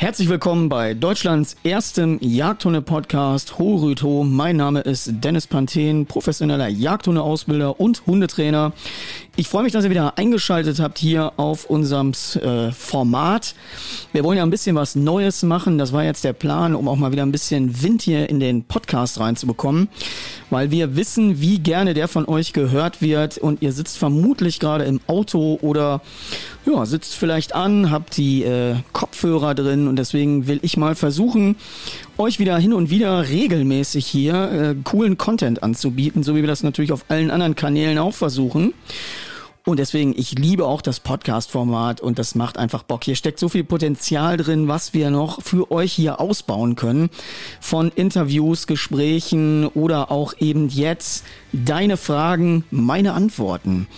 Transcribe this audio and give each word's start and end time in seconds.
Herzlich 0.00 0.28
willkommen 0.28 0.68
bei 0.68 0.94
Deutschlands 0.94 1.56
erstem 1.64 2.18
Jagdhunde-Podcast 2.20 3.58
Horüto. 3.58 4.22
Mein 4.22 4.56
Name 4.56 4.82
ist 4.82 5.10
Dennis 5.10 5.48
Panthen, 5.48 6.06
professioneller 6.06 6.68
Jagdhunde-Ausbilder 6.68 7.80
und 7.80 8.06
Hundetrainer. 8.06 8.72
Ich 9.34 9.48
freue 9.48 9.64
mich, 9.64 9.72
dass 9.72 9.82
ihr 9.82 9.90
wieder 9.90 10.16
eingeschaltet 10.16 10.78
habt 10.78 10.98
hier 10.98 11.32
auf 11.36 11.64
unserem 11.64 12.12
äh, 12.40 12.70
Format. 12.70 13.56
Wir 14.12 14.22
wollen 14.22 14.38
ja 14.38 14.44
ein 14.44 14.50
bisschen 14.50 14.76
was 14.76 14.94
Neues 14.94 15.42
machen. 15.42 15.78
Das 15.78 15.92
war 15.92 16.04
jetzt 16.04 16.22
der 16.22 16.32
Plan, 16.32 16.76
um 16.76 16.86
auch 16.86 16.96
mal 16.96 17.10
wieder 17.10 17.24
ein 17.24 17.32
bisschen 17.32 17.82
Wind 17.82 18.02
hier 18.02 18.30
in 18.30 18.38
den 18.38 18.62
Podcast 18.62 19.18
reinzubekommen, 19.18 19.88
weil 20.50 20.70
wir 20.70 20.94
wissen, 20.94 21.40
wie 21.40 21.58
gerne 21.58 21.94
der 21.94 22.06
von 22.06 22.24
euch 22.28 22.52
gehört 22.52 23.02
wird 23.02 23.36
und 23.36 23.62
ihr 23.62 23.72
sitzt 23.72 23.98
vermutlich 23.98 24.60
gerade 24.60 24.84
im 24.84 25.00
Auto 25.08 25.58
oder 25.60 26.02
ja, 26.66 26.86
sitzt 26.86 27.14
vielleicht 27.14 27.54
an, 27.54 27.90
habt 27.90 28.16
die 28.16 28.42
äh, 28.42 28.76
Kopfhörer 28.92 29.54
drin 29.54 29.88
und 29.88 29.96
deswegen 29.96 30.46
will 30.46 30.58
ich 30.62 30.76
mal 30.76 30.94
versuchen, 30.94 31.56
euch 32.18 32.38
wieder 32.38 32.58
hin 32.58 32.72
und 32.72 32.90
wieder 32.90 33.28
regelmäßig 33.28 34.06
hier 34.06 34.34
äh, 34.50 34.74
coolen 34.84 35.18
Content 35.18 35.62
anzubieten, 35.62 36.22
so 36.22 36.34
wie 36.34 36.40
wir 36.40 36.48
das 36.48 36.62
natürlich 36.62 36.92
auf 36.92 37.04
allen 37.08 37.30
anderen 37.30 37.54
Kanälen 37.54 37.98
auch 37.98 38.14
versuchen. 38.14 38.74
Und 39.68 39.78
deswegen, 39.78 40.14
ich 40.16 40.32
liebe 40.32 40.66
auch 40.66 40.80
das 40.80 40.98
Podcast-Format 40.98 42.00
und 42.00 42.18
das 42.18 42.34
macht 42.34 42.56
einfach 42.56 42.84
Bock. 42.84 43.04
Hier 43.04 43.16
steckt 43.16 43.38
so 43.38 43.50
viel 43.50 43.64
Potenzial 43.64 44.38
drin, 44.38 44.66
was 44.66 44.94
wir 44.94 45.10
noch 45.10 45.42
für 45.42 45.70
euch 45.70 45.92
hier 45.92 46.22
ausbauen 46.22 46.74
können. 46.74 47.10
Von 47.60 47.92
Interviews, 47.94 48.66
Gesprächen 48.66 49.66
oder 49.66 50.10
auch 50.10 50.32
eben 50.40 50.70
jetzt 50.70 51.26
deine 51.52 51.98
Fragen, 51.98 52.64
meine 52.70 53.12
Antworten. 53.12 53.88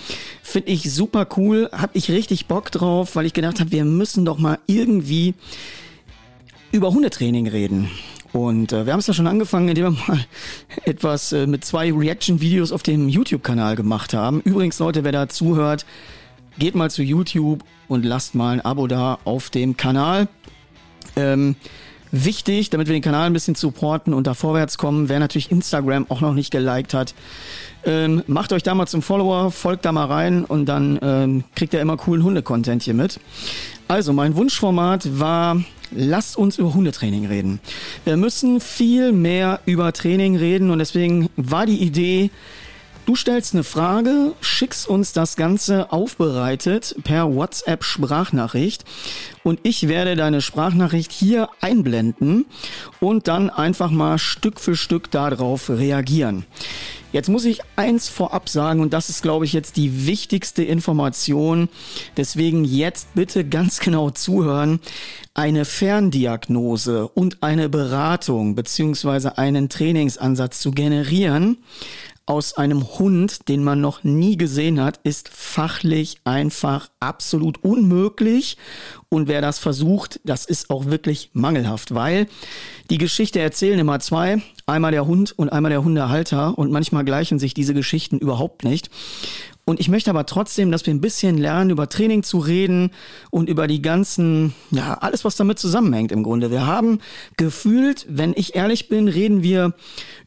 Finde 0.43 0.73
ich 0.73 0.93
super 0.93 1.29
cool, 1.37 1.69
hab 1.71 1.95
ich 1.95 2.11
richtig 2.11 2.47
Bock 2.47 2.73
drauf, 2.73 3.15
weil 3.15 3.27
ich 3.27 3.33
gedacht 3.33 3.61
habe, 3.61 3.71
wir 3.71 3.85
müssen 3.85 4.25
doch 4.25 4.39
mal 4.39 4.59
irgendwie 4.67 5.35
über 6.73 6.91
Hundetraining 6.93 7.47
reden. 7.47 7.89
Und 8.33 8.73
äh, 8.73 8.87
wir 8.87 8.93
haben 8.93 9.01
es 9.01 9.07
ja 9.07 9.15
schon 9.15 9.27
angefangen, 9.27 9.69
indem 9.69 9.85
wir 9.85 10.05
mal 10.07 10.25
etwas 10.85 11.33
äh, 11.33 11.47
mit 11.47 11.65
zwei 11.65 11.93
Reaction-Videos 11.93 12.73
auf 12.73 12.83
dem 12.83 13.09
YouTube-Kanal 13.09 13.77
gemacht 13.77 14.15
haben. 14.15 14.41
Übrigens, 14.43 14.79
Leute, 14.79 15.05
wer 15.05 15.13
da 15.13 15.29
zuhört, 15.29 15.85
geht 16.59 16.75
mal 16.75 16.91
zu 16.91 17.03
YouTube 17.03 17.65
und 17.89 18.05
lasst 18.05 18.35
mal 18.35 18.53
ein 18.53 18.61
Abo 18.61 18.87
da 18.87 19.19
auf 19.25 19.51
dem 19.51 19.77
Kanal. 19.77 20.29
Ähm, 21.17 21.57
wichtig, 22.13 22.71
damit 22.71 22.89
wir 22.89 22.95
den 22.95 23.03
Kanal 23.03 23.27
ein 23.27 23.33
bisschen 23.33 23.55
supporten 23.55 24.15
und 24.15 24.27
da 24.27 24.35
vorwärts 24.35 24.79
kommen, 24.79 25.09
wer 25.09 25.21
natürlich 25.21 25.51
Instagram 25.51 26.07
auch 26.09 26.21
noch 26.21 26.35
nicht 26.35 26.51
geliked 26.51 26.95
hat, 26.95 27.15
ähm, 27.85 28.23
macht 28.27 28.53
euch 28.53 28.63
da 28.63 28.75
mal 28.75 28.87
zum 28.87 29.03
Follower, 29.03 29.51
folgt 29.51 29.85
da 29.85 29.93
mal 29.93 30.07
rein 30.07 30.45
und 30.45 30.67
dann 30.67 30.99
ähm, 31.03 31.45
kriegt 31.55 31.73
ihr 31.73 31.81
immer 31.81 31.97
coolen 31.97 32.25
Hunde-Content 32.25 32.83
hier 32.83 32.95
mit. 32.95 33.21
Also, 33.89 34.13
mein 34.13 34.37
Wunschformat 34.37 35.19
war 35.19 35.57
lasst 35.93 36.37
uns 36.37 36.59
über 36.59 36.75
Hundetraining 36.75 37.27
reden. 37.27 37.61
Wir 38.05 38.17
müssen 38.17 38.61
viel 38.61 39.13
mehr 39.13 39.61
über 39.67 39.93
Training 39.93 40.37
reden 40.37 40.71
und 40.71 40.79
deswegen 40.79 41.29
war 41.37 41.67
die 41.67 41.83
Idee, 41.83 42.31
Du 43.07 43.17
stellst 43.17 43.55
eine 43.55 43.65
Frage, 43.65 44.35
schickst 44.41 44.87
uns 44.87 45.13
das 45.13 45.37
Ganze 45.37 45.91
aufbereitet 45.91 46.95
per 47.03 47.35
WhatsApp 47.35 47.83
Sprachnachricht 47.83 48.85
und 49.43 49.59
ich 49.63 49.89
werde 49.89 50.17
deine 50.17 50.41
Sprachnachricht 50.41 51.11
hier 51.11 51.49
einblenden 51.61 52.47
und 53.01 53.27
dann 53.27 53.51
einfach 53.51 53.91
mal 53.91 54.19
Stück 54.19 54.61
für 54.61 54.77
Stück 54.77 55.11
darauf 55.11 55.71
reagieren. 55.71 56.45
Jetzt 57.13 57.29
muss 57.29 57.45
ich 57.45 57.61
eins 57.75 58.09
vorab 58.09 58.49
sagen 58.49 58.81
und 58.81 58.93
das 58.93 59.09
ist, 59.09 59.23
glaube 59.23 59.45
ich, 59.45 59.53
jetzt 59.53 59.77
die 59.77 60.07
wichtigste 60.07 60.63
Information. 60.63 61.69
Deswegen 62.17 62.65
jetzt 62.65 63.15
bitte 63.15 63.45
ganz 63.45 63.81
genau 63.81 64.11
zuhören. 64.11 64.79
Eine 65.35 65.65
Ferndiagnose 65.65 67.09
und 67.09 67.43
eine 67.43 67.69
Beratung 67.69 68.55
beziehungsweise 68.55 69.39
einen 69.39 69.69
Trainingsansatz 69.69 70.61
zu 70.61 70.71
generieren 70.71 71.57
aus 72.31 72.57
einem 72.57 72.87
Hund, 73.01 73.49
den 73.49 73.65
man 73.65 73.81
noch 73.81 74.05
nie 74.05 74.37
gesehen 74.37 74.81
hat, 74.81 75.01
ist 75.03 75.29
fachlich 75.29 76.21
einfach 76.23 76.89
absolut 77.01 77.65
unmöglich. 77.65 78.57
Und 79.09 79.27
wer 79.27 79.41
das 79.41 79.59
versucht, 79.59 80.21
das 80.23 80.45
ist 80.45 80.71
auch 80.71 80.85
wirklich 80.85 81.31
mangelhaft, 81.33 81.93
weil 81.93 82.29
die 82.89 82.99
Geschichte 82.99 83.41
erzählen 83.41 83.81
immer 83.81 83.99
zwei. 83.99 84.41
Einmal 84.65 84.93
der 84.93 85.09
Hund 85.09 85.37
und 85.37 85.49
einmal 85.49 85.71
der 85.71 85.83
Hundehalter. 85.83 86.57
Und 86.57 86.71
manchmal 86.71 87.05
gleichen 87.05 87.41
sich 87.41 87.53
diese 87.53 87.75
Geschichten 87.75 88.19
überhaupt 88.19 88.63
nicht. 88.63 88.91
Und 89.71 89.79
ich 89.79 89.89
möchte 89.89 90.11
aber 90.11 90.27
trotzdem, 90.27 90.73
dass 90.73 90.85
wir 90.85 90.93
ein 90.93 91.01
bisschen 91.01 91.39
lernen, 91.39 91.71
über 91.71 91.89
Training 91.89 92.25
zu 92.25 92.39
reden 92.39 92.91
und 93.31 93.49
über 93.49 93.69
die 93.69 93.81
ganzen, 93.81 94.53
ja, 94.73 94.95
alles, 94.95 95.25
was 95.25 95.37
damit 95.37 95.61
zusammenhängt 95.61 96.11
im 96.11 96.25
Grunde. 96.25 96.51
Wir 96.51 96.67
haben 96.67 96.99
gefühlt, 97.37 98.05
wenn 98.09 98.33
ich 98.35 98.57
ehrlich 98.57 98.89
bin, 98.89 99.07
reden 99.07 99.45
wir 99.45 99.75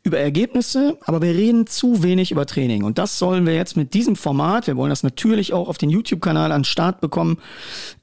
über 0.03 0.17
Ergebnisse, 0.17 0.97
aber 1.01 1.21
wir 1.21 1.33
reden 1.33 1.67
zu 1.67 2.03
wenig 2.03 2.31
über 2.31 2.45
Training. 2.45 2.85
Und 2.85 2.97
das 2.97 3.19
sollen 3.19 3.45
wir 3.45 3.53
jetzt 3.53 3.75
mit 3.75 3.93
diesem 3.93 4.15
Format, 4.15 4.67
wir 4.67 4.77
wollen 4.77 4.89
das 4.89 5.03
natürlich 5.03 5.51
auch 5.51 5.67
auf 5.67 5.77
den 5.77 5.89
YouTube-Kanal 5.89 6.53
an 6.53 6.61
den 6.61 6.65
Start 6.65 7.01
bekommen. 7.01 7.37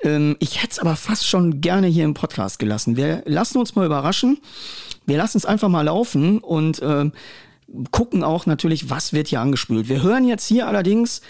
Ähm, 0.03 0.37
ich 0.41 0.63
hätte 0.63 0.73
es 0.73 0.79
aber 0.79 0.95
fast 0.95 1.27
schon 1.27 1.63
gerne 1.63 1.87
hier 1.87 2.05
im 2.05 2.13
Podcast 2.13 2.59
gelassen. 2.59 2.99
Wir 2.99 3.23
lassen 3.25 3.57
uns 3.57 3.75
mal 3.75 3.87
überraschen. 3.87 4.39
Wir 5.07 5.17
lassen 5.17 5.39
es 5.39 5.47
einfach 5.47 5.71
mal 5.71 5.83
laufen 5.83 6.39
und 6.39 6.83
äh, 6.83 7.11
gucken 7.91 8.25
auch 8.25 8.47
natürlich, 8.47 8.91
was 8.91 9.13
wird 9.13 9.29
hier 9.29 9.41
angespült. 9.41 9.89
Wir 9.89 10.03
hören 10.03 10.25
jetzt 10.25 10.47
hier 10.47 10.67
allerdings 10.67 11.21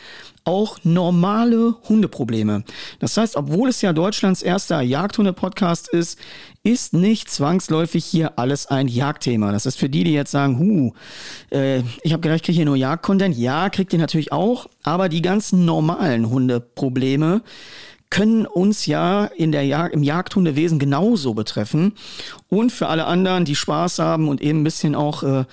auch 0.44 0.78
normale 0.84 1.74
Hundeprobleme. 1.88 2.64
Das 2.98 3.16
heißt, 3.16 3.36
obwohl 3.36 3.68
es 3.68 3.82
ja 3.82 3.92
Deutschlands 3.92 4.42
erster 4.42 4.80
Jagdhunde-Podcast 4.80 5.88
ist, 5.88 6.18
ist 6.62 6.92
nicht 6.92 7.30
zwangsläufig 7.30 8.04
hier 8.04 8.38
alles 8.38 8.66
ein 8.66 8.88
Jagdthema. 8.88 9.52
Das 9.52 9.66
ist 9.66 9.78
für 9.78 9.88
die, 9.88 10.04
die 10.04 10.12
jetzt 10.12 10.30
sagen, 10.30 10.58
hu, 10.58 10.92
äh, 11.50 11.80
ich 12.02 12.12
habe 12.12 12.20
gedacht, 12.20 12.36
ich 12.36 12.42
kriege 12.42 12.56
hier 12.56 12.64
nur 12.64 12.76
Jagdcontent. 12.76 13.36
Ja, 13.36 13.70
kriegt 13.70 13.92
ihr 13.92 13.98
natürlich 13.98 14.32
auch, 14.32 14.66
aber 14.82 15.08
die 15.08 15.22
ganzen 15.22 15.64
normalen 15.64 16.30
Hundeprobleme 16.30 17.42
können 18.10 18.44
uns 18.44 18.86
ja 18.86 19.24
in 19.24 19.52
der 19.52 19.64
Jag 19.64 19.92
im 19.92 20.02
Jagdhundewesen 20.02 20.78
genauso 20.78 21.32
betreffen. 21.34 21.94
Und 22.48 22.72
für 22.72 22.88
alle 22.88 23.06
anderen, 23.06 23.44
die 23.44 23.54
Spaß 23.54 24.00
haben 24.00 24.28
und 24.28 24.40
eben 24.40 24.60
ein 24.60 24.64
bisschen 24.64 24.94
auch 24.96 25.22
äh, 25.22 25.44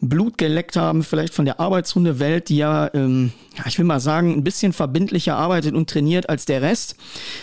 Blut 0.00 0.38
geleckt 0.38 0.76
haben, 0.76 1.02
vielleicht 1.02 1.34
von 1.34 1.44
der 1.44 1.58
Arbeitshundewelt, 1.58 2.48
die 2.48 2.58
ja, 2.58 2.90
ähm, 2.94 3.32
ich 3.66 3.78
will 3.78 3.84
mal 3.84 4.00
sagen, 4.00 4.32
ein 4.32 4.44
bisschen 4.44 4.72
verbindlicher 4.72 5.36
arbeitet 5.36 5.74
und 5.74 5.90
trainiert 5.90 6.28
als 6.28 6.44
der 6.44 6.62
Rest, 6.62 6.96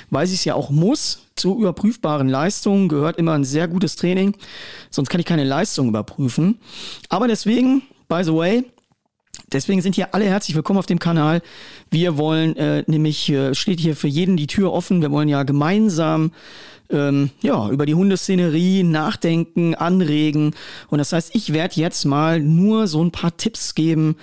weil 0.10 0.26
sie 0.28 0.36
es 0.36 0.46
ja 0.46 0.56
auch 0.56 0.70
muss. 0.70 1.22
Zu 1.36 1.60
überprüfbaren 1.60 2.30
Leistungen 2.30 2.88
gehört 2.88 3.18
immer 3.18 3.34
ein 3.34 3.44
sehr 3.44 3.68
gutes 3.68 3.98
Training, 3.98 4.36
sonst 4.90 5.10
kann 5.10 5.20
ich 5.20 5.26
keine 5.26 5.44
Leistung 5.44 5.90
überprüfen. 5.90 6.60
Aber 7.10 7.28
deswegen, 7.28 7.82
by 8.08 8.24
the 8.24 8.34
way, 8.34 8.64
Deswegen 9.52 9.82
sind 9.82 9.96
hier 9.96 10.14
alle 10.14 10.26
herzlich 10.26 10.56
willkommen 10.56 10.80
auf 10.80 10.86
dem 10.86 10.98
Kanal. 10.98 11.42
Wir 11.92 12.18
wollen 12.18 12.56
äh, 12.56 12.84
nämlich, 12.88 13.30
äh, 13.30 13.54
steht 13.54 13.80
hier 13.80 13.96
für 13.96 14.08
jeden 14.08 14.38
die 14.38 14.48
Tür 14.48 14.72
offen. 14.74 15.02
Wir 15.02 15.12
wollen 15.12 15.30
ja 15.30 15.44
gemeinsam 15.44 16.32
ähm, 16.90 17.30
ja, 17.42 17.70
über 17.70 17.86
die 17.86 17.96
Hundeszenerie 17.96 18.84
nachdenken, 18.84 19.76
anregen. 19.76 20.54
Und 20.90 21.00
das 21.00 21.14
heißt, 21.14 21.36
ich 21.36 21.54
werde 21.54 21.76
jetzt 21.80 22.06
mal 22.06 22.40
nur 22.40 22.88
so 22.88 23.04
ein 23.04 23.12
paar 23.12 23.36
Tipps 23.38 23.76
geben 23.76 24.16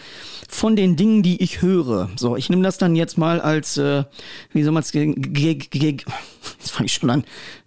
von 0.49 0.77
den 0.77 0.97
Dingen, 0.97 1.23
die 1.23 1.43
ich 1.43 1.62
höre. 1.62 2.11
So, 2.17 2.37
ich 2.37 2.50
nehme 2.50 2.62
das 2.62 2.78
dann 2.78 2.95
jetzt 2.95 3.19
mal 3.19 3.41
als, 3.41 3.77
äh, 3.77 4.05
wie 4.53 4.62
soll 4.62 4.73
man 4.73 4.83
es, 4.83 4.93
jetzt 4.93 6.71
fange 6.71 6.87
ich 6.87 6.95
schon 6.95 7.11
an, 7.11 7.25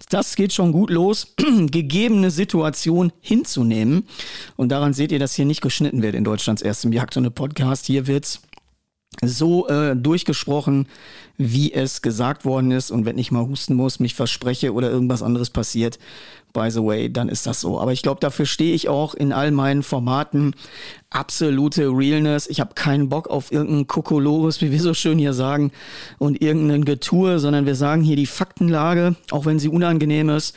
das 0.09 0.35
geht 0.35 0.53
schon 0.53 0.71
gut 0.71 0.89
los, 0.89 1.33
gegebene 1.71 2.31
Situation 2.31 3.11
hinzunehmen. 3.21 4.07
Und 4.55 4.69
daran 4.69 4.93
seht 4.93 5.11
ihr, 5.11 5.19
dass 5.19 5.35
hier 5.35 5.45
nicht 5.45 5.61
geschnitten 5.61 6.01
wird 6.01 6.15
in 6.15 6.23
Deutschlands 6.23 6.61
erstem 6.61 6.91
Jagdhunde-Podcast. 6.91 7.85
Hier 7.85 8.07
wird's 8.07 8.41
so 9.23 9.67
äh, 9.67 9.95
durchgesprochen, 9.95 10.87
wie 11.37 11.73
es 11.73 12.01
gesagt 12.01 12.45
worden 12.45 12.71
ist. 12.71 12.91
Und 12.91 13.05
wenn 13.05 13.17
ich 13.17 13.31
mal 13.31 13.45
husten 13.45 13.75
muss, 13.75 13.99
mich 13.99 14.15
verspreche 14.15 14.73
oder 14.73 14.89
irgendwas 14.89 15.23
anderes 15.23 15.49
passiert, 15.49 15.99
by 16.53 16.71
the 16.71 16.83
way, 16.83 17.11
dann 17.11 17.29
ist 17.29 17.45
das 17.45 17.61
so. 17.61 17.79
Aber 17.79 17.91
ich 17.91 18.01
glaube, 18.01 18.21
dafür 18.21 18.45
stehe 18.45 18.73
ich 18.73 18.87
auch 18.87 19.13
in 19.13 19.33
all 19.33 19.51
meinen 19.51 19.83
Formaten. 19.83 20.55
Absolute 21.09 21.87
Realness. 21.87 22.47
Ich 22.47 22.59
habe 22.59 22.73
keinen 22.73 23.09
Bock 23.09 23.29
auf 23.29 23.51
irgendeinen 23.51 23.87
Kokolores, 23.87 24.61
wie 24.61 24.71
wir 24.71 24.81
so 24.81 24.93
schön 24.93 25.17
hier 25.17 25.33
sagen, 25.33 25.71
und 26.17 26.41
irgendein 26.41 26.83
Getue, 26.83 27.39
sondern 27.39 27.65
wir 27.65 27.75
sagen 27.75 28.03
hier 28.03 28.15
die 28.15 28.25
Faktenlage, 28.25 29.15
auch 29.31 29.45
wenn 29.45 29.59
sie 29.59 29.69
unangenehm 29.69 30.29
ist. 30.29 30.55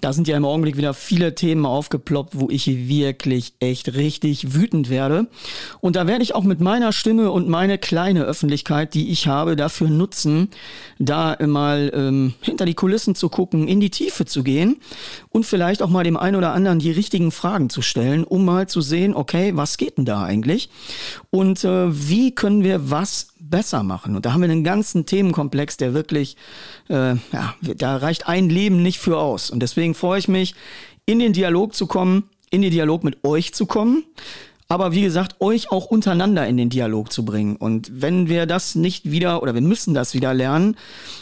Da 0.00 0.12
sind 0.12 0.28
ja 0.28 0.36
im 0.36 0.46
Augenblick 0.46 0.76
wieder 0.76 0.94
viele 0.94 1.34
Themen 1.34 1.66
aufgeploppt, 1.66 2.38
wo 2.38 2.48
ich 2.48 2.66
wirklich 2.88 3.54
echt 3.60 3.94
richtig 3.94 4.54
wütend 4.54 4.88
werde. 4.88 5.26
Und 5.80 5.96
da 5.96 6.06
werde 6.06 6.22
ich 6.22 6.34
auch 6.34 6.44
mit 6.44 6.60
meiner 6.60 6.92
Stimme 6.92 7.30
und 7.30 7.48
meine 7.48 7.76
kleine 7.76 8.24
Öffentlichkeit, 8.24 8.94
die 8.94 9.10
ich 9.10 9.26
habe, 9.26 9.56
dafür 9.56 9.90
nutzen, 9.90 10.48
da 10.98 11.36
mal 11.46 11.90
ähm, 11.94 12.34
hinter 12.40 12.64
die 12.64 12.74
Kulissen 12.74 13.14
zu 13.14 13.28
gucken, 13.28 13.68
in 13.68 13.80
die 13.80 13.90
Tiefe 13.90 14.24
zu 14.24 14.42
gehen 14.42 14.76
und 15.28 15.44
vielleicht 15.44 15.82
auch 15.82 15.90
mal 15.90 16.04
dem 16.04 16.16
einen 16.16 16.36
oder 16.36 16.52
anderen 16.52 16.78
die 16.78 16.90
richtigen 16.90 17.30
Fragen 17.30 17.68
zu 17.68 17.82
stellen, 17.82 18.24
um 18.24 18.44
mal 18.44 18.68
zu 18.68 18.80
sehen, 18.80 19.14
okay, 19.14 19.52
was 19.54 19.76
geht 19.80 19.98
denn 19.98 20.04
da 20.04 20.22
eigentlich? 20.22 20.70
Und 21.30 21.64
äh, 21.64 21.88
wie 22.08 22.32
können 22.32 22.62
wir 22.62 22.90
was 22.90 23.30
besser 23.38 23.82
machen. 23.82 24.14
Und 24.14 24.24
da 24.24 24.32
haben 24.32 24.42
wir 24.42 24.48
einen 24.48 24.62
ganzen 24.62 25.06
Themenkomplex, 25.06 25.76
der 25.76 25.92
wirklich, 25.92 26.36
äh, 26.88 27.16
ja, 27.32 27.54
da 27.60 27.96
reicht 27.96 28.28
ein 28.28 28.48
Leben 28.48 28.80
nicht 28.80 29.00
für 29.00 29.18
aus. 29.18 29.50
Und 29.50 29.60
deswegen 29.60 29.94
freue 29.94 30.20
ich 30.20 30.28
mich, 30.28 30.54
in 31.04 31.18
den 31.18 31.32
Dialog 31.32 31.74
zu 31.74 31.88
kommen, 31.88 32.30
in 32.50 32.62
den 32.62 32.70
Dialog 32.70 33.02
mit 33.02 33.24
euch 33.24 33.52
zu 33.52 33.66
kommen 33.66 34.04
aber 34.70 34.92
wie 34.92 35.02
gesagt, 35.02 35.40
euch 35.40 35.72
auch 35.72 35.86
untereinander 35.86 36.46
in 36.46 36.56
den 36.56 36.70
Dialog 36.70 37.12
zu 37.12 37.24
bringen. 37.24 37.56
Und 37.56 37.90
wenn 37.92 38.28
wir 38.28 38.46
das 38.46 38.76
nicht 38.76 39.10
wieder, 39.10 39.42
oder 39.42 39.52
wir 39.52 39.62
müssen 39.62 39.94
das 39.94 40.14
wieder 40.14 40.32
lernen, 40.32 40.76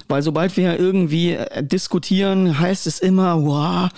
weil 0.07 0.23
sobald 0.23 0.55
wir 0.59 0.79
irgendwie 0.79 1.33
äh, 1.33 1.65
diskutieren, 1.65 2.59
heißt 2.59 2.87
es 2.87 2.99
immer, 2.99 3.43
wow, 3.43 3.89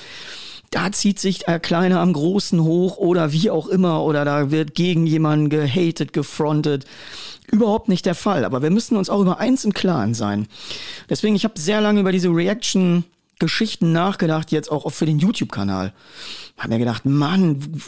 da 0.70 0.92
zieht 0.92 1.18
sich 1.18 1.40
der 1.40 1.58
Kleine 1.58 1.98
am 1.98 2.12
Großen 2.12 2.62
hoch 2.62 2.96
oder 2.96 3.32
wie 3.32 3.50
auch 3.50 3.66
immer, 3.66 4.04
oder 4.04 4.24
da 4.24 4.50
wird 4.52 4.74
gegen 4.74 5.06
jemanden 5.06 5.48
gehatet, 5.48 6.12
gefrontet. 6.12 6.84
Überhaupt 7.50 7.88
nicht 7.88 8.06
der 8.06 8.14
Fall. 8.14 8.44
Aber 8.44 8.62
wir 8.62 8.70
müssen 8.70 8.96
uns 8.96 9.10
auch 9.10 9.20
über 9.20 9.38
eins 9.38 9.64
im 9.64 9.74
Klaren 9.74 10.14
sein. 10.14 10.46
Deswegen, 11.08 11.34
ich 11.34 11.42
habe 11.44 11.58
sehr 11.58 11.80
lange 11.80 12.00
über 12.00 12.12
diese 12.12 12.28
Reaction 12.28 13.04
Geschichten 13.40 13.90
nachgedacht, 13.90 14.52
jetzt 14.52 14.70
auch 14.70 14.88
für 14.92 15.06
den 15.06 15.18
YouTube-Kanal. 15.18 15.92
Hab 16.56 16.68
mir 16.68 16.78
gedacht, 16.78 17.04
Mann, 17.06 17.82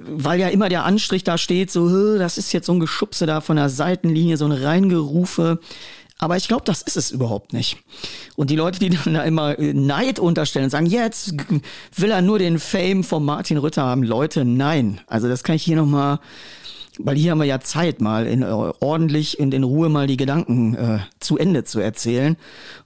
weil 0.00 0.40
ja 0.40 0.48
immer 0.48 0.70
der 0.70 0.84
Anstrich 0.84 1.24
da 1.24 1.36
steht, 1.36 1.70
so, 1.70 2.16
das 2.16 2.38
ist 2.38 2.52
jetzt 2.52 2.66
so 2.66 2.72
ein 2.72 2.80
Geschubse 2.80 3.26
da 3.26 3.42
von 3.42 3.56
der 3.56 3.68
Seitenlinie, 3.68 4.38
so 4.38 4.46
ein 4.46 4.52
Reingerufe. 4.52 5.58
Aber 6.18 6.36
ich 6.36 6.48
glaube, 6.48 6.64
das 6.64 6.82
ist 6.82 6.96
es 6.96 7.10
überhaupt 7.12 7.52
nicht. 7.52 7.78
Und 8.34 8.50
die 8.50 8.56
Leute, 8.56 8.80
die 8.80 8.90
dann 8.90 9.14
da 9.14 9.22
immer 9.22 9.54
Neid 9.58 10.18
unterstellen 10.18 10.64
und 10.64 10.70
sagen, 10.70 10.86
jetzt 10.86 11.34
will 11.96 12.10
er 12.10 12.22
nur 12.22 12.40
den 12.40 12.58
Fame 12.58 13.04
von 13.04 13.24
Martin 13.24 13.56
Rütter 13.56 13.82
haben. 13.82 14.02
Leute, 14.02 14.44
nein. 14.44 15.00
Also 15.06 15.28
das 15.28 15.44
kann 15.44 15.54
ich 15.54 15.62
hier 15.62 15.76
nochmal 15.76 16.18
weil 16.98 17.16
hier 17.16 17.30
haben 17.30 17.38
wir 17.38 17.44
ja 17.44 17.60
Zeit, 17.60 18.00
mal 18.00 18.26
in, 18.26 18.42
äh, 18.42 18.46
ordentlich 18.46 19.38
und 19.38 19.54
in 19.54 19.62
Ruhe 19.64 19.88
mal 19.88 20.06
die 20.06 20.16
Gedanken 20.16 20.74
äh, 20.74 20.98
zu 21.20 21.38
Ende 21.38 21.64
zu 21.64 21.80
erzählen 21.80 22.36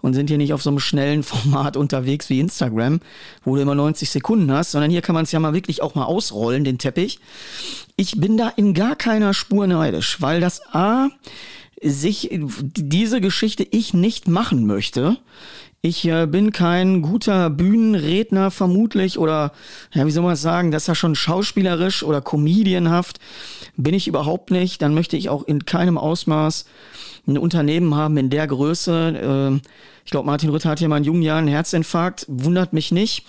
und 0.00 0.14
sind 0.14 0.28
hier 0.28 0.38
nicht 0.38 0.52
auf 0.52 0.62
so 0.62 0.70
einem 0.70 0.78
schnellen 0.78 1.22
Format 1.22 1.76
unterwegs 1.76 2.28
wie 2.28 2.40
Instagram, 2.40 3.00
wo 3.44 3.56
du 3.56 3.62
immer 3.62 3.74
90 3.74 4.10
Sekunden 4.10 4.52
hast, 4.52 4.72
sondern 4.72 4.90
hier 4.90 5.02
kann 5.02 5.14
man 5.14 5.24
es 5.24 5.32
ja 5.32 5.40
mal 5.40 5.54
wirklich 5.54 5.82
auch 5.82 5.94
mal 5.94 6.04
ausrollen, 6.04 6.64
den 6.64 6.78
Teppich. 6.78 7.18
Ich 7.96 8.20
bin 8.20 8.36
da 8.36 8.48
in 8.48 8.74
gar 8.74 8.96
keiner 8.96 9.34
Spur 9.34 9.66
neidisch, 9.66 10.20
weil 10.20 10.40
das 10.40 10.62
A 10.74 11.08
sich 11.82 12.30
diese 12.32 13.20
Geschichte 13.20 13.66
ich 13.70 13.94
nicht 13.94 14.28
machen 14.28 14.66
möchte. 14.66 15.18
Ich 15.84 16.06
äh, 16.06 16.26
bin 16.26 16.52
kein 16.52 17.02
guter 17.02 17.50
Bühnenredner 17.50 18.52
vermutlich 18.52 19.18
oder, 19.18 19.52
ja, 19.92 20.06
wie 20.06 20.12
soll 20.12 20.22
man 20.22 20.36
sagen, 20.36 20.70
das 20.70 20.84
ist 20.84 20.88
ja 20.88 20.94
schon 20.94 21.16
schauspielerisch 21.16 22.04
oder 22.04 22.20
comedianhaft. 22.20 23.18
Bin 23.76 23.92
ich 23.92 24.06
überhaupt 24.06 24.52
nicht. 24.52 24.80
Dann 24.80 24.94
möchte 24.94 25.16
ich 25.16 25.28
auch 25.28 25.42
in 25.42 25.64
keinem 25.64 25.98
Ausmaß 25.98 26.66
ein 27.26 27.36
Unternehmen 27.36 27.96
haben 27.96 28.16
in 28.16 28.30
der 28.30 28.46
Größe. 28.46 29.60
Äh, 29.60 29.68
ich 30.04 30.10
glaube, 30.10 30.26
Martin 30.26 30.50
Rütter 30.50 30.70
hat 30.70 30.80
ja 30.80 30.88
mal 30.88 30.98
in 30.98 31.04
jungen 31.04 31.22
Jahren 31.22 31.40
einen 31.40 31.48
Herzinfarkt. 31.48 32.26
Wundert 32.28 32.72
mich 32.72 32.90
nicht, 32.90 33.24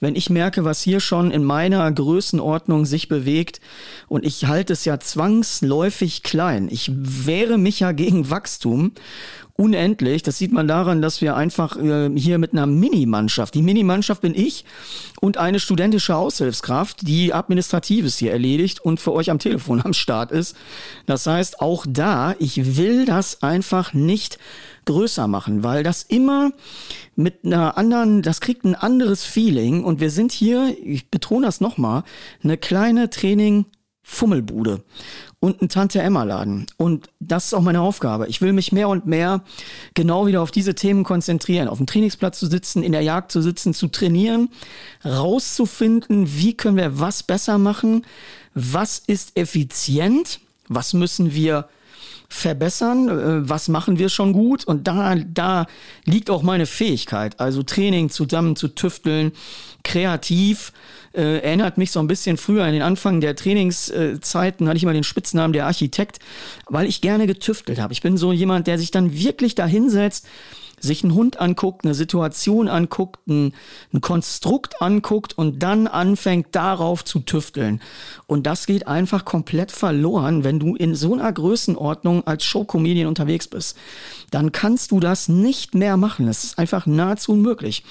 wenn 0.00 0.16
ich 0.16 0.30
merke, 0.30 0.64
was 0.64 0.82
hier 0.82 1.00
schon 1.00 1.30
in 1.30 1.44
meiner 1.44 1.90
Größenordnung 1.90 2.84
sich 2.84 3.08
bewegt. 3.08 3.60
Und 4.08 4.24
ich 4.24 4.46
halte 4.46 4.72
es 4.72 4.84
ja 4.84 5.00
zwangsläufig 5.00 6.22
klein. 6.22 6.68
Ich 6.70 6.90
wehre 6.94 7.58
mich 7.58 7.80
ja 7.80 7.92
gegen 7.92 8.30
Wachstum 8.30 8.92
unendlich. 9.60 10.22
Das 10.22 10.38
sieht 10.38 10.52
man 10.52 10.66
daran, 10.66 11.02
dass 11.02 11.20
wir 11.20 11.36
einfach 11.36 11.76
äh, 11.76 12.10
hier 12.16 12.38
mit 12.38 12.52
einer 12.52 12.66
Mini-Mannschaft, 12.66 13.54
die 13.54 13.62
Mini-Mannschaft 13.62 14.22
bin 14.22 14.34
ich 14.34 14.64
und 15.20 15.36
eine 15.36 15.60
studentische 15.60 16.16
Aushilfskraft, 16.16 17.06
die 17.06 17.34
Administratives 17.34 18.16
hier 18.16 18.32
erledigt 18.32 18.80
und 18.80 19.00
für 19.00 19.12
euch 19.12 19.30
am 19.30 19.38
Telefon 19.38 19.82
am 19.82 19.92
Start 19.92 20.32
ist. 20.32 20.56
Das 21.04 21.26
heißt, 21.26 21.60
auch 21.60 21.84
da, 21.86 22.34
ich 22.38 22.78
will 22.78 23.04
das 23.04 23.42
einfach 23.42 23.92
nicht 23.92 24.38
größer 24.90 25.28
machen, 25.28 25.62
weil 25.62 25.82
das 25.82 26.02
immer 26.02 26.52
mit 27.16 27.44
einer 27.44 27.78
anderen, 27.78 28.22
das 28.22 28.40
kriegt 28.40 28.64
ein 28.64 28.74
anderes 28.74 29.24
Feeling 29.24 29.84
und 29.84 30.00
wir 30.00 30.10
sind 30.10 30.32
hier, 30.32 30.76
ich 30.82 31.10
betone 31.10 31.46
das 31.46 31.60
nochmal, 31.60 32.02
eine 32.42 32.56
kleine 32.56 33.10
Training 33.10 33.66
Fummelbude 34.02 34.82
und 35.38 35.62
ein 35.62 35.68
Tante-Emma-Laden. 35.68 36.66
Und 36.76 37.08
das 37.20 37.46
ist 37.46 37.54
auch 37.54 37.62
meine 37.62 37.80
Aufgabe. 37.80 38.26
Ich 38.26 38.40
will 38.40 38.52
mich 38.52 38.72
mehr 38.72 38.88
und 38.88 39.06
mehr 39.06 39.44
genau 39.94 40.26
wieder 40.26 40.42
auf 40.42 40.50
diese 40.50 40.74
Themen 40.74 41.04
konzentrieren, 41.04 41.68
auf 41.68 41.78
dem 41.78 41.86
Trainingsplatz 41.86 42.38
zu 42.38 42.46
sitzen, 42.46 42.82
in 42.82 42.92
der 42.92 43.02
Jagd 43.02 43.30
zu 43.30 43.40
sitzen, 43.40 43.72
zu 43.72 43.86
trainieren, 43.86 44.50
rauszufinden, 45.04 46.36
wie 46.36 46.54
können 46.54 46.76
wir 46.76 46.98
was 46.98 47.22
besser 47.22 47.58
machen, 47.58 48.04
was 48.54 48.98
ist 48.98 49.36
effizient, 49.38 50.40
was 50.68 50.92
müssen 50.92 51.32
wir 51.32 51.68
verbessern, 52.30 53.08
äh, 53.08 53.48
was 53.48 53.68
machen 53.68 53.98
wir 53.98 54.08
schon 54.08 54.32
gut 54.32 54.64
und 54.64 54.86
da, 54.86 55.16
da 55.16 55.66
liegt 56.04 56.30
auch 56.30 56.42
meine 56.42 56.64
Fähigkeit, 56.64 57.38
also 57.40 57.62
Training 57.62 58.08
zusammen 58.08 58.56
zu 58.56 58.68
tüfteln, 58.68 59.32
kreativ, 59.82 60.72
äh, 61.12 61.38
erinnert 61.40 61.76
mich 61.76 61.90
so 61.90 61.98
ein 61.98 62.06
bisschen 62.06 62.36
früher 62.36 62.64
an 62.64 62.72
den 62.72 62.82
Anfang 62.82 63.20
der 63.20 63.34
Trainingszeiten, 63.34 64.68
hatte 64.68 64.76
ich 64.76 64.84
immer 64.84 64.92
den 64.92 65.02
Spitznamen 65.02 65.52
der 65.52 65.66
Architekt, 65.66 66.20
weil 66.68 66.86
ich 66.86 67.00
gerne 67.00 67.26
getüftelt 67.26 67.80
habe. 67.80 67.92
Ich 67.92 68.00
bin 68.00 68.16
so 68.16 68.32
jemand, 68.32 68.68
der 68.68 68.78
sich 68.78 68.92
dann 68.92 69.12
wirklich 69.12 69.56
da 69.56 69.66
hinsetzt, 69.66 70.26
sich 70.80 71.04
einen 71.04 71.14
Hund 71.14 71.40
anguckt, 71.40 71.84
eine 71.84 71.94
Situation 71.94 72.68
anguckt, 72.68 73.26
ein, 73.28 73.52
ein 73.92 74.00
Konstrukt 74.00 74.82
anguckt 74.82 75.36
und 75.36 75.62
dann 75.62 75.86
anfängt 75.86 76.48
darauf 76.52 77.04
zu 77.04 77.20
tüfteln. 77.20 77.80
Und 78.26 78.46
das 78.46 78.66
geht 78.66 78.88
einfach 78.88 79.24
komplett 79.24 79.70
verloren, 79.70 80.42
wenn 80.44 80.58
du 80.58 80.74
in 80.74 80.94
so 80.94 81.14
einer 81.14 81.32
Größenordnung 81.32 82.26
als 82.26 82.44
Showcomedian 82.44 83.06
unterwegs 83.06 83.46
bist. 83.46 83.76
Dann 84.30 84.52
kannst 84.52 84.90
du 84.90 85.00
das 85.00 85.28
nicht 85.28 85.74
mehr 85.74 85.96
machen. 85.96 86.26
Das 86.26 86.44
ist 86.44 86.58
einfach 86.58 86.86
nahezu 86.86 87.32
unmöglich. 87.32 87.84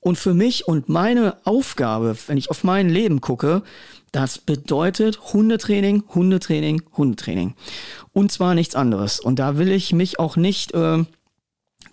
Und 0.00 0.18
für 0.18 0.34
mich 0.34 0.66
und 0.66 0.88
meine 0.88 1.36
Aufgabe, 1.44 2.16
wenn 2.26 2.36
ich 2.36 2.50
auf 2.50 2.64
mein 2.64 2.90
Leben 2.90 3.20
gucke, 3.20 3.62
das 4.10 4.36
bedeutet 4.36 5.32
Hundetraining, 5.32 6.04
Hundetraining, 6.14 6.82
Hundetraining. 6.96 7.54
Und 8.12 8.30
zwar 8.30 8.54
nichts 8.54 8.74
anderes. 8.74 9.20
Und 9.20 9.38
da 9.38 9.56
will 9.56 9.70
ich 9.70 9.92
mich 9.92 10.18
auch 10.18 10.36
nicht 10.36 10.74
äh, 10.74 11.04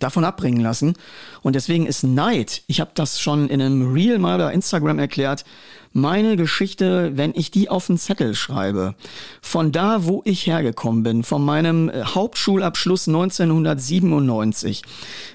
davon 0.00 0.24
abbringen 0.24 0.60
lassen. 0.60 0.94
Und 1.42 1.54
deswegen 1.54 1.86
ist 1.86 2.02
Neid, 2.02 2.62
ich 2.66 2.80
habe 2.80 2.90
das 2.94 3.20
schon 3.20 3.48
in 3.48 3.62
einem 3.62 3.92
Reel 3.92 4.18
mal 4.18 4.38
bei 4.38 4.52
Instagram 4.52 4.98
erklärt, 4.98 5.44
meine 5.92 6.36
Geschichte, 6.36 7.16
wenn 7.16 7.32
ich 7.34 7.50
die 7.50 7.68
auf 7.68 7.88
den 7.88 7.98
Zettel 7.98 8.34
schreibe, 8.36 8.94
von 9.42 9.72
da, 9.72 10.04
wo 10.04 10.22
ich 10.24 10.46
hergekommen 10.46 11.02
bin, 11.02 11.24
von 11.24 11.44
meinem 11.44 11.88
äh, 11.88 12.04
Hauptschulabschluss 12.04 13.08
1997, 13.08 14.82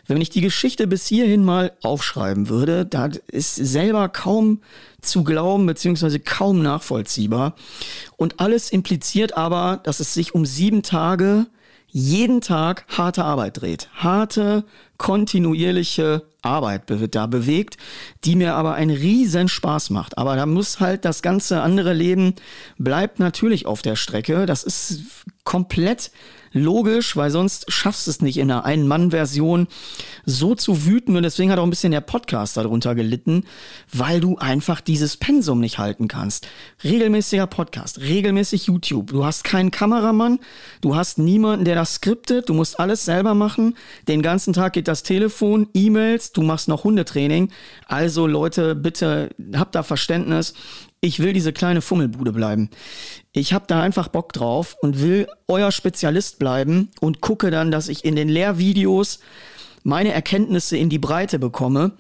wenn 0.07 0.21
ich 0.21 0.29
die 0.29 0.41
Geschichte 0.41 0.87
bis 0.87 1.07
hierhin 1.07 1.43
mal 1.43 1.73
aufschreiben 1.83 2.47
würde, 2.47 2.85
da 2.85 3.09
ist 3.27 3.55
selber 3.55 4.07
kaum 4.07 4.61
zu 5.01 5.23
glauben, 5.23 5.65
beziehungsweise 5.65 6.19
kaum 6.19 6.61
nachvollziehbar. 6.61 7.55
Und 8.15 8.39
alles 8.39 8.71
impliziert 8.71 9.35
aber, 9.35 9.81
dass 9.83 9.99
es 9.99 10.13
sich 10.13 10.33
um 10.33 10.45
sieben 10.45 10.83
Tage 10.83 11.47
jeden 11.97 12.41
Tag 12.41 12.83
harte 12.89 13.23
Arbeit 13.23 13.61
dreht. 13.61 13.87
Harte, 13.93 14.65
kontinuierliche 14.97 16.23
Arbeit 16.41 16.89
wird 16.89 17.15
da 17.15 17.25
bewegt, 17.25 17.77
die 18.25 18.35
mir 18.35 18.55
aber 18.55 18.73
einen 18.73 18.93
riesen 18.93 19.47
Spaß 19.47 19.91
macht. 19.91 20.17
Aber 20.17 20.35
da 20.35 20.45
muss 20.45 20.81
halt 20.81 21.05
das 21.05 21.21
ganze 21.21 21.61
andere 21.61 21.93
Leben 21.93 22.35
bleibt 22.77 23.19
natürlich 23.19 23.65
auf 23.65 23.81
der 23.81 23.95
Strecke. 23.95 24.45
Das 24.45 24.63
ist 24.63 25.03
komplett 25.45 26.11
logisch, 26.55 27.17
weil 27.17 27.29
sonst 27.31 27.71
schaffst 27.71 28.07
du 28.07 28.11
es 28.11 28.21
nicht 28.21 28.37
in 28.37 28.49
einer 28.49 28.63
Ein-Mann-Version 28.63 29.67
so 30.25 30.55
zu 30.55 30.85
wüten. 30.85 31.15
Und 31.17 31.23
deswegen 31.23 31.51
hat 31.51 31.59
auch 31.59 31.63
ein 31.63 31.69
bisschen 31.69 31.91
der 31.91 32.01
Podcast 32.01 32.55
darunter 32.55 32.95
gelitten, 32.95 33.43
weil 33.91 34.21
du 34.21 34.37
einfach 34.37 34.79
dieses 34.79 35.17
Pensum 35.17 35.59
nicht 35.59 35.77
halten 35.77 36.07
kannst. 36.07 36.47
Regelmäßiger 36.83 37.45
Podcast, 37.45 37.99
regelmäßig 37.99 38.67
YouTube. 38.67 39.07
Du 39.07 39.25
hast 39.25 39.43
keinen 39.43 39.69
Kameramann, 39.69 40.39
du 40.79 40.95
hast 40.95 41.19
niemanden, 41.19 41.65
der 41.65 41.75
das 41.75 41.95
skriptet, 41.95 42.47
du 42.47 42.53
musst 42.53 42.79
alles 42.79 43.03
selber 43.03 43.33
machen. 43.33 43.75
Den 44.07 44.21
ganzen 44.21 44.53
Tag 44.53 44.73
geht 44.73 44.87
das 44.87 45.03
Telefon, 45.03 45.67
E-Mails, 45.73 46.31
du 46.31 46.41
machst 46.41 46.69
noch 46.69 46.85
Hundetraining. 46.85 47.51
Also 47.85 48.27
Leute, 48.27 48.75
bitte 48.75 49.29
habt 49.53 49.75
da 49.75 49.83
Verständnis 49.83 50.53
ich 51.05 51.19
will 51.19 51.33
diese 51.33 51.53
kleine 51.53 51.81
Fummelbude 51.81 52.33
bleiben. 52.33 52.69
Ich 53.31 53.53
habe 53.53 53.65
da 53.67 53.81
einfach 53.81 54.07
Bock 54.07 54.33
drauf 54.33 54.75
und 54.81 55.01
will 55.01 55.27
euer 55.47 55.71
Spezialist 55.71 56.39
bleiben 56.39 56.89
und 56.99 57.21
gucke 57.21 57.51
dann, 57.51 57.71
dass 57.71 57.87
ich 57.87 58.03
in 58.03 58.15
den 58.15 58.27
Lehrvideos 58.27 59.19
meine 59.83 60.13
Erkenntnisse 60.13 60.77
in 60.77 60.89
die 60.89 60.97
Breite 60.97 61.37
bekomme 61.37 61.91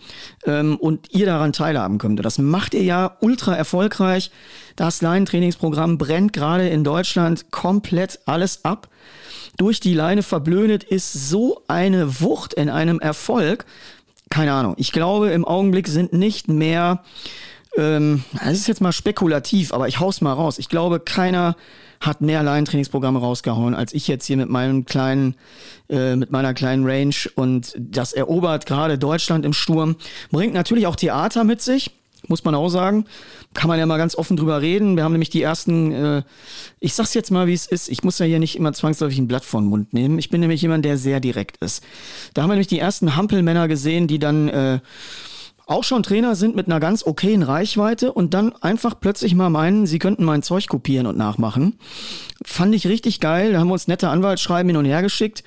ähm, 0.45 0.75
und 0.77 1.13
ihr 1.13 1.27
daran 1.27 1.53
teilhaben 1.53 1.99
könnt. 1.99 2.25
Das 2.25 2.39
macht 2.39 2.73
ihr 2.73 2.81
ja 2.81 3.15
ultra 3.21 3.55
erfolgreich. 3.55 4.31
Das 4.75 5.03
Leinentrainingsprogramm 5.03 5.99
brennt 5.99 6.33
gerade 6.33 6.67
in 6.67 6.83
Deutschland 6.83 7.51
komplett 7.51 8.19
alles 8.25 8.65
ab. 8.65 8.89
Durch 9.57 9.79
die 9.79 9.93
Leine 9.93 10.23
verblödet 10.23 10.83
ist 10.83 11.13
so 11.13 11.61
eine 11.67 12.21
Wucht 12.21 12.55
in 12.55 12.71
einem 12.71 12.99
Erfolg. 12.99 13.65
Keine 14.31 14.53
Ahnung. 14.53 14.73
Ich 14.77 14.91
glaube, 14.91 15.29
im 15.29 15.45
Augenblick 15.45 15.87
sind 15.87 16.11
nicht 16.11 16.47
mehr 16.47 17.03
Ähm, 17.77 18.23
das 18.33 18.53
ist 18.53 18.67
jetzt 18.67 18.81
mal 18.81 18.91
spekulativ, 18.91 19.73
aber 19.73 19.87
ich 19.87 19.99
hau's 19.99 20.21
mal 20.21 20.33
raus. 20.33 20.59
Ich 20.59 20.69
glaube, 20.69 20.99
keiner 20.99 21.55
hat 21.99 22.21
mehr 22.21 22.43
Laientrainingsprogramme 22.43 23.19
rausgehauen 23.19 23.73
als 23.73 23.93
ich 23.93 24.07
jetzt 24.07 24.25
hier 24.25 24.37
mit 24.37 24.49
meinem 24.49 24.85
kleinen, 24.85 25.35
äh, 25.89 26.15
mit 26.15 26.31
meiner 26.31 26.53
kleinen 26.53 26.85
Range 26.85 27.15
und 27.35 27.73
das 27.77 28.13
erobert 28.13 28.65
gerade 28.65 28.97
Deutschland 28.97 29.45
im 29.45 29.53
Sturm. 29.53 29.95
Bringt 30.31 30.53
natürlich 30.53 30.87
auch 30.87 30.95
Theater 30.95 31.43
mit 31.43 31.61
sich 31.61 31.91
muss 32.27 32.43
man 32.43 32.55
auch 32.55 32.69
sagen. 32.69 33.05
Kann 33.53 33.67
man 33.67 33.79
ja 33.79 33.85
mal 33.85 33.97
ganz 33.97 34.15
offen 34.15 34.37
drüber 34.37 34.61
reden. 34.61 34.95
Wir 34.95 35.03
haben 35.03 35.11
nämlich 35.11 35.29
die 35.29 35.41
ersten, 35.41 35.91
äh, 35.91 36.23
ich 36.79 36.93
sag's 36.93 37.13
jetzt 37.13 37.31
mal, 37.31 37.47
wie 37.47 37.53
es 37.53 37.67
ist. 37.67 37.89
Ich 37.89 38.03
muss 38.03 38.19
ja 38.19 38.25
hier 38.25 38.39
nicht 38.39 38.55
immer 38.55 38.73
zwangsläufig 38.73 39.17
ein 39.17 39.27
Blatt 39.27 39.45
vor 39.45 39.61
den 39.61 39.69
Mund 39.69 39.93
nehmen. 39.93 40.19
Ich 40.19 40.29
bin 40.29 40.41
nämlich 40.41 40.61
jemand, 40.61 40.85
der 40.85 40.97
sehr 40.97 41.19
direkt 41.19 41.57
ist. 41.57 41.83
Da 42.33 42.41
haben 42.41 42.49
wir 42.49 42.55
nämlich 42.55 42.67
die 42.67 42.79
ersten 42.79 43.15
Hampelmänner 43.15 43.67
gesehen, 43.67 44.07
die 44.07 44.19
dann 44.19 44.49
äh, 44.49 44.79
auch 45.67 45.83
schon 45.83 46.03
Trainer 46.03 46.35
sind 46.35 46.55
mit 46.55 46.67
einer 46.67 46.79
ganz 46.79 47.05
okayen 47.05 47.43
Reichweite 47.43 48.11
und 48.11 48.33
dann 48.33 48.53
einfach 48.61 48.99
plötzlich 48.99 49.33
mal 49.35 49.49
meinen, 49.49 49.87
sie 49.87 49.99
könnten 49.99 50.23
mein 50.23 50.43
Zeug 50.43 50.67
kopieren 50.67 51.07
und 51.07 51.17
nachmachen. 51.17 51.79
Fand 52.43 52.75
ich 52.75 52.87
richtig 52.87 53.19
geil. 53.19 53.53
Da 53.53 53.59
haben 53.59 53.67
wir 53.67 53.73
uns 53.73 53.87
nette 53.87 54.09
Anwaltsschreiben 54.09 54.69
hin 54.69 54.77
und 54.77 54.85
her 54.85 55.01
geschickt. 55.01 55.43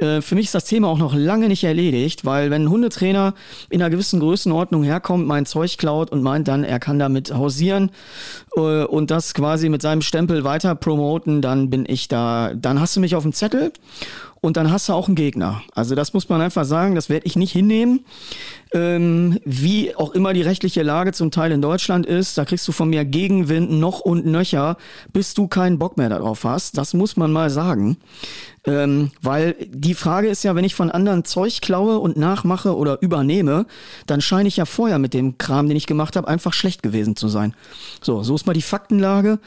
Äh, 0.00 0.22
für 0.22 0.34
mich 0.34 0.46
ist 0.46 0.54
das 0.54 0.64
Thema 0.64 0.88
auch 0.88 0.98
noch 0.98 1.14
lange 1.14 1.48
nicht 1.48 1.64
erledigt, 1.64 2.24
weil 2.24 2.50
wenn 2.50 2.64
ein 2.64 2.70
Hundetrainer 2.70 3.34
in 3.68 3.82
einer 3.82 3.90
gewissen 3.90 4.20
Größenordnung 4.20 4.82
herkommt, 4.82 5.26
mein 5.26 5.46
Zeug 5.46 5.76
klaut 5.76 6.10
und 6.10 6.22
meint 6.22 6.48
dann, 6.48 6.64
er 6.64 6.80
kann 6.80 6.98
damit 6.98 7.32
hausieren 7.34 7.90
äh, 8.56 8.84
und 8.84 9.10
das 9.10 9.34
quasi 9.34 9.68
mit 9.68 9.82
seinem 9.82 10.02
Stempel 10.02 10.44
weiter 10.44 10.74
promoten, 10.74 11.42
dann 11.42 11.70
bin 11.70 11.84
ich 11.86 12.08
da, 12.08 12.52
dann 12.54 12.80
hast 12.80 12.96
du 12.96 13.00
mich 13.00 13.14
auf 13.14 13.22
dem 13.22 13.32
Zettel 13.32 13.72
und 14.40 14.56
dann 14.56 14.70
hast 14.70 14.88
du 14.88 14.94
auch 14.94 15.06
einen 15.06 15.16
Gegner. 15.16 15.62
Also 15.74 15.94
das 15.94 16.14
muss 16.14 16.28
man 16.28 16.40
einfach 16.40 16.64
sagen, 16.64 16.94
das 16.94 17.08
werde 17.08 17.26
ich 17.26 17.36
nicht 17.36 17.52
hinnehmen. 17.52 18.04
Ähm, 18.72 19.38
wie 19.44 19.94
auch 19.96 20.12
immer 20.12 20.32
die 20.32 20.42
rechtliche 20.42 20.82
Lage 20.82 21.12
zum 21.12 21.30
Teil 21.30 21.52
in 21.52 21.60
Deutschland 21.60 22.06
ist, 22.06 22.38
da 22.38 22.44
kriegst 22.44 22.66
du 22.66 22.72
von 22.72 22.88
mir 22.88 23.04
Gegenwind 23.04 23.70
noch 23.70 24.00
und 24.00 24.26
nöcher, 24.26 24.76
bis 25.12 25.34
du 25.34 25.48
keinen 25.48 25.78
Bock 25.78 25.96
mehr 25.96 26.08
darauf 26.08 26.44
hast. 26.44 26.78
Das 26.78 26.94
muss 26.94 27.16
man 27.16 27.32
mal 27.32 27.50
sagen. 27.50 27.98
Ähm, 28.66 29.10
weil 29.22 29.56
die 29.68 29.94
Frage 29.94 30.28
ist 30.28 30.42
ja, 30.42 30.54
wenn 30.54 30.64
ich 30.64 30.74
von 30.74 30.90
anderen 30.90 31.24
Zeug 31.24 31.62
klaue 31.62 31.98
und 31.98 32.18
nachmache 32.18 32.76
oder 32.76 33.00
übernehme, 33.00 33.64
dann 34.06 34.20
scheine 34.20 34.48
ich 34.48 34.58
ja 34.58 34.66
vorher 34.66 34.98
mit 34.98 35.14
dem 35.14 35.38
Kram, 35.38 35.66
den 35.66 35.78
ich 35.78 35.86
gemacht 35.86 36.14
habe, 36.14 36.28
einfach 36.28 36.52
schlecht 36.52 36.82
gewesen 36.82 37.16
zu 37.16 37.28
sein. 37.28 37.54
So, 38.02 38.22
so 38.22 38.34
ist 38.34 38.46
mal 38.46 38.52
die 38.52 38.60
Faktenlage. 38.60 39.38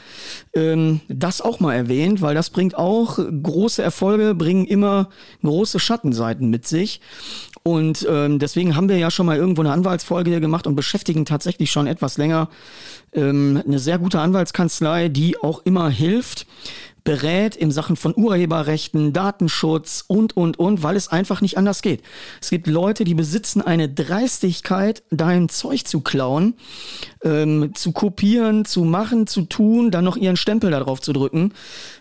Ähm, 0.52 1.00
das 1.08 1.40
auch 1.40 1.60
mal 1.60 1.74
erwähnt, 1.74 2.22
weil 2.22 2.34
das 2.34 2.50
bringt 2.50 2.76
auch 2.76 3.18
große 3.18 3.82
Erfolge, 3.82 4.34
bringen 4.34 4.66
immer 4.66 5.10
große 5.42 5.78
Schattenseiten 5.78 6.50
mit 6.50 6.66
sich. 6.66 7.00
Und 7.62 8.06
ähm, 8.10 8.40
deswegen 8.40 8.74
haben 8.74 8.88
wir 8.88 8.98
ja 8.98 9.10
schon 9.10 9.26
mal 9.26 9.36
irgendwo 9.36 9.62
eine 9.62 9.72
Anwaltsfolge 9.72 10.30
hier 10.30 10.40
gemacht 10.40 10.66
und 10.66 10.74
beschäftigen 10.74 11.24
tatsächlich 11.24 11.70
schon 11.70 11.86
etwas 11.86 12.18
länger 12.18 12.48
ähm, 13.14 13.62
eine 13.64 13.78
sehr 13.78 13.98
gute 13.98 14.20
Anwaltskanzlei, 14.20 15.08
die 15.08 15.38
auch 15.38 15.62
immer 15.64 15.88
hilft, 15.88 16.46
berät 17.04 17.54
in 17.54 17.70
Sachen 17.70 17.96
von 17.96 18.14
Urheberrechten, 18.16 19.12
Datenschutz 19.12 20.04
und, 20.06 20.36
und, 20.36 20.58
und, 20.58 20.82
weil 20.82 20.96
es 20.96 21.08
einfach 21.08 21.42
nicht 21.42 21.58
anders 21.58 21.82
geht. 21.82 22.02
Es 22.40 22.48
gibt 22.50 22.66
Leute, 22.66 23.04
die 23.04 23.14
besitzen 23.14 23.60
eine 23.60 23.88
Dreistigkeit, 23.90 25.02
dein 25.10 25.50
Zeug 25.50 25.86
zu 25.86 26.00
klauen, 26.00 26.54
ähm, 27.22 27.72
zu 27.74 27.92
kopieren, 27.92 28.64
zu 28.64 28.84
machen, 28.84 29.26
zu 29.26 29.42
tun, 29.42 29.90
dann 29.90 30.04
noch 30.04 30.16
ihren 30.16 30.36
Stempel 30.36 30.70
darauf 30.70 31.00
zu 31.00 31.12
drücken. 31.12 31.52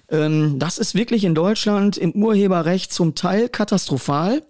Ähm, 0.10 0.58
das 0.58 0.78
ist 0.78 0.96
wirklich 0.96 1.26
in 1.26 1.36
Deutschland 1.36 1.98
im 1.98 2.14
Urheberrecht 2.14 2.94
zum 2.94 3.14
Teil 3.14 3.50
katastrophal. 3.50 4.42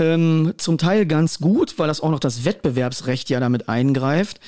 Ähm, 0.00 0.54
zum 0.58 0.78
Teil 0.78 1.06
ganz 1.06 1.40
gut, 1.40 1.76
weil 1.78 1.88
das 1.88 2.00
auch 2.00 2.10
noch 2.10 2.20
das 2.20 2.44
Wettbewerbsrecht 2.44 3.30
ja 3.30 3.40
damit 3.40 3.68
eingreift. 3.68 4.38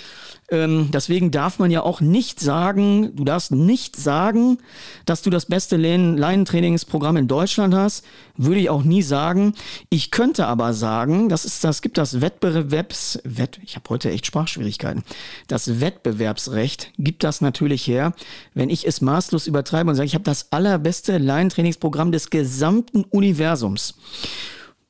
Ähm, 0.50 0.90
deswegen 0.92 1.30
darf 1.30 1.60
man 1.60 1.70
ja 1.70 1.82
auch 1.82 2.00
nicht 2.00 2.40
sagen, 2.40 3.14
du 3.14 3.24
darfst 3.24 3.52
nicht 3.52 3.94
sagen, 3.94 4.58
dass 5.06 5.22
du 5.22 5.30
das 5.30 5.46
beste 5.46 5.76
Leinentrainingsprogramm 5.76 7.16
in 7.16 7.28
Deutschland 7.28 7.72
hast. 7.72 8.04
Würde 8.36 8.60
ich 8.60 8.68
auch 8.68 8.82
nie 8.82 9.02
sagen. 9.02 9.54
Ich 9.90 10.10
könnte 10.10 10.46
aber 10.46 10.74
sagen, 10.74 11.28
das 11.28 11.44
ist, 11.44 11.62
das 11.62 11.82
gibt 11.82 11.98
das 11.98 12.20
Wettbewerbs, 12.20 13.20
Wett, 13.22 13.60
ich 13.62 13.76
habe 13.76 13.88
heute 13.90 14.10
echt 14.10 14.26
Sprachschwierigkeiten. 14.26 15.04
Das 15.46 15.80
Wettbewerbsrecht 15.80 16.92
gibt 16.98 17.22
das 17.22 17.40
natürlich 17.40 17.86
her, 17.86 18.12
wenn 18.54 18.70
ich 18.70 18.86
es 18.86 19.00
maßlos 19.00 19.46
übertreibe 19.46 19.90
und 19.90 19.96
sage, 19.96 20.06
ich 20.06 20.14
habe 20.14 20.24
das 20.24 20.50
allerbeste 20.50 21.18
Leinentrainingsprogramm 21.18 22.10
des 22.10 22.30
gesamten 22.30 23.04
Universums. 23.04 23.94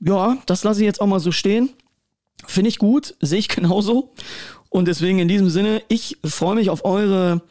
Ja, 0.00 0.38
das 0.47 0.64
lasse 0.64 0.81
ich 0.81 0.87
jetzt 0.87 1.02
auch 1.02 1.07
mal 1.07 1.21
so 1.21 1.33
stehen. 1.33 1.69
Finde 2.47 2.71
ich 2.71 2.79
gut, 2.79 3.14
sehe 3.21 3.38
ich 3.38 3.49
genauso. 3.49 4.14
Und 4.71 4.89
deswegen 4.89 5.19
in 5.19 5.29
diesem 5.29 5.50
Sinne, 5.50 5.83
ich 5.89 6.17
freue 6.25 6.55
mich 6.55 6.71
auf 6.71 6.85
eure 6.85 7.43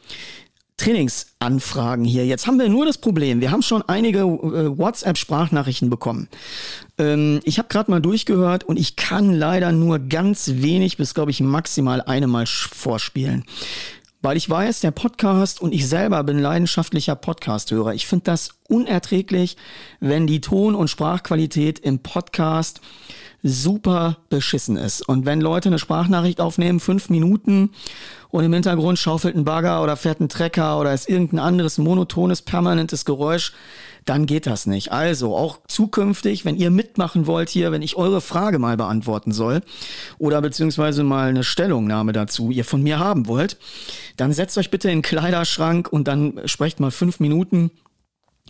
Trainingsanfragen 0.78 2.06
hier. 2.06 2.26
Jetzt 2.26 2.48
haben 2.48 2.58
wir 2.58 2.70
nur 2.70 2.86
das 2.86 2.98
Problem, 2.98 3.42
wir 3.42 3.52
haben 3.52 3.62
schon 3.62 3.84
einige 3.88 4.20
äh, 4.20 4.78
WhatsApp-Sprachnachrichten 4.78 5.90
bekommen. 5.90 6.30
Ähm, 6.98 7.42
ich 7.44 7.60
habe 7.60 7.68
gerade 7.68 7.92
mal 7.92 8.02
durchgehört 8.02 8.64
und 8.64 8.80
ich 8.80 8.96
kann 8.96 9.34
leider 9.34 9.74
nur 9.74 10.00
ganz 10.00 10.50
wenig 10.56 10.96
bis, 10.96 11.14
glaube 11.14 11.32
ich, 11.32 11.42
maximal 11.42 12.02
eine 12.02 12.28
Mal 12.28 12.46
vorspielen. 12.48 13.44
Weil 14.22 14.38
ich 14.38 14.50
weiß, 14.50 14.80
der 14.80 14.92
Podcast 14.92 15.62
und 15.62 15.74
ich 15.74 15.88
selber 15.88 16.24
bin 16.24 16.40
leidenschaftlicher 16.40 17.16
Podcast-Hörer. 17.16 17.94
Ich 17.94 18.08
finde 18.08 18.26
das 18.26 18.50
unerträglich, 18.68 19.58
wenn 20.00 20.28
die 20.28 20.42
Ton- 20.42 20.76
und 20.76 20.90
Sprachqualität 20.90 21.80
im 21.80 22.00
Podcast 22.00 22.82
super 23.44 24.18
beschissen 24.30 24.78
ist. 24.78 25.08
Und 25.08 25.26
wenn 25.26 25.42
Leute 25.42 25.70
eine 25.70 25.80
Sprachnachricht 25.80 26.42
aufnehmen, 26.42 26.80
fünf 26.80 27.10
Minuten, 27.10 27.72
und 28.32 28.44
im 28.44 28.54
Hintergrund 28.54 29.00
schaufelt 29.00 29.36
ein 29.36 29.44
Bagger 29.44 29.82
oder 29.82 29.98
fährt 29.98 30.20
ein 30.20 30.30
Trecker 30.30 30.80
oder 30.80 30.94
ist 30.94 31.10
irgendein 31.10 31.40
anderes 31.40 31.78
monotones, 31.78 32.44
permanentes 32.44 33.06
Geräusch, 33.06 33.54
dann 34.06 34.26
geht 34.26 34.46
das 34.46 34.66
nicht. 34.66 34.92
Also 34.92 35.36
auch 35.36 35.60
zukünftig, 35.68 36.46
wenn 36.46 36.56
ihr 36.56 36.70
mitmachen 36.70 37.28
wollt 37.28 37.50
hier, 37.50 37.72
wenn 37.72 37.82
ich 37.82 37.96
eure 37.96 38.22
Frage 38.22 38.60
mal 38.60 38.78
beantworten 38.78 39.32
soll 39.32 39.62
oder 40.20 40.42
beziehungsweise 40.42 41.04
mal 41.04 41.30
eine 41.30 41.44
Stellungnahme 41.44 42.14
dazu 42.14 42.52
ihr 42.52 42.66
von 42.66 42.82
mir 42.82 43.00
haben 43.00 43.28
wollt, 43.28 43.58
dann 44.16 44.32
setzt 44.32 44.58
euch 44.58 44.72
bitte 44.72 44.90
in 44.90 45.00
den 45.00 45.04
Kleiderschrank 45.04 45.92
und 45.92 46.08
dann 46.08 46.40
sprecht 46.46 46.80
mal 46.80 46.92
fünf 46.92 47.20
Minuten 47.20 47.72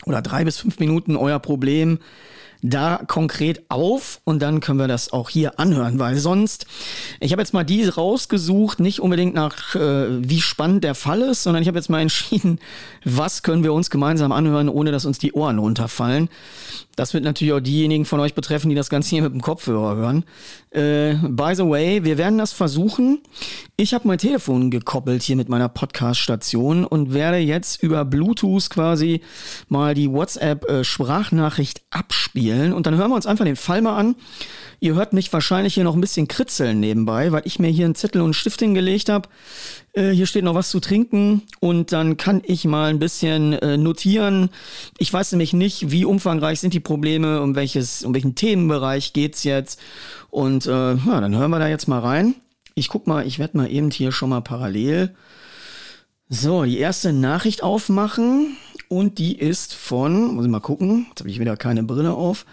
oder 0.06 0.22
drei 0.22 0.44
bis 0.44 0.58
fünf 0.58 0.80
Minuten 0.80 1.16
euer 1.16 1.40
Problem 1.40 2.00
da 2.62 3.02
konkret 3.08 3.64
auf 3.70 4.20
und 4.26 4.42
dann 4.42 4.60
können 4.60 4.80
wir 4.80 4.88
das 4.88 5.14
auch 5.14 5.30
hier 5.30 5.60
anhören, 5.60 5.98
weil 6.00 6.18
sonst, 6.18 6.66
ich 7.20 7.32
habe 7.32 7.42
jetzt 7.42 7.54
mal 7.54 7.64
die 7.64 7.86
rausgesucht, 7.86 8.80
nicht 8.80 9.00
unbedingt 9.00 9.34
nach 9.34 9.76
äh, 9.76 10.08
wie 10.28 10.42
spannend 10.42 10.84
der 10.84 10.96
Fall 10.96 11.22
ist, 11.22 11.44
sondern 11.44 11.62
ich 11.62 11.68
habe 11.68 11.78
jetzt 11.78 11.90
mal 11.90 12.02
entschieden, 12.10 12.60
was 13.06 13.44
können 13.44 13.64
wir 13.64 13.74
uns 13.74 13.90
gemeinsam 13.90 14.32
anhören, 14.32 14.70
ohne 14.70 14.92
dass 14.92 15.06
uns 15.06 15.20
die 15.20 15.34
Ohren 15.34 15.60
runterfallen. 15.60 16.30
Das 16.96 17.14
wird 17.14 17.24
natürlich 17.24 17.54
auch 17.54 17.62
diejenigen 17.62 18.04
von 18.04 18.20
euch 18.20 18.34
betreffen, 18.34 18.68
die 18.68 18.76
das 18.76 18.90
Ganze 18.90 19.12
hier 19.12 19.22
mit 19.22 19.32
dem 19.32 19.42
Kopfhörer 19.42 19.96
hören. 19.96 20.26
Äh, 20.72 21.14
by 21.14 21.56
the 21.56 21.64
way, 21.64 22.04
wir 22.04 22.18
werden 22.18 22.38
das 22.38 22.52
versuchen. 22.52 23.20
Ich 23.78 23.94
habe 23.94 24.06
mein 24.06 24.18
Telefon 24.18 24.70
gekoppelt 24.70 25.24
hier 25.24 25.38
mit 25.38 25.48
meiner 25.48 25.70
Podcast-Station 25.70 26.84
und 26.84 27.14
werde 27.14 27.38
jetzt 27.38 27.82
über 27.82 28.04
Bluetooth 28.04 28.70
quasi 28.70 29.22
mal 29.70 29.94
die 29.94 30.12
WhatsApp-Sprachnachricht 30.12 31.84
abspielen. 31.90 32.49
Und 32.74 32.88
dann 32.88 32.96
hören 32.96 33.12
wir 33.12 33.16
uns 33.16 33.26
einfach 33.26 33.46
den 33.46 33.56
Fall 33.56 33.82
mal 33.82 33.98
an. 33.98 34.16
Ihr 34.82 34.96
hört 34.96 35.12
mich 35.12 35.32
wahrscheinlich 35.34 35.74
hier 35.74 35.84
noch 35.84 35.94
ein 35.94 36.02
bisschen 36.02 36.28
kritzeln 36.28 36.80
nebenbei, 36.80 37.32
weil 37.32 37.42
ich 37.46 37.60
mir 37.60 37.68
hier 37.68 37.86
einen 37.86 37.96
Zettel 37.96 38.22
und 38.22 38.28
einen 38.28 38.34
Stift 38.34 38.60
hingelegt 38.60 39.10
habe. 39.10 39.28
Äh, 39.94 40.12
hier 40.12 40.26
steht 40.26 40.46
noch 40.46 40.56
was 40.56 40.70
zu 40.70 40.80
trinken 40.80 41.42
und 41.60 41.92
dann 41.92 42.16
kann 42.16 42.42
ich 42.46 42.64
mal 42.64 42.90
ein 42.90 43.00
bisschen 43.00 43.54
äh, 43.54 43.78
notieren. 43.78 44.50
Ich 44.98 45.12
weiß 45.12 45.34
nämlich 45.34 45.52
nicht, 45.52 45.92
wie 45.92 46.06
umfangreich 46.06 46.62
sind 46.62 46.74
die 46.74 46.80
Probleme, 46.80 47.42
um 47.42 47.56
welches, 47.56 48.04
um 48.04 48.14
welchen 48.14 48.36
Themenbereich 48.36 49.12
geht's 49.12 49.44
jetzt. 49.44 49.82
Und 50.30 50.66
äh, 50.66 50.96
ja, 50.96 51.22
dann 51.22 51.36
hören 51.36 51.52
wir 51.52 51.60
da 51.60 51.68
jetzt 51.68 51.88
mal 51.88 52.00
rein. 52.00 52.36
Ich 52.74 52.88
guck 52.88 53.06
mal, 53.06 53.28
ich 53.28 53.38
werde 53.38 53.58
mal 53.58 53.70
eben 53.70 53.92
hier 53.92 54.14
schon 54.14 54.30
mal 54.30 54.42
parallel 54.42 55.14
so 56.30 56.64
die 56.64 56.78
erste 56.78 57.12
Nachricht 57.12 57.64
aufmachen 57.64 58.56
und 58.90 59.18
die 59.18 59.40
ist 59.40 59.74
von, 59.74 60.36
muss 60.36 60.46
ich 60.46 60.52
mal 60.52 60.60
gucken, 60.60 61.06
jetzt 61.10 61.22
habe 61.22 61.30
ich 61.30 61.40
wieder 61.40 61.56
keine 61.56 61.84
Brille 61.84 62.14
auf, 62.14 62.46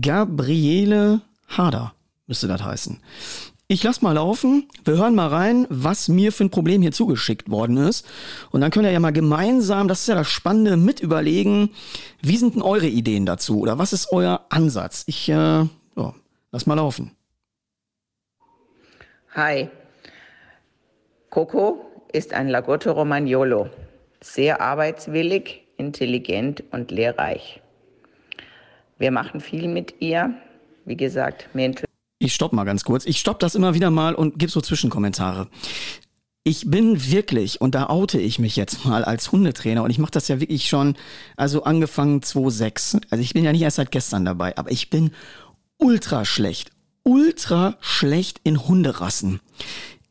Gabriele 0.00 1.20
Harder 1.48 1.94
müsste 2.26 2.48
das 2.48 2.62
heißen. 2.62 3.00
Ich 3.66 3.82
lass 3.82 4.02
mal 4.02 4.12
laufen. 4.12 4.68
Wir 4.84 4.98
hören 4.98 5.14
mal 5.14 5.28
rein, 5.28 5.66
was 5.70 6.08
mir 6.08 6.32
für 6.32 6.44
ein 6.44 6.50
Problem 6.50 6.82
hier 6.82 6.92
zugeschickt 6.92 7.50
worden 7.50 7.78
ist. 7.78 8.06
Und 8.50 8.60
dann 8.60 8.70
könnt 8.70 8.84
ihr 8.84 8.92
ja 8.92 9.00
mal 9.00 9.12
gemeinsam, 9.12 9.88
das 9.88 10.00
ist 10.00 10.08
ja 10.08 10.14
das 10.14 10.28
Spannende, 10.28 10.76
mit 10.76 11.00
überlegen, 11.00 11.70
wie 12.20 12.36
sind 12.36 12.54
denn 12.54 12.62
eure 12.62 12.86
Ideen 12.86 13.24
dazu? 13.24 13.60
Oder 13.60 13.78
was 13.78 13.94
ist 13.94 14.12
euer 14.12 14.44
Ansatz? 14.50 15.04
Ich, 15.06 15.30
äh, 15.30 15.64
oh, 15.96 16.12
lass 16.52 16.66
mal 16.66 16.74
laufen. 16.74 17.12
Hi. 19.34 19.70
Coco 21.30 21.86
ist 22.12 22.34
ein 22.34 22.48
Lagotto 22.48 22.92
Romagnolo. 22.92 23.70
Sehr 24.24 24.60
arbeitswillig, 24.60 25.66
intelligent 25.76 26.64
und 26.70 26.90
lehrreich. 26.90 27.60
Wir 28.98 29.10
machen 29.10 29.40
viel 29.40 29.68
mit 29.68 29.96
ihr 30.00 30.34
wie 30.84 30.96
gesagt, 30.96 31.48
Mentor. 31.54 31.86
Ich 32.18 32.34
stopp 32.34 32.52
mal 32.52 32.64
ganz 32.64 32.84
kurz. 32.84 33.06
Ich 33.06 33.18
stopp 33.18 33.38
das 33.38 33.54
immer 33.54 33.74
wieder 33.74 33.90
mal 33.90 34.14
und 34.14 34.38
gebe 34.38 34.50
so 34.50 34.60
Zwischenkommentare. 34.60 35.48
ich 36.46 36.70
bin 36.70 37.10
wirklich, 37.10 37.62
und 37.62 37.74
da 37.74 37.88
oute 37.88 38.20
ich 38.20 38.38
mich 38.38 38.54
jetzt 38.54 38.84
mal 38.84 39.02
als 39.02 39.32
Hundetrainer, 39.32 39.82
und 39.82 39.90
ich 39.90 39.98
mache 39.98 40.10
das 40.10 40.28
ja 40.28 40.40
wirklich 40.40 40.68
schon, 40.68 40.94
also 41.36 41.64
angefangen 41.64 42.20
2.6. 42.20 43.00
Also 43.08 43.22
ich 43.22 43.32
bin 43.32 43.44
ja 43.44 43.52
nicht 43.52 43.62
erst 43.62 43.76
seit 43.76 43.90
gestern 43.90 44.26
dabei, 44.26 44.56
aber 44.58 44.70
ich 44.70 44.90
bin 44.90 45.12
ultra 45.78 46.26
schlecht, 46.26 46.70
ultra 47.02 47.76
schlecht 47.80 48.40
in 48.44 48.66
Hunderassen. 48.68 49.40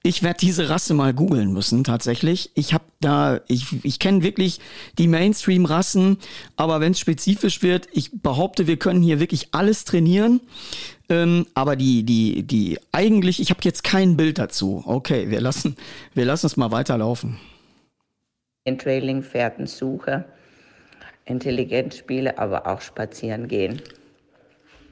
Ich 0.01 0.23
werde 0.23 0.39
diese 0.39 0.69
Rasse 0.69 0.95
mal 0.95 1.13
googeln 1.13 1.53
müssen, 1.53 1.83
tatsächlich. 1.83 2.51
Ich 2.55 2.73
habe 2.73 2.82
da, 3.03 3.41
ich, 3.47 3.83
ich 3.83 3.99
kenne 3.99 4.23
wirklich 4.23 4.59
die 4.97 5.07
Mainstream-Rassen, 5.07 6.17
aber 6.55 6.79
wenn 6.79 6.93
es 6.93 6.99
spezifisch 6.99 7.61
wird, 7.61 7.87
ich 7.91 8.11
behaupte, 8.21 8.67
wir 8.67 8.77
können 8.77 9.01
hier 9.01 9.19
wirklich 9.19 9.49
alles 9.51 9.85
trainieren. 9.85 10.41
Ähm, 11.09 11.45
aber 11.53 11.75
die, 11.75 12.03
die, 12.03 12.43
die 12.43 12.79
eigentlich, 12.91 13.41
ich 13.41 13.49
habe 13.49 13.59
jetzt 13.63 13.83
kein 13.83 14.15
Bild 14.15 14.37
dazu. 14.37 14.83
Okay, 14.85 15.29
wir 15.29 15.41
lassen, 15.41 15.75
wir 16.13 16.25
lassen 16.25 16.45
es 16.45 16.57
mal 16.57 16.71
weiterlaufen. 16.71 17.37
In 18.63 18.77
Trailing, 18.77 19.21
Pferden 19.21 19.67
suche, 19.67 20.23
intelligent 21.25 21.93
spiele, 21.93 22.37
aber 22.37 22.67
auch 22.67 22.79
spazieren 22.79 23.47
gehen 23.47 23.81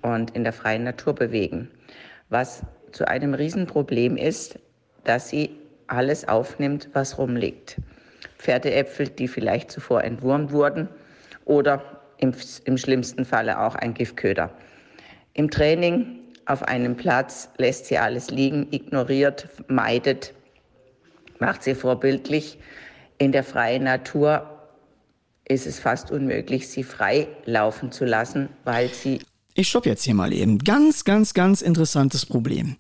und 0.02 0.32
in 0.32 0.44
der 0.44 0.54
freien 0.54 0.84
Natur 0.84 1.14
bewegen. 1.14 1.70
Was 2.30 2.64
zu 2.92 3.08
einem 3.08 3.34
Riesenproblem 3.34 4.18
ist, 4.18 4.60
dass 5.06 5.30
sie 5.30 5.52
alles 5.88 6.28
aufnimmt, 6.28 6.90
was 6.94 7.18
rumliegt. 7.18 7.78
Pferdeäpfel, 8.42 9.08
die 9.10 9.28
vielleicht 9.28 9.72
zuvor 9.72 10.04
entwurmt 10.04 10.52
wurden 10.52 10.90
oder 11.46 12.02
im, 12.18 12.34
im 12.66 12.78
schlimmsten 12.78 13.24
Falle 13.24 13.60
auch 13.60 13.76
ein 13.76 13.94
Giftköder. 13.94 14.52
Im 15.34 15.50
Training 15.50 16.20
auf 16.46 16.64
einem 16.64 16.98
Platz 16.98 17.50
lässt 17.58 17.86
sie 17.86 17.98
alles 17.98 18.32
liegen, 18.32 18.68
ignoriert, 18.72 19.48
meidet, 19.68 20.34
macht 21.40 21.64
sie 21.64 21.76
vorbildlich. 21.76 22.58
In 23.18 23.32
der 23.32 23.44
freien 23.44 23.84
Natur 23.84 24.50
ist 25.46 25.68
es 25.68 25.80
fast 25.80 26.12
unmöglich, 26.12 26.68
sie 26.68 26.84
frei 26.84 27.28
laufen 27.46 27.92
zu 27.92 28.06
lassen, 28.06 28.50
weil 28.64 28.90
sie. 28.90 29.22
Ich 29.54 29.70
stopp 29.70 29.86
jetzt 29.86 30.04
hier 30.04 30.16
mal 30.16 30.34
eben. 30.34 30.60
Ganz, 30.60 31.04
ganz, 31.04 31.34
ganz 31.34 31.62
interessantes 31.62 32.26
Problem. 32.26 32.78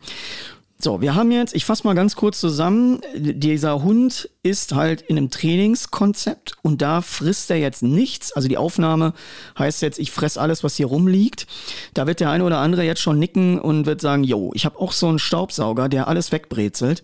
So, 0.83 0.99
wir 0.99 1.13
haben 1.13 1.31
jetzt, 1.31 1.53
ich 1.53 1.63
fasse 1.63 1.85
mal 1.85 1.93
ganz 1.93 2.15
kurz 2.15 2.39
zusammen, 2.39 3.01
dieser 3.13 3.83
Hund 3.83 4.27
ist 4.41 4.73
halt 4.73 5.03
in 5.03 5.15
einem 5.15 5.29
Trainingskonzept 5.29 6.53
und 6.63 6.81
da 6.81 7.01
frisst 7.01 7.51
er 7.51 7.57
jetzt 7.57 7.83
nichts. 7.83 8.31
Also 8.31 8.47
die 8.47 8.57
Aufnahme 8.57 9.13
heißt 9.59 9.83
jetzt, 9.83 9.99
ich 9.99 10.09
fress 10.09 10.37
alles, 10.37 10.63
was 10.63 10.77
hier 10.77 10.87
rumliegt. 10.87 11.45
Da 11.93 12.07
wird 12.07 12.19
der 12.19 12.31
eine 12.31 12.43
oder 12.43 12.57
andere 12.57 12.83
jetzt 12.83 13.01
schon 13.01 13.19
nicken 13.19 13.59
und 13.59 13.85
wird 13.85 14.01
sagen, 14.01 14.23
yo, 14.23 14.53
ich 14.55 14.65
habe 14.65 14.79
auch 14.79 14.91
so 14.91 15.07
einen 15.07 15.19
Staubsauger, 15.19 15.87
der 15.87 16.07
alles 16.07 16.31
wegbrezelt. 16.31 17.03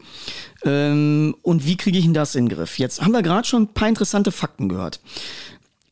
Ähm, 0.65 1.35
und 1.43 1.67
wie 1.67 1.77
kriege 1.77 1.99
ich 1.99 2.05
denn 2.05 2.15
das 2.15 2.33
in 2.33 2.47
den 2.47 2.57
Griff? 2.57 2.79
Jetzt 2.79 3.03
haben 3.03 3.11
wir 3.11 3.21
gerade 3.21 3.47
schon 3.47 3.63
ein 3.63 3.73
paar 3.75 3.89
interessante 3.89 4.31
Fakten 4.31 4.69
gehört. 4.69 5.01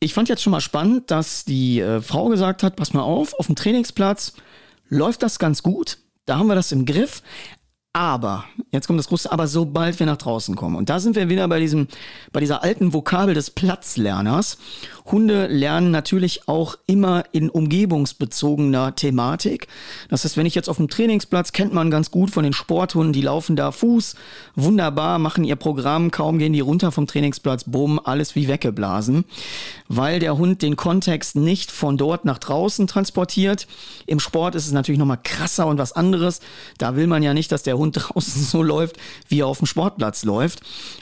Ich 0.00 0.12
fand 0.12 0.28
jetzt 0.28 0.42
schon 0.42 0.50
mal 0.50 0.60
spannend, 0.60 1.12
dass 1.12 1.44
die 1.44 1.78
äh, 1.78 2.00
Frau 2.00 2.30
gesagt 2.30 2.64
hat, 2.64 2.74
pass 2.74 2.94
mal 2.94 3.02
auf, 3.02 3.34
auf 3.34 3.46
dem 3.46 3.54
Trainingsplatz 3.54 4.32
läuft 4.88 5.22
das 5.22 5.38
ganz 5.38 5.62
gut. 5.62 5.98
Da 6.26 6.38
haben 6.38 6.48
wir 6.48 6.56
das 6.56 6.72
im 6.72 6.84
Griff. 6.84 7.22
Aber, 7.96 8.44
jetzt 8.72 8.86
kommt 8.86 8.98
das 8.98 9.08
große, 9.08 9.32
aber 9.32 9.46
sobald 9.46 9.98
wir 9.98 10.04
nach 10.04 10.18
draußen 10.18 10.54
kommen. 10.54 10.76
Und 10.76 10.90
da 10.90 11.00
sind 11.00 11.16
wir 11.16 11.30
wieder 11.30 11.48
bei 11.48 11.60
diesem, 11.60 11.88
bei 12.30 12.40
dieser 12.40 12.62
alten 12.62 12.92
Vokabel 12.92 13.32
des 13.34 13.48
Platzlerners. 13.48 14.58
Hunde 15.10 15.46
lernen 15.46 15.90
natürlich 15.90 16.46
auch 16.48 16.76
immer 16.86 17.24
in 17.32 17.48
umgebungsbezogener 17.48 18.94
Thematik. 18.94 19.68
Das 20.10 20.24
heißt, 20.24 20.36
wenn 20.36 20.46
ich 20.46 20.54
jetzt 20.54 20.68
auf 20.68 20.76
dem 20.76 20.88
Trainingsplatz, 20.88 21.52
kennt 21.52 21.72
man 21.72 21.90
ganz 21.90 22.10
gut 22.10 22.30
von 22.30 22.44
den 22.44 22.52
Sporthunden, 22.52 23.14
die 23.14 23.22
laufen 23.22 23.56
da 23.56 23.72
Fuß, 23.72 24.14
wunderbar, 24.54 25.18
machen 25.18 25.44
ihr 25.44 25.56
Programm, 25.56 26.10
kaum 26.10 26.38
gehen 26.38 26.52
die 26.52 26.60
runter 26.60 26.92
vom 26.92 27.06
Trainingsplatz, 27.06 27.64
bumm, 27.64 27.98
alles 28.02 28.34
wie 28.34 28.46
weggeblasen. 28.46 29.24
Weil 29.88 30.20
der 30.20 30.36
Hund 30.36 30.60
den 30.60 30.76
Kontext 30.76 31.34
nicht 31.36 31.70
von 31.70 31.96
dort 31.96 32.24
nach 32.26 32.38
draußen 32.38 32.86
transportiert. 32.86 33.66
Im 34.06 34.20
Sport 34.20 34.54
ist 34.54 34.66
es 34.66 34.72
natürlich 34.72 34.98
nochmal 34.98 35.20
krasser 35.22 35.66
und 35.66 35.78
was 35.78 35.92
anderes. 35.92 36.40
Da 36.76 36.94
will 36.96 37.06
man 37.06 37.22
ja 37.22 37.32
nicht, 37.32 37.52
dass 37.52 37.62
der 37.62 37.78
Hund 37.78 37.86
Hund 37.86 37.96
draußen 37.96 38.42
so 38.42 38.62
läuft, 38.62 38.96
wie 39.28 39.40
er 39.40 39.46
auf 39.46 39.58
dem 39.58 39.66
Sportplatz 39.66 40.24
läuft. 40.24 40.60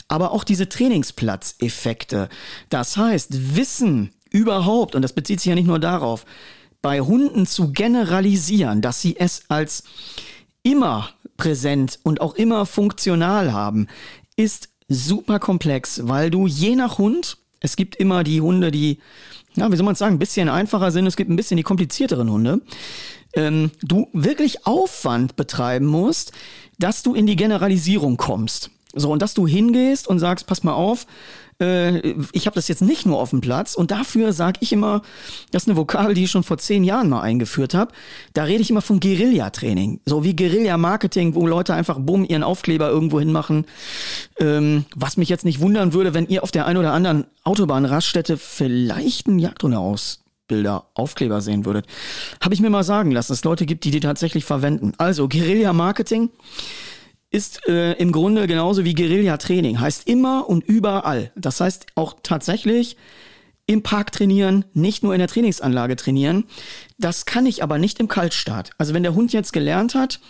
Aber 0.08 0.32
auch 0.32 0.44
diese 0.44 0.68
Trainingsplatzeffekte. 0.68 2.28
Das 2.68 2.96
heißt, 2.96 3.56
Wissen 3.56 3.93
überhaupt, 4.34 4.96
und 4.96 5.02
das 5.02 5.12
bezieht 5.12 5.40
sich 5.40 5.48
ja 5.48 5.54
nicht 5.54 5.68
nur 5.68 5.78
darauf, 5.78 6.26
bei 6.82 7.00
Hunden 7.00 7.46
zu 7.46 7.72
generalisieren, 7.72 8.82
dass 8.82 9.00
sie 9.00 9.16
es 9.16 9.44
als 9.48 9.84
immer 10.62 11.08
präsent 11.36 12.00
und 12.02 12.20
auch 12.20 12.34
immer 12.34 12.66
funktional 12.66 13.52
haben, 13.52 13.86
ist 14.36 14.68
super 14.88 15.38
komplex, 15.38 16.00
weil 16.04 16.30
du 16.30 16.46
je 16.46 16.74
nach 16.74 16.98
Hund, 16.98 17.38
es 17.60 17.76
gibt 17.76 17.96
immer 17.96 18.24
die 18.24 18.40
Hunde, 18.40 18.70
die, 18.70 18.98
ja, 19.54 19.70
wie 19.70 19.76
soll 19.76 19.86
man 19.86 19.94
sagen, 19.94 20.16
ein 20.16 20.18
bisschen 20.18 20.48
einfacher 20.48 20.90
sind, 20.90 21.06
es 21.06 21.16
gibt 21.16 21.30
ein 21.30 21.36
bisschen 21.36 21.56
die 21.56 21.62
komplizierteren 21.62 22.30
Hunde, 22.30 22.60
ähm, 23.34 23.70
du 23.82 24.08
wirklich 24.12 24.66
Aufwand 24.66 25.36
betreiben 25.36 25.86
musst, 25.86 26.32
dass 26.78 27.02
du 27.02 27.14
in 27.14 27.26
die 27.26 27.36
Generalisierung 27.36 28.16
kommst. 28.16 28.70
So, 28.94 29.10
und 29.10 29.22
dass 29.22 29.34
du 29.34 29.46
hingehst 29.46 30.08
und 30.08 30.18
sagst, 30.18 30.46
pass 30.46 30.62
mal 30.62 30.72
auf, 30.72 31.06
äh, 31.60 32.14
ich 32.32 32.46
habe 32.46 32.54
das 32.54 32.68
jetzt 32.68 32.82
nicht 32.82 33.06
nur 33.06 33.18
auf 33.18 33.30
dem 33.30 33.40
Platz 33.40 33.74
und 33.74 33.90
dafür 33.90 34.32
sage 34.32 34.58
ich 34.60 34.72
immer, 34.72 35.02
das 35.50 35.64
ist 35.64 35.68
eine 35.68 35.76
Vokabel, 35.76 36.14
die 36.14 36.24
ich 36.24 36.30
schon 36.30 36.42
vor 36.42 36.58
zehn 36.58 36.84
Jahren 36.84 37.08
mal 37.08 37.20
eingeführt 37.20 37.74
habe. 37.74 37.92
Da 38.32 38.44
rede 38.44 38.62
ich 38.62 38.70
immer 38.70 38.82
von 38.82 39.00
Guerilla-Training. 39.00 40.00
So 40.04 40.24
wie 40.24 40.36
Guerilla-Marketing, 40.36 41.34
wo 41.34 41.46
Leute 41.46 41.74
einfach 41.74 41.98
bumm 41.98 42.24
ihren 42.24 42.42
Aufkleber 42.42 42.88
irgendwo 42.88 43.20
hinmachen. 43.20 43.66
Ähm, 44.38 44.84
was 44.94 45.16
mich 45.16 45.28
jetzt 45.28 45.44
nicht 45.44 45.60
wundern 45.60 45.92
würde, 45.92 46.14
wenn 46.14 46.26
ihr 46.26 46.42
auf 46.42 46.50
der 46.50 46.66
einen 46.66 46.78
oder 46.78 46.92
anderen 46.92 47.24
Autobahnraststätte 47.44 48.36
vielleicht 48.36 49.28
einen 49.28 49.38
Jagdhunde 49.38 49.78
aus 49.78 50.20
Bilder, 50.46 50.86
Aufkleber 50.94 51.40
sehen 51.40 51.64
würdet. 51.64 51.86
Habe 52.42 52.54
ich 52.54 52.60
mir 52.60 52.68
mal 52.68 52.84
sagen 52.84 53.10
lassen, 53.10 53.32
dass 53.32 53.38
es 53.38 53.44
Leute 53.44 53.64
gibt, 53.64 53.84
die 53.84 53.90
die 53.90 54.00
tatsächlich 54.00 54.44
verwenden. 54.44 54.92
Also 54.98 55.28
Guerilla-Marketing 55.28 56.30
ist 57.34 57.66
äh, 57.66 57.94
im 57.94 58.12
Grunde 58.12 58.46
genauso 58.46 58.84
wie 58.84 58.94
Guerilla-Training. 58.94 59.80
Heißt 59.80 60.06
immer 60.06 60.48
und 60.48 60.62
überall. 60.62 61.32
Das 61.34 61.60
heißt 61.60 61.86
auch 61.96 62.14
tatsächlich 62.22 62.96
im 63.66 63.82
Park 63.82 64.12
trainieren, 64.12 64.64
nicht 64.72 65.02
nur 65.02 65.14
in 65.14 65.18
der 65.18 65.26
Trainingsanlage 65.26 65.96
trainieren. 65.96 66.44
Das 66.96 67.26
kann 67.26 67.46
ich 67.46 67.64
aber 67.64 67.78
nicht 67.78 67.98
im 67.98 68.06
Kaltstart. 68.06 68.70
Also 68.78 68.94
wenn 68.94 69.02
der 69.02 69.16
Hund 69.16 69.32
jetzt 69.32 69.52
gelernt 69.52 69.96
hat, 69.96 70.20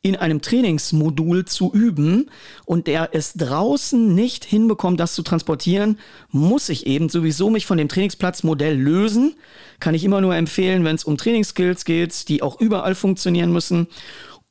in 0.00 0.16
einem 0.16 0.40
Trainingsmodul 0.40 1.44
zu 1.44 1.70
üben 1.70 2.30
und 2.64 2.86
der 2.86 3.10
es 3.12 3.34
draußen 3.34 4.14
nicht 4.14 4.46
hinbekommt, 4.46 5.00
das 5.00 5.12
zu 5.12 5.22
transportieren, 5.22 5.98
muss 6.30 6.70
ich 6.70 6.86
eben 6.86 7.10
sowieso 7.10 7.50
mich 7.50 7.66
von 7.66 7.76
dem 7.76 7.88
Trainingsplatzmodell 7.88 8.78
lösen. 8.78 9.34
Kann 9.80 9.94
ich 9.94 10.04
immer 10.04 10.22
nur 10.22 10.34
empfehlen, 10.34 10.84
wenn 10.84 10.96
es 10.96 11.04
um 11.04 11.18
Trainingsskills 11.18 11.84
geht, 11.84 12.28
die 12.28 12.42
auch 12.42 12.58
überall 12.58 12.94
funktionieren 12.94 13.52
müssen. 13.52 13.88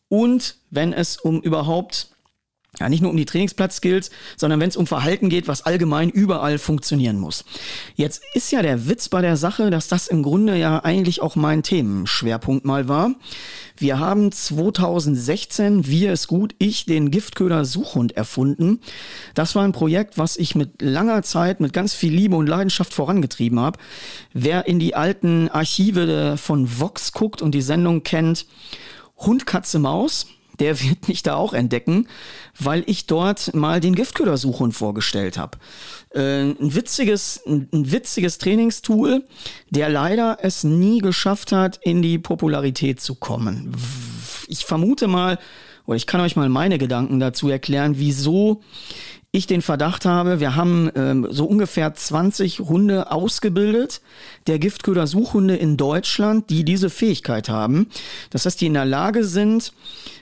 Und 0.09 0.55
wenn 0.69 0.93
es 0.93 1.17
um 1.17 1.41
überhaupt 1.41 2.09
ja, 2.79 2.89
nicht 2.89 3.01
nur 3.01 3.11
um 3.11 3.17
die 3.17 3.25
Trainingsplatz-Skills, 3.25 4.11
sondern 4.35 4.59
wenn 4.59 4.69
es 4.69 4.77
um 4.77 4.85
Verhalten 4.85 5.29
geht, 5.29 5.47
was 5.47 5.65
allgemein 5.65 6.09
überall 6.09 6.59
funktionieren 6.59 7.19
muss. 7.19 7.43
Jetzt 7.95 8.21
ist 8.33 8.51
ja 8.51 8.61
der 8.61 8.87
Witz 8.87 9.09
bei 9.09 9.21
der 9.21 9.35
Sache, 9.35 9.71
dass 9.71 9.87
das 9.87 10.07
im 10.07 10.21
Grunde 10.21 10.55
ja 10.57 10.83
eigentlich 10.83 11.21
auch 11.21 11.35
mein 11.35 11.63
Themenschwerpunkt 11.63 12.65
mal 12.65 12.87
war. 12.87 13.15
Wir 13.77 13.99
haben 13.99 14.31
2016, 14.31 15.87
wir 15.87 16.11
es 16.11 16.27
gut, 16.27 16.55
ich 16.59 16.85
den 16.85 17.11
Giftköder 17.11 17.65
Suchhund 17.65 18.17
erfunden. 18.17 18.79
Das 19.33 19.55
war 19.55 19.63
ein 19.63 19.71
Projekt, 19.71 20.17
was 20.17 20.37
ich 20.37 20.55
mit 20.55 20.81
langer 20.81 21.23
Zeit, 21.23 21.59
mit 21.59 21.73
ganz 21.73 21.93
viel 21.93 22.13
Liebe 22.13 22.35
und 22.35 22.47
Leidenschaft 22.47 22.93
vorangetrieben 22.93 23.59
habe. 23.59 23.79
Wer 24.33 24.67
in 24.67 24.79
die 24.79 24.95
alten 24.95 25.49
Archive 25.49 26.37
von 26.37 26.79
Vox 26.79 27.11
guckt 27.11 27.41
und 27.41 27.53
die 27.53 27.61
Sendung 27.61 28.03
kennt, 28.03 28.45
Hund, 29.17 29.45
Katze, 29.45 29.79
Maus, 29.79 30.27
der 30.59 30.81
wird 30.81 31.07
mich 31.07 31.23
da 31.23 31.35
auch 31.35 31.53
entdecken, 31.53 32.07
weil 32.59 32.83
ich 32.87 33.05
dort 33.05 33.53
mal 33.53 33.79
den 33.79 33.95
Giftköder-Suchhund 33.95 34.73
vorgestellt 34.73 35.37
habe. 35.37 35.57
Äh, 36.13 36.51
ein 36.51 36.75
witziges, 36.75 37.41
ein, 37.45 37.69
ein 37.71 37.91
witziges 37.91 38.37
Trainingstool, 38.37 39.23
der 39.69 39.89
leider 39.89 40.39
es 40.41 40.63
nie 40.63 40.99
geschafft 40.99 41.51
hat, 41.51 41.79
in 41.83 42.01
die 42.01 42.17
Popularität 42.17 42.99
zu 43.01 43.15
kommen. 43.15 43.75
Ich 44.47 44.65
vermute 44.65 45.07
mal, 45.07 45.37
oder 45.85 45.95
ich 45.95 46.07
kann 46.07 46.21
euch 46.21 46.35
mal 46.35 46.49
meine 46.49 46.77
Gedanken 46.77 47.19
dazu 47.19 47.49
erklären, 47.49 47.93
wieso 47.97 48.61
ich 49.37 49.47
den 49.47 49.61
Verdacht 49.61 50.05
habe, 50.05 50.39
wir 50.39 50.55
haben 50.55 50.89
ähm, 50.95 51.27
so 51.29 51.45
ungefähr 51.45 51.93
20 51.93 52.59
Hunde 52.59 53.11
ausgebildet, 53.11 54.01
der 54.47 54.59
Giftköder-Suchhunde 54.59 55.55
in 55.55 55.77
Deutschland, 55.77 56.49
die 56.49 56.65
diese 56.65 56.89
Fähigkeit 56.89 57.49
haben. 57.49 57.87
Das 58.29 58.45
heißt, 58.45 58.59
die 58.59 58.65
in 58.67 58.73
der 58.73 58.85
Lage 58.85 59.23
sind, 59.23 59.73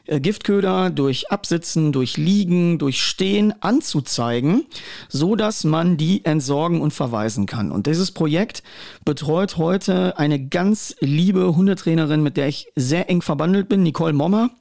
äh, 0.06 0.20
Giftköder 0.20 0.90
durch 0.90 1.32
Absitzen, 1.32 1.92
durch 1.92 2.18
Liegen, 2.18 2.78
durch 2.78 3.02
Stehen 3.02 3.54
anzuzeigen, 3.62 4.66
so 5.10 5.36
dass 5.36 5.64
man 5.64 5.98
die 5.98 6.24
entsorgen 6.26 6.82
und 6.82 6.92
verweisen 6.92 7.46
kann. 7.46 7.72
Und 7.72 7.88
dieses 7.88 8.12
Projekt 8.12 8.64
betreut 9.04 9.58
heute 9.58 10.18
eine 10.18 10.46
ganz 10.46 10.96
liebe 11.00 11.56
Hundetrainerin, 11.56 12.22
mit 12.22 12.38
der 12.38 12.48
ich 12.48 12.68
sehr 12.76 13.10
eng 13.10 13.22
verbandelt 13.22 13.68
bin, 13.70 13.84
Nicole 13.84 14.14
Mommer. 14.14 14.52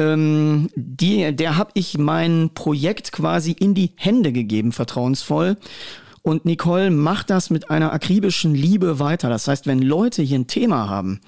Ähm, 0.00 0.70
die, 0.74 1.34
der 1.36 1.56
habe 1.56 1.70
ich 1.74 1.98
mein 1.98 2.50
Projekt 2.54 3.12
quasi 3.12 3.52
in 3.52 3.74
die 3.74 3.92
Hände 3.96 4.32
gegeben, 4.32 4.72
vertrauensvoll. 4.72 5.56
Und 6.22 6.44
Nicole 6.44 6.90
macht 6.90 7.30
das 7.30 7.50
mit 7.50 7.70
einer 7.70 7.92
akribischen 7.92 8.54
Liebe 8.54 8.98
weiter. 8.98 9.28
Das 9.28 9.46
heißt, 9.46 9.66
wenn 9.66 9.80
Leute 9.80 10.22
hier 10.22 10.38
ein 10.38 10.46
Thema 10.46 10.88
haben, 10.88 11.20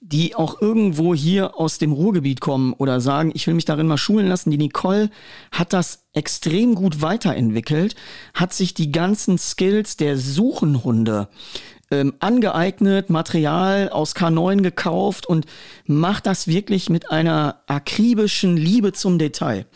die 0.00 0.36
auch 0.36 0.60
irgendwo 0.62 1.14
hier 1.14 1.58
aus 1.58 1.78
dem 1.78 1.92
Ruhrgebiet 1.92 2.40
kommen 2.40 2.72
oder 2.74 3.00
sagen, 3.00 3.32
ich 3.34 3.46
will 3.46 3.54
mich 3.54 3.64
darin 3.64 3.88
mal 3.88 3.98
schulen 3.98 4.28
lassen, 4.28 4.50
die 4.50 4.58
Nicole 4.58 5.10
hat 5.50 5.72
das 5.72 6.04
extrem 6.12 6.76
gut 6.76 7.02
weiterentwickelt, 7.02 7.96
hat 8.32 8.52
sich 8.52 8.72
die 8.72 8.92
ganzen 8.92 9.36
Skills 9.36 9.96
der 9.96 10.16
Suchenhunde 10.16 11.28
ähm, 11.90 12.14
angeeignet, 12.18 13.10
Material 13.10 13.88
aus 13.88 14.16
K9 14.16 14.62
gekauft 14.62 15.26
und 15.26 15.46
macht 15.86 16.26
das 16.26 16.48
wirklich 16.48 16.90
mit 16.90 17.10
einer 17.10 17.62
akribischen 17.66 18.56
Liebe 18.56 18.92
zum 18.92 19.18
Detail. 19.18 19.66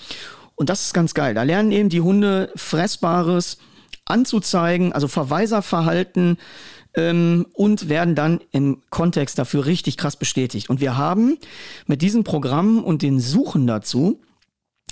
Und 0.55 0.68
das 0.68 0.83
ist 0.87 0.94
ganz 0.94 1.14
geil. 1.14 1.35
Da 1.35 1.42
lernen 1.42 1.73
eben 1.73 1.88
die 1.88 2.01
Hunde 2.01 2.53
Fressbares 2.57 3.59
anzuzeigen, 4.05 4.92
also 4.92 5.09
Verweiserverhalten 5.09 6.37
ähm, 6.94 7.46
und 7.53 7.88
werden 7.88 8.14
dann 8.14 8.40
im 8.51 8.83
Kontext 8.90 9.38
dafür 9.38 9.66
richtig 9.66 9.96
krass 9.96 10.16
bestätigt. 10.16 10.68
Und 10.68 10.81
wir 10.81 10.96
haben 10.96 11.38
mit 11.87 12.03
diesem 12.03 12.25
Programm 12.25 12.83
und 12.83 13.03
den 13.03 13.20
Suchen 13.20 13.66
dazu 13.66 14.20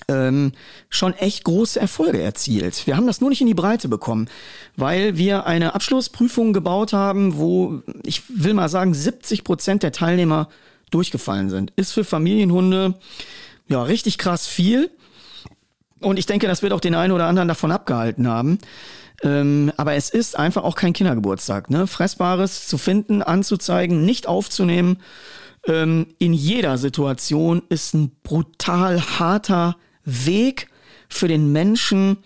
ähm, 0.08 0.52
schon 0.88 1.14
echt 1.14 1.44
große 1.44 1.78
Erfolge 1.78 2.20
erzielt. 2.20 2.86
Wir 2.86 2.96
haben 2.96 3.06
das 3.06 3.20
nur 3.20 3.30
nicht 3.30 3.40
in 3.40 3.46
die 3.46 3.54
Breite 3.54 3.88
bekommen, 3.88 4.28
weil 4.76 5.16
wir 5.16 5.46
eine 5.46 5.74
Abschlussprüfung 5.74 6.52
gebaut 6.52 6.92
haben, 6.92 7.38
wo 7.38 7.82
ich 8.02 8.22
will 8.28 8.54
mal 8.54 8.68
sagen, 8.68 8.94
70 8.94 9.44
Prozent 9.44 9.82
der 9.82 9.92
Teilnehmer 9.92 10.48
durchgefallen 10.90 11.50
sind. 11.50 11.72
Ist 11.76 11.92
für 11.92 12.04
Familienhunde 12.04 12.94
ja 13.68 13.82
richtig 13.82 14.18
krass 14.18 14.46
viel. 14.46 14.90
Und 16.00 16.18
ich 16.18 16.26
denke, 16.26 16.46
das 16.46 16.62
wird 16.62 16.72
auch 16.72 16.80
den 16.80 16.94
einen 16.94 17.12
oder 17.12 17.26
anderen 17.26 17.48
davon 17.48 17.72
abgehalten 17.72 18.28
haben. 18.28 18.58
Ähm, 19.22 19.72
aber 19.76 19.94
es 19.94 20.10
ist 20.10 20.38
einfach 20.38 20.62
auch 20.62 20.76
kein 20.76 20.92
Kindergeburtstag. 20.92 21.70
Ne? 21.70 21.86
Fressbares 21.86 22.68
zu 22.68 22.78
finden, 22.78 23.20
anzuzeigen, 23.22 24.04
nicht 24.04 24.28
aufzunehmen 24.28 24.98
ähm, 25.68 26.06
in 26.18 26.32
jeder 26.32 26.78
Situation 26.78 27.62
ist 27.68 27.94
ein 27.94 28.10
brutal 28.22 29.00
harter 29.00 29.76
Weg 30.08 30.68
für 31.08 31.28
den 31.28 31.52
Menschen 31.52 32.18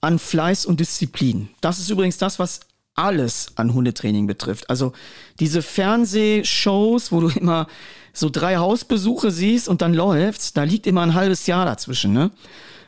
an 0.00 0.18
Fleiß 0.18 0.66
und 0.66 0.80
Disziplin. 0.80 1.48
Das 1.60 1.78
ist 1.78 1.90
übrigens 1.90 2.18
das, 2.18 2.38
was 2.38 2.60
alles 2.94 3.48
an 3.56 3.74
Hundetraining 3.74 4.26
betrifft. 4.26 4.70
Also 4.70 4.92
diese 5.38 5.62
Fernsehshows, 5.62 7.12
wo 7.12 7.20
du 7.20 7.28
immer 7.28 7.66
so 8.12 8.30
drei 8.30 8.56
Hausbesuche 8.56 9.30
siehst 9.30 9.68
und 9.68 9.82
dann 9.82 9.92
läufst, 9.92 10.56
da 10.56 10.62
liegt 10.62 10.86
immer 10.86 11.02
ein 11.02 11.14
halbes 11.14 11.46
Jahr 11.46 11.66
dazwischen. 11.66 12.12
Ne? 12.12 12.30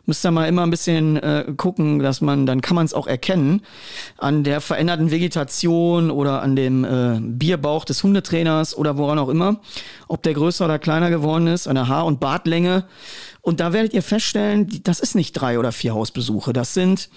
Müsst 0.08 0.24
ihr 0.24 0.30
mal 0.30 0.48
immer 0.48 0.62
ein 0.62 0.70
bisschen 0.70 1.16
äh, 1.18 1.44
gucken, 1.56 1.98
dass 1.98 2.20
man, 2.20 2.46
dann 2.46 2.62
kann 2.62 2.74
man 2.74 2.86
es 2.86 2.94
auch 2.94 3.06
erkennen 3.06 3.62
an 4.16 4.42
der 4.42 4.60
veränderten 4.60 5.10
Vegetation 5.10 6.10
oder 6.10 6.42
an 6.42 6.56
dem 6.56 6.84
äh, 6.84 7.20
Bierbauch 7.20 7.84
des 7.84 8.02
Hundetrainers 8.02 8.76
oder 8.76 8.96
woran 8.96 9.18
auch 9.18 9.28
immer, 9.28 9.60
ob 10.08 10.22
der 10.22 10.32
größer 10.32 10.64
oder 10.64 10.78
kleiner 10.78 11.10
geworden 11.10 11.46
ist, 11.46 11.68
an 11.68 11.74
der 11.74 11.88
Haar- 11.88 12.06
und 12.06 12.20
Bartlänge. 12.20 12.84
Und 13.42 13.60
da 13.60 13.72
werdet 13.72 13.92
ihr 13.92 14.02
feststellen, 14.02 14.80
das 14.82 14.98
ist 14.98 15.14
nicht 15.14 15.32
drei 15.34 15.58
oder 15.58 15.72
vier 15.72 15.94
Hausbesuche, 15.94 16.52
das 16.52 16.74
sind 16.74 17.10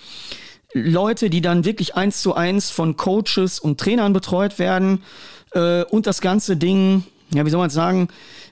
Leute, 0.74 1.30
die 1.30 1.42
dann 1.42 1.66
wirklich 1.66 1.96
eins 1.96 2.22
zu 2.22 2.34
eins 2.34 2.70
von 2.70 2.98
Coaches 2.98 3.60
und 3.60 3.80
Trainern 3.80 4.14
betreut 4.14 4.60
werden 4.60 5.02
äh, 5.54 5.84
und 5.84 6.08
das 6.08 6.22
ganze 6.22 6.58
Ding, 6.58 7.04
ja, 7.34 7.46
wie 7.46 7.50
soll 7.50 7.60
man 7.60 7.70
sagen, 7.70 8.10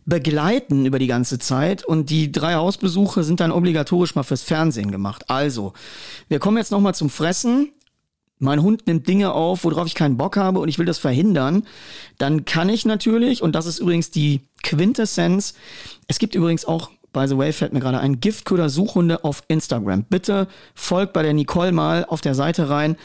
begleiten 0.10 0.86
über 0.86 1.00
die 1.00 1.08
ganze 1.08 1.40
Zeit 1.40 1.86
und 1.86 2.10
die 2.10 2.32
drei 2.32 2.56
Hausbesuche 2.56 3.24
sind 3.24 3.40
dann 3.40 3.52
obligatorisch 3.52 4.16
mal 4.16 4.24
fürs 4.24 4.42
Fernsehen 4.42 4.92
gemacht. 4.92 5.30
Also, 5.30 5.74
wir 6.28 6.40
kommen 6.40 6.58
jetzt 6.58 6.72
nochmal 6.72 6.96
zum 6.96 7.10
Fressen. 7.10 7.72
Mein 8.40 8.62
Hund 8.62 8.88
nimmt 8.88 9.08
Dinge 9.08 9.34
auf, 9.34 9.64
worauf 9.64 9.86
ich 9.86 9.96
keinen 9.96 10.18
Bock 10.18 10.38
habe 10.38 10.60
und 10.60 10.70
ich 10.70 10.80
will 10.80 10.86
das 10.86 10.98
verhindern. 10.98 11.64
Dann 12.18 12.46
kann 12.46 12.70
ich 12.70 12.86
natürlich, 12.86 13.42
und 13.42 13.54
das 13.54 13.66
ist 13.66 13.80
übrigens 13.80 14.12
die 14.12 14.42
Quintessenz, 14.64 15.54
es 16.08 16.20
gibt 16.20 16.36
übrigens 16.36 16.66
auch 16.66 16.90
By 17.12 17.28
the 17.28 17.38
way, 17.38 17.52
fällt 17.52 17.74
mir 17.74 17.80
gerade 17.80 18.00
ein 18.00 18.20
Giftköder 18.20 18.70
Suchhunde 18.70 19.24
auf 19.24 19.42
Instagram. 19.48 20.04
Bitte 20.04 20.48
folgt 20.76 21.14
bei 21.14 21.24
der 21.24 21.34
Nicole 21.34 21.72
mal 21.72 22.06
auf 22.06 22.22
der 22.22 22.36
Seite 22.36 22.70
rein. 22.70 22.98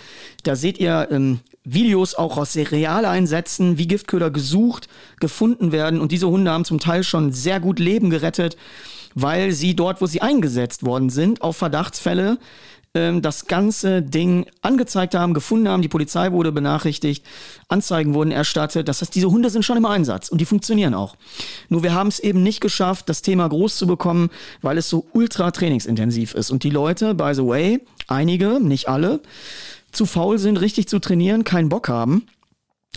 Da 0.42 0.56
seht 0.56 0.78
ihr 0.78 1.08
ähm, 1.10 1.40
Videos 1.64 2.14
auch 2.14 2.36
aus 2.36 2.56
Realeinsätzen, 2.56 3.78
wie 3.78 3.88
Giftköder 3.88 4.30
gesucht, 4.30 4.88
gefunden 5.18 5.72
werden. 5.72 6.00
Und 6.00 6.12
diese 6.12 6.28
Hunde 6.28 6.50
haben 6.50 6.64
zum 6.64 6.78
Teil 6.78 7.02
schon 7.02 7.32
sehr 7.32 7.58
gut 7.58 7.78
Leben 7.78 8.10
gerettet, 8.10 8.56
weil 9.14 9.52
sie 9.52 9.74
dort, 9.74 10.00
wo 10.00 10.06
sie 10.06 10.20
eingesetzt 10.20 10.84
worden 10.84 11.08
sind, 11.08 11.40
auf 11.40 11.56
Verdachtsfälle 11.56 12.38
ähm, 12.94 13.22
das 13.22 13.46
ganze 13.46 14.02
Ding 14.02 14.46
angezeigt 14.62 15.14
haben, 15.14 15.34
gefunden 15.34 15.68
haben. 15.68 15.82
Die 15.82 15.88
Polizei 15.88 16.30
wurde 16.32 16.52
benachrichtigt, 16.52 17.24
Anzeigen 17.68 18.14
wurden 18.14 18.30
erstattet. 18.30 18.86
Das 18.86 19.00
heißt, 19.00 19.14
diese 19.14 19.30
Hunde 19.30 19.50
sind 19.50 19.64
schon 19.64 19.76
im 19.78 19.86
Einsatz 19.86 20.28
und 20.28 20.40
die 20.40 20.44
funktionieren 20.44 20.94
auch. 20.94 21.16
Nur 21.68 21.82
wir 21.82 21.94
haben 21.94 22.08
es 22.08 22.20
eben 22.20 22.42
nicht 22.42 22.60
geschafft, 22.60 23.08
das 23.08 23.22
Thema 23.22 23.48
groß 23.48 23.76
zu 23.76 23.86
bekommen, 23.86 24.30
weil 24.62 24.78
es 24.78 24.88
so 24.88 25.06
ultra 25.12 25.50
trainingsintensiv 25.50 26.34
ist. 26.34 26.50
Und 26.50 26.62
die 26.62 26.70
Leute, 26.70 27.14
by 27.14 27.32
the 27.34 27.44
way, 27.44 27.80
einige, 28.06 28.60
nicht 28.60 28.88
alle, 28.88 29.20
zu 29.94 30.06
faul 30.06 30.38
sind, 30.38 30.60
richtig 30.60 30.88
zu 30.88 30.98
trainieren, 30.98 31.44
keinen 31.44 31.68
Bock 31.68 31.88
haben. 31.88 32.26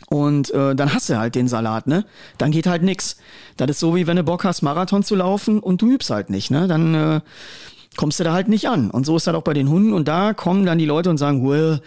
Und 0.09 0.51
äh, 0.51 0.75
dann 0.75 0.93
hast 0.93 1.09
du 1.09 1.17
halt 1.17 1.35
den 1.35 1.47
Salat, 1.47 1.87
ne? 1.87 2.05
Dann 2.37 2.51
geht 2.51 2.67
halt 2.67 2.83
nix. 2.83 3.17
Das 3.57 3.69
ist 3.69 3.79
so 3.79 3.95
wie 3.95 4.05
wenn 4.05 4.17
du 4.17 4.23
Bock 4.23 4.43
hast, 4.43 4.61
Marathon 4.61 5.03
zu 5.03 5.15
laufen 5.15 5.59
und 5.59 5.81
du 5.81 5.89
übst 5.91 6.09
halt 6.11 6.29
nicht, 6.29 6.51
ne? 6.51 6.67
Dann 6.67 6.93
äh, 6.93 7.21
kommst 7.95 8.19
du 8.19 8.23
da 8.23 8.33
halt 8.33 8.47
nicht 8.47 8.69
an. 8.69 8.91
Und 8.91 9.05
so 9.05 9.17
ist 9.17 9.27
das 9.27 9.35
auch 9.35 9.41
bei 9.43 9.53
den 9.53 9.69
Hunden. 9.69 9.93
Und 9.93 10.07
da 10.07 10.33
kommen 10.33 10.65
dann 10.65 10.77
die 10.77 10.85
Leute 10.85 11.09
und 11.09 11.17
sagen, 11.17 11.47
well, 11.47 11.81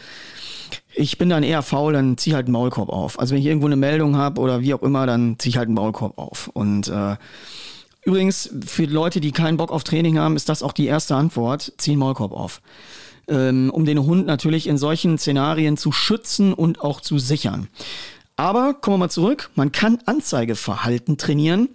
ich 0.95 1.19
bin 1.19 1.29
dann 1.29 1.45
eher 1.45 1.63
faul, 1.63 1.93
dann 1.93 2.19
zieh 2.19 2.35
halt 2.35 2.47
einen 2.47 2.53
Maulkorb 2.53 2.89
auf. 2.89 3.19
Also 3.19 3.35
wenn 3.35 3.41
ich 3.41 3.47
irgendwo 3.47 3.67
eine 3.67 3.77
Meldung 3.77 4.17
habe 4.17 4.41
oder 4.41 4.61
wie 4.61 4.75
auch 4.75 4.83
immer, 4.83 5.07
dann 5.07 5.37
zieh 5.39 5.51
ich 5.51 5.57
halt 5.57 5.69
einen 5.69 5.77
Maulkorb 5.77 6.19
auf. 6.19 6.51
Und 6.53 6.89
äh, 6.89 7.17
übrigens, 8.05 8.51
für 8.67 8.85
Leute, 8.85 9.21
die 9.21 9.31
keinen 9.31 9.57
Bock 9.57 9.71
auf 9.71 9.85
Training 9.85 10.19
haben, 10.19 10.37
ist 10.37 10.49
das 10.49 10.63
auch 10.63 10.73
die 10.73 10.87
erste 10.87 11.15
Antwort, 11.15 11.73
zieh 11.79 11.93
einen 11.93 12.01
Maulkorb 12.01 12.33
auf 12.33 12.61
ähm, 13.29 13.71
um 13.73 13.85
den 13.85 14.05
Hund 14.05 14.27
natürlich 14.27 14.67
in 14.67 14.79
solchen 14.79 15.19
Szenarien 15.19 15.77
zu 15.77 15.93
schützen 15.93 16.53
und 16.53 16.81
auch 16.81 17.01
zu 17.01 17.19
sichern. 17.19 17.69
Aber 18.37 18.75
kommen 18.75 18.95
wir 18.95 19.07
mal 19.07 19.11
zurück, 19.11 19.51
man 19.55 19.71
kann 19.73 19.99
Anzeigeverhalten 20.07 21.19
trainieren 21.19 21.69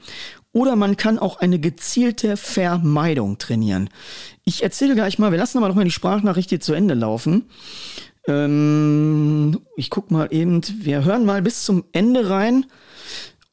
oder 0.51 0.75
man 0.75 0.97
kann 0.97 1.19
auch 1.19 1.39
eine 1.39 1.60
gezielte 1.60 2.38
Vermeidung 2.38 3.38
trainieren. 3.38 3.89
Ich 4.45 4.63
erzähle 4.63 4.95
gleich 4.95 5.19
mal, 5.19 5.31
wir 5.31 5.38
lassen 5.38 5.58
aber 5.58 5.67
noch 5.67 5.75
mal 5.75 5.84
die 5.84 5.91
Sprachnachricht 5.91 6.49
hier 6.49 6.62
zu 6.62 6.73
Ende 6.73 6.93
laufen. 6.93 7.45
Ähm, 8.27 9.60
ich 9.75 9.89
guck 9.89 10.12
mal 10.12 10.29
eben, 10.31 10.62
wir 10.79 11.03
hören 11.03 11.25
mal 11.25 11.41
bis 11.41 11.65
zum 11.65 11.84
Ende 11.91 12.29
rein. 12.29 12.65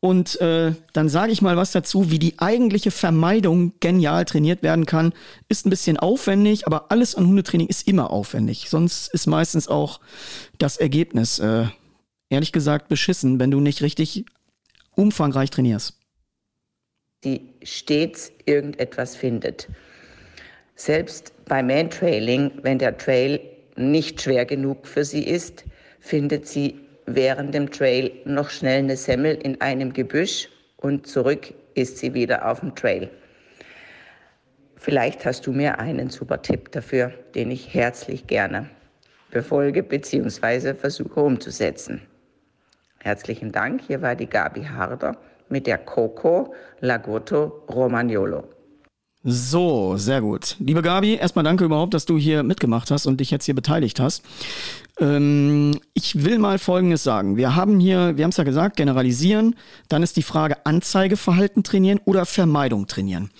Und 0.04 0.40
äh, 0.40 0.74
dann 0.92 1.08
sage 1.08 1.30
ich 1.30 1.42
mal 1.42 1.56
was 1.56 1.70
dazu, 1.70 2.10
wie 2.10 2.18
die 2.18 2.40
eigentliche 2.40 2.90
Vermeidung 2.90 3.74
genial 3.78 4.24
trainiert 4.24 4.64
werden 4.64 4.84
kann. 4.84 5.14
Ist 5.48 5.64
ein 5.64 5.70
bisschen 5.70 5.96
aufwendig, 5.96 6.66
aber 6.66 6.90
alles 6.90 7.14
an 7.14 7.28
Hundetraining 7.28 7.68
ist 7.68 7.86
immer 7.86 8.10
aufwendig. 8.10 8.68
Sonst 8.68 9.14
ist 9.14 9.28
meistens 9.28 9.68
auch 9.68 10.00
das 10.58 10.76
Ergebnis, 10.76 11.38
äh, 11.38 11.66
ehrlich 12.30 12.50
gesagt, 12.50 12.88
beschissen, 12.88 13.38
wenn 13.38 13.52
du 13.52 13.60
nicht 13.60 13.80
richtig 13.80 14.24
umfangreich 14.96 15.50
trainierst. 15.50 15.96
Die 17.22 17.54
stets 17.62 18.32
irgendetwas 18.44 19.14
findet. 19.14 19.68
Selbst 20.74 21.32
beim 21.44 21.68
Mantrailing, 21.68 22.50
wenn 22.62 22.80
der 22.80 22.98
Trail 22.98 23.40
nicht 23.76 24.20
schwer 24.20 24.46
genug 24.46 24.88
für 24.88 25.04
sie 25.04 25.22
ist, 25.22 25.64
findet 26.00 26.48
sie 26.48 26.80
während 27.06 27.54
dem 27.54 27.70
Trail 27.70 28.12
noch 28.24 28.50
schnell 28.50 28.78
eine 28.78 28.96
Semmel 28.96 29.34
in 29.36 29.60
einem 29.60 29.92
Gebüsch 29.92 30.48
und 30.76 31.06
zurück 31.06 31.52
ist 31.74 31.98
sie 31.98 32.14
wieder 32.14 32.48
auf 32.48 32.60
dem 32.60 32.74
Trail. 32.74 33.10
Vielleicht 34.76 35.24
hast 35.24 35.46
du 35.46 35.52
mir 35.52 35.78
einen 35.78 36.10
super 36.10 36.42
Tipp 36.42 36.72
dafür, 36.72 37.12
den 37.34 37.50
ich 37.50 37.72
herzlich 37.72 38.26
gerne 38.26 38.68
befolge 39.30 39.82
bzw. 39.82 40.74
versuche 40.74 41.20
umzusetzen. 41.20 42.02
Herzlichen 42.98 43.50
Dank. 43.50 43.82
Hier 43.82 44.02
war 44.02 44.14
die 44.14 44.28
Gabi 44.28 44.62
Harder 44.62 45.16
mit 45.48 45.66
der 45.66 45.78
Coco 45.78 46.54
Lagotto 46.80 47.64
Romagnolo. 47.68 48.44
So, 49.24 49.96
sehr 49.98 50.20
gut. 50.20 50.56
Liebe 50.58 50.82
Gabi, 50.82 51.14
erstmal 51.14 51.44
danke 51.44 51.64
überhaupt, 51.64 51.94
dass 51.94 52.06
du 52.06 52.18
hier 52.18 52.42
mitgemacht 52.42 52.90
hast 52.90 53.06
und 53.06 53.20
dich 53.20 53.30
jetzt 53.30 53.44
hier 53.44 53.54
beteiligt 53.54 54.00
hast. 54.00 54.24
Ähm, 54.98 55.78
ich 55.94 56.24
will 56.24 56.40
mal 56.40 56.58
Folgendes 56.58 57.04
sagen. 57.04 57.37
Wir 57.37 57.54
haben 57.54 57.78
hier, 57.78 58.16
wir 58.16 58.24
haben 58.24 58.30
es 58.30 58.37
ja 58.37 58.42
gesagt, 58.42 58.76
generalisieren. 58.76 59.54
Dann 59.88 60.02
ist 60.02 60.16
die 60.16 60.24
Frage 60.24 60.66
Anzeigeverhalten 60.66 61.62
trainieren 61.62 62.00
oder 62.04 62.26
Vermeidung 62.26 62.88
trainieren. 62.88 63.30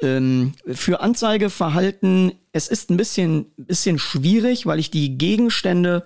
Ähm, 0.00 0.54
für 0.66 1.00
Anzeigeverhalten, 1.00 2.32
es 2.52 2.68
ist 2.68 2.90
ein 2.90 2.96
bisschen, 2.96 3.44
bisschen 3.58 3.98
schwierig, 3.98 4.64
weil 4.64 4.78
ich 4.78 4.90
die 4.90 5.18
Gegenstände 5.18 6.02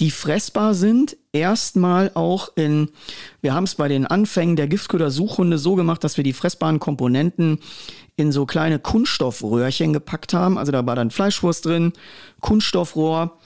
die 0.00 0.10
fressbar 0.10 0.74
sind, 0.74 1.16
erstmal 1.32 2.10
auch 2.14 2.50
in, 2.56 2.88
wir 3.42 3.54
haben 3.54 3.64
es 3.64 3.74
bei 3.74 3.86
den 3.88 4.06
Anfängen 4.06 4.56
der 4.56 4.66
Giftköder-Suchhunde 4.66 5.58
so 5.58 5.74
gemacht, 5.74 6.02
dass 6.02 6.16
wir 6.16 6.24
die 6.24 6.32
fressbaren 6.32 6.80
Komponenten 6.80 7.58
in 8.16 8.32
so 8.32 8.46
kleine 8.46 8.78
Kunststoffröhrchen 8.78 9.92
gepackt 9.92 10.34
haben. 10.34 10.58
Also 10.58 10.72
da 10.72 10.84
war 10.84 10.96
dann 10.96 11.10
Fleischwurst 11.10 11.64
drin, 11.64 11.92
Kunststoffrohr 12.40 13.38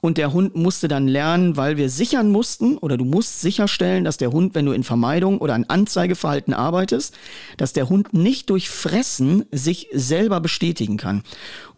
und 0.00 0.18
der 0.18 0.32
Hund 0.32 0.56
musste 0.56 0.88
dann 0.88 1.06
lernen, 1.06 1.56
weil 1.56 1.76
wir 1.76 1.88
sichern 1.88 2.30
mussten 2.30 2.76
oder 2.78 2.96
du 2.96 3.04
musst 3.04 3.40
sicherstellen, 3.40 4.04
dass 4.04 4.16
der 4.16 4.32
Hund, 4.32 4.54
wenn 4.54 4.66
du 4.66 4.72
in 4.72 4.84
Vermeidung 4.84 5.38
oder 5.38 5.54
in 5.54 5.68
Anzeigeverhalten 5.68 6.54
arbeitest, 6.54 7.14
dass 7.56 7.72
der 7.72 7.88
Hund 7.88 8.14
nicht 8.14 8.50
durch 8.50 8.68
Fressen 8.68 9.44
sich 9.50 9.88
selber 9.92 10.40
bestätigen 10.40 10.96
kann. 10.96 11.22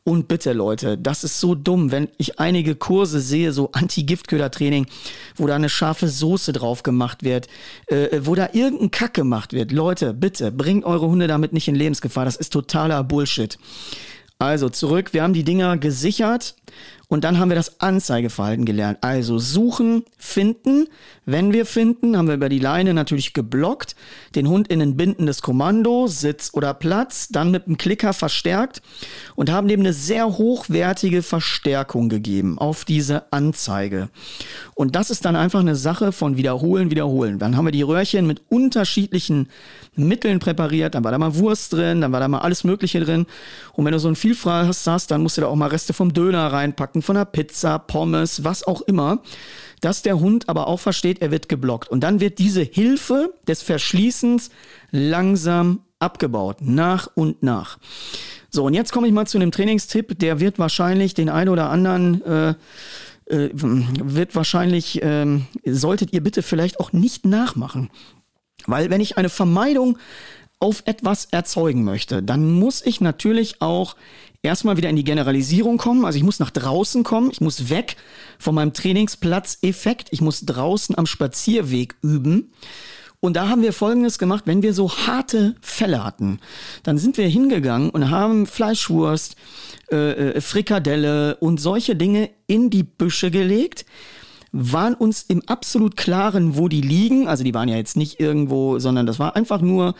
Und 0.06 0.28
bitte 0.28 0.52
Leute, 0.52 0.98
das 0.98 1.24
ist 1.24 1.40
so 1.40 1.54
dumm, 1.54 1.90
wenn 1.90 2.08
ich 2.18 2.38
einige 2.38 2.74
Kurse 2.74 3.20
sehe, 3.20 3.52
so 3.52 3.70
Anti-Giftköder-Training, 3.72 4.86
wo 5.36 5.46
da 5.46 5.54
eine 5.54 5.70
scharfe 5.70 6.08
Soße 6.08 6.52
drauf 6.52 6.82
gemacht 6.82 7.22
wird, 7.22 7.48
äh, 7.86 8.20
wo 8.22 8.34
da 8.34 8.50
irgendein 8.52 8.90
Kack 8.90 9.14
gemacht 9.14 9.54
wird. 9.54 9.72
Leute, 9.72 10.12
bitte, 10.12 10.52
bringt 10.52 10.84
eure 10.84 11.06
Hunde 11.06 11.26
damit 11.26 11.54
nicht 11.54 11.68
in 11.68 11.74
Lebensgefahr. 11.74 12.26
Das 12.26 12.36
ist 12.36 12.52
totaler 12.52 13.02
Bullshit. 13.02 13.58
Also 14.38 14.68
zurück, 14.68 15.14
wir 15.14 15.22
haben 15.22 15.32
die 15.32 15.44
Dinger 15.44 15.78
gesichert 15.78 16.54
und 17.08 17.24
dann 17.24 17.38
haben 17.38 17.50
wir 17.50 17.56
das 17.56 17.80
Anzeigeverhalten 17.80 18.64
gelernt. 18.64 18.98
Also 19.02 19.38
suchen, 19.38 20.04
finden. 20.18 20.88
Wenn 21.26 21.52
wir 21.52 21.66
finden, 21.66 22.16
haben 22.16 22.28
wir 22.28 22.34
über 22.34 22.48
die 22.48 22.58
Leine 22.58 22.94
natürlich 22.94 23.32
geblockt, 23.32 23.94
den 24.34 24.48
Hund 24.48 24.68
in 24.68 24.80
ein 24.82 24.96
bindendes 24.96 25.42
Kommando, 25.42 26.06
Sitz 26.06 26.50
oder 26.52 26.74
Platz, 26.74 27.28
dann 27.28 27.50
mit 27.50 27.66
dem 27.66 27.78
Klicker 27.78 28.12
verstärkt 28.12 28.82
und 29.34 29.50
haben 29.50 29.68
dem 29.68 29.80
eine 29.80 29.92
sehr 29.92 30.38
hochwertige 30.38 31.22
Verstärkung 31.22 32.08
gegeben 32.08 32.58
auf 32.58 32.84
diese 32.84 33.32
Anzeige. 33.32 34.08
Und 34.74 34.96
das 34.96 35.10
ist 35.10 35.24
dann 35.24 35.36
einfach 35.36 35.60
eine 35.60 35.76
Sache 35.76 36.12
von 36.12 36.36
wiederholen, 36.36 36.90
wiederholen. 36.90 37.38
Dann 37.38 37.56
haben 37.56 37.66
wir 37.66 37.72
die 37.72 37.82
Röhrchen 37.82 38.26
mit 38.26 38.42
unterschiedlichen 38.48 39.48
Mitteln 39.96 40.40
präpariert, 40.40 40.94
dann 40.94 41.04
war 41.04 41.12
da 41.12 41.18
mal 41.18 41.36
Wurst 41.36 41.72
drin, 41.72 42.00
dann 42.00 42.12
war 42.12 42.20
da 42.20 42.28
mal 42.28 42.40
alles 42.40 42.64
Mögliche 42.64 43.00
drin. 43.00 43.26
Und 43.72 43.84
wenn 43.84 43.92
du 43.92 43.98
so 43.98 44.08
ein 44.08 44.16
Vielfraß 44.16 44.86
hast, 44.86 45.10
dann 45.10 45.22
musst 45.22 45.36
du 45.36 45.42
da 45.42 45.46
auch 45.46 45.54
mal 45.54 45.68
Reste 45.68 45.92
vom 45.92 46.12
Döner 46.12 46.52
reinpacken, 46.52 46.93
von 47.02 47.16
der 47.16 47.24
Pizza, 47.24 47.78
Pommes, 47.78 48.44
was 48.44 48.64
auch 48.64 48.82
immer, 48.82 49.22
dass 49.80 50.02
der 50.02 50.18
Hund 50.18 50.48
aber 50.48 50.66
auch 50.66 50.80
versteht, 50.80 51.20
er 51.20 51.30
wird 51.30 51.48
geblockt. 51.48 51.88
Und 51.88 52.00
dann 52.00 52.20
wird 52.20 52.38
diese 52.38 52.62
Hilfe 52.62 53.34
des 53.46 53.62
Verschließens 53.62 54.50
langsam 54.90 55.80
abgebaut, 55.98 56.58
nach 56.60 57.08
und 57.14 57.42
nach. 57.42 57.78
So, 58.50 58.64
und 58.64 58.74
jetzt 58.74 58.92
komme 58.92 59.06
ich 59.06 59.12
mal 59.12 59.26
zu 59.26 59.38
einem 59.38 59.50
Trainingstipp, 59.50 60.18
der 60.18 60.40
wird 60.40 60.58
wahrscheinlich 60.58 61.14
den 61.14 61.28
einen 61.28 61.48
oder 61.48 61.70
anderen 61.70 62.22
äh, 62.24 62.54
äh, 63.26 63.50
wird 63.52 64.36
wahrscheinlich, 64.36 65.02
äh, 65.02 65.40
solltet 65.64 66.12
ihr 66.12 66.22
bitte 66.22 66.42
vielleicht 66.42 66.78
auch 66.78 66.92
nicht 66.92 67.24
nachmachen. 67.24 67.90
Weil 68.66 68.90
wenn 68.90 69.00
ich 69.00 69.16
eine 69.16 69.30
Vermeidung 69.30 69.98
auf 70.60 70.82
etwas 70.86 71.26
erzeugen 71.26 71.84
möchte, 71.84 72.22
dann 72.22 72.52
muss 72.52 72.84
ich 72.84 73.00
natürlich 73.00 73.60
auch 73.60 73.96
erstmal 74.44 74.76
wieder 74.76 74.90
in 74.90 74.96
die 74.96 75.04
Generalisierung 75.04 75.78
kommen. 75.78 76.04
Also 76.04 76.18
ich 76.18 76.22
muss 76.22 76.38
nach 76.38 76.50
draußen 76.50 77.02
kommen, 77.02 77.30
ich 77.30 77.40
muss 77.40 77.70
weg 77.70 77.96
von 78.38 78.54
meinem 78.54 78.72
Trainingsplatz-Effekt, 78.72 80.08
ich 80.10 80.20
muss 80.20 80.44
draußen 80.44 80.96
am 80.96 81.06
Spazierweg 81.06 81.96
üben. 82.02 82.52
Und 83.20 83.36
da 83.36 83.48
haben 83.48 83.62
wir 83.62 83.72
Folgendes 83.72 84.18
gemacht, 84.18 84.42
wenn 84.46 84.62
wir 84.62 84.74
so 84.74 84.90
harte 84.90 85.56
Fälle 85.62 86.04
hatten, 86.04 86.40
dann 86.82 86.98
sind 86.98 87.16
wir 87.16 87.26
hingegangen 87.26 87.88
und 87.88 88.10
haben 88.10 88.46
Fleischwurst, 88.46 89.36
äh, 89.90 89.96
äh 90.36 90.40
Frikadelle 90.42 91.36
und 91.36 91.58
solche 91.58 91.96
Dinge 91.96 92.28
in 92.46 92.68
die 92.68 92.82
Büsche 92.82 93.30
gelegt, 93.30 93.86
waren 94.52 94.94
uns 94.94 95.22
im 95.22 95.42
absolut 95.48 95.96
klaren, 95.96 96.56
wo 96.56 96.68
die 96.68 96.82
liegen. 96.82 97.26
Also 97.26 97.42
die 97.42 97.54
waren 97.54 97.68
ja 97.68 97.76
jetzt 97.76 97.96
nicht 97.96 98.20
irgendwo, 98.20 98.78
sondern 98.78 99.06
das 99.06 99.18
war 99.18 99.34
einfach 99.34 99.62
nur 99.62 99.94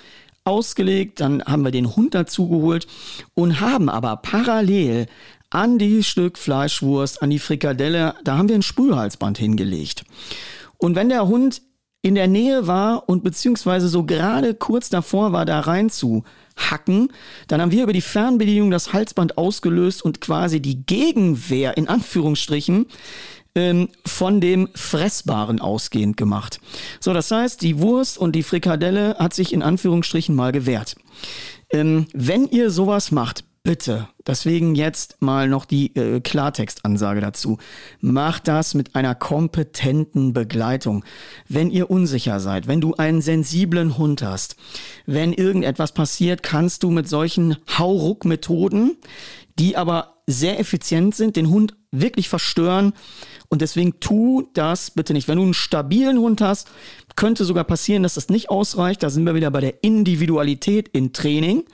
ausgelegt. 0.44 1.20
Dann 1.20 1.42
haben 1.44 1.64
wir 1.64 1.70
den 1.70 1.96
Hund 1.96 2.14
dazu 2.14 2.48
geholt 2.48 2.86
und 3.34 3.60
haben 3.60 3.88
aber 3.88 4.16
parallel 4.16 5.06
an 5.50 5.78
die 5.78 6.02
Stück 6.02 6.36
Fleischwurst, 6.36 7.22
an 7.22 7.30
die 7.30 7.38
Frikadelle, 7.38 8.14
da 8.24 8.36
haben 8.36 8.48
wir 8.48 8.56
ein 8.56 8.62
Sprühhalsband 8.62 9.38
hingelegt. 9.38 10.04
Und 10.78 10.96
wenn 10.96 11.08
der 11.08 11.28
Hund 11.28 11.62
in 12.02 12.14
der 12.14 12.26
Nähe 12.26 12.66
war 12.66 13.08
und 13.08 13.24
beziehungsweise 13.24 13.88
so 13.88 14.04
gerade 14.04 14.54
kurz 14.54 14.90
davor 14.90 15.32
war, 15.32 15.46
da 15.46 15.60
rein 15.60 15.88
zu 15.88 16.24
hacken, 16.56 17.08
dann 17.48 17.62
haben 17.62 17.70
wir 17.70 17.84
über 17.84 17.92
die 17.92 18.00
Fernbedienung 18.00 18.70
das 18.70 18.92
Halsband 18.92 19.38
ausgelöst 19.38 20.04
und 20.04 20.20
quasi 20.20 20.60
die 20.60 20.84
Gegenwehr 20.84 21.76
in 21.76 21.88
Anführungsstrichen 21.88 22.86
ähm, 23.54 23.88
von 24.04 24.40
dem 24.40 24.68
Fressbaren 24.74 25.60
ausgehend 25.60 26.16
gemacht. 26.16 26.60
So, 27.00 27.12
das 27.12 27.30
heißt, 27.30 27.62
die 27.62 27.80
Wurst 27.80 28.18
und 28.18 28.32
die 28.32 28.42
Frikadelle 28.42 29.16
hat 29.18 29.34
sich 29.34 29.52
in 29.52 29.62
Anführungsstrichen 29.62 30.34
mal 30.34 30.52
gewehrt. 30.52 30.96
Ähm, 31.70 32.06
wenn 32.12 32.48
ihr 32.48 32.70
sowas 32.70 33.10
macht, 33.10 33.44
bitte, 33.64 34.08
deswegen 34.26 34.74
jetzt 34.74 35.20
mal 35.20 35.48
noch 35.48 35.64
die 35.64 35.96
äh, 35.96 36.20
Klartextansage 36.20 37.20
dazu. 37.22 37.58
Macht 38.00 38.46
das 38.46 38.74
mit 38.74 38.94
einer 38.94 39.14
kompetenten 39.14 40.34
Begleitung. 40.34 41.02
Wenn 41.48 41.70
ihr 41.70 41.90
unsicher 41.90 42.40
seid, 42.40 42.68
wenn 42.68 42.82
du 42.82 42.94
einen 42.94 43.22
sensiblen 43.22 43.96
Hund 43.96 44.22
hast, 44.22 44.56
wenn 45.06 45.32
irgendetwas 45.32 45.92
passiert, 45.92 46.42
kannst 46.42 46.82
du 46.82 46.90
mit 46.90 47.08
solchen 47.08 47.56
Hauruck-Methoden, 47.78 48.98
die 49.58 49.76
aber 49.76 50.13
sehr 50.26 50.58
effizient 50.58 51.14
sind, 51.14 51.36
den 51.36 51.50
Hund 51.50 51.74
wirklich 51.90 52.28
verstören. 52.28 52.92
Und 53.48 53.62
deswegen 53.62 54.00
tu 54.00 54.48
das 54.54 54.90
bitte 54.90 55.12
nicht. 55.12 55.28
Wenn 55.28 55.36
du 55.36 55.42
einen 55.42 55.54
stabilen 55.54 56.18
Hund 56.18 56.40
hast, 56.40 56.68
könnte 57.14 57.44
sogar 57.44 57.64
passieren, 57.64 58.02
dass 58.02 58.14
das 58.14 58.28
nicht 58.28 58.50
ausreicht. 58.50 59.02
Da 59.02 59.10
sind 59.10 59.24
wir 59.24 59.34
wieder 59.34 59.50
bei 59.50 59.60
der 59.60 59.84
Individualität 59.84 60.88
in 60.88 61.12
Training. 61.12 61.64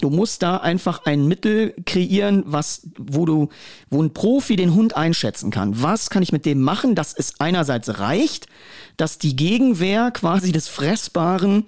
Du 0.00 0.08
musst 0.10 0.42
da 0.42 0.56
einfach 0.56 1.04
ein 1.04 1.28
Mittel 1.28 1.74
kreieren, 1.84 2.42
was, 2.46 2.88
wo 2.98 3.26
du, 3.26 3.50
wo 3.90 4.02
ein 4.02 4.14
Profi 4.14 4.56
den 4.56 4.74
Hund 4.74 4.96
einschätzen 4.96 5.50
kann. 5.50 5.82
Was 5.82 6.10
kann 6.10 6.22
ich 6.22 6.32
mit 6.32 6.46
dem 6.46 6.62
machen, 6.62 6.94
dass 6.94 7.14
es 7.14 7.34
einerseits 7.38 8.00
reicht, 8.00 8.46
dass 8.96 9.18
die 9.18 9.36
Gegenwehr 9.36 10.10
quasi 10.10 10.52
des 10.52 10.68
Fressbaren 10.68 11.64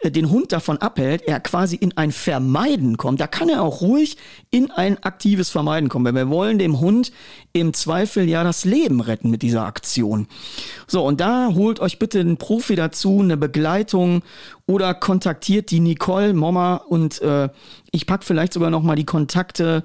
äh, 0.00 0.10
den 0.10 0.30
Hund 0.30 0.52
davon 0.52 0.78
abhält, 0.78 1.22
er 1.26 1.40
quasi 1.40 1.76
in 1.76 1.96
ein 1.96 2.12
Vermeiden 2.12 2.96
kommt. 2.96 3.20
Da 3.20 3.26
kann 3.26 3.48
er 3.48 3.62
auch 3.62 3.80
ruhig 3.80 4.16
in 4.50 4.70
ein 4.70 5.02
aktives 5.02 5.50
Vermeiden 5.50 5.88
kommen, 5.88 6.04
weil 6.04 6.14
wir 6.14 6.30
wollen 6.30 6.58
dem 6.58 6.80
Hund 6.80 7.12
im 7.52 7.74
Zweifel 7.74 8.28
ja 8.28 8.44
das 8.44 8.64
Leben 8.64 9.00
retten 9.00 9.30
mit 9.30 9.42
dieser 9.42 9.64
Aktion. 9.64 10.28
So, 10.86 11.04
und 11.04 11.20
da 11.20 11.50
holt 11.54 11.80
euch 11.80 11.98
bitte 11.98 12.20
einen 12.20 12.36
Profi 12.36 12.76
dazu, 12.76 13.20
eine 13.20 13.36
Begleitung 13.36 14.22
oder 14.66 14.94
kontaktiert 14.94 15.70
die 15.70 15.80
Nicole 15.80 16.34
Mommer 16.34 16.82
und 16.88 17.20
äh, 17.22 17.48
ich 17.90 18.06
pack 18.06 18.24
vielleicht 18.24 18.52
sogar 18.52 18.70
noch 18.70 18.82
mal 18.82 18.96
die 18.96 19.06
Kontakte 19.06 19.82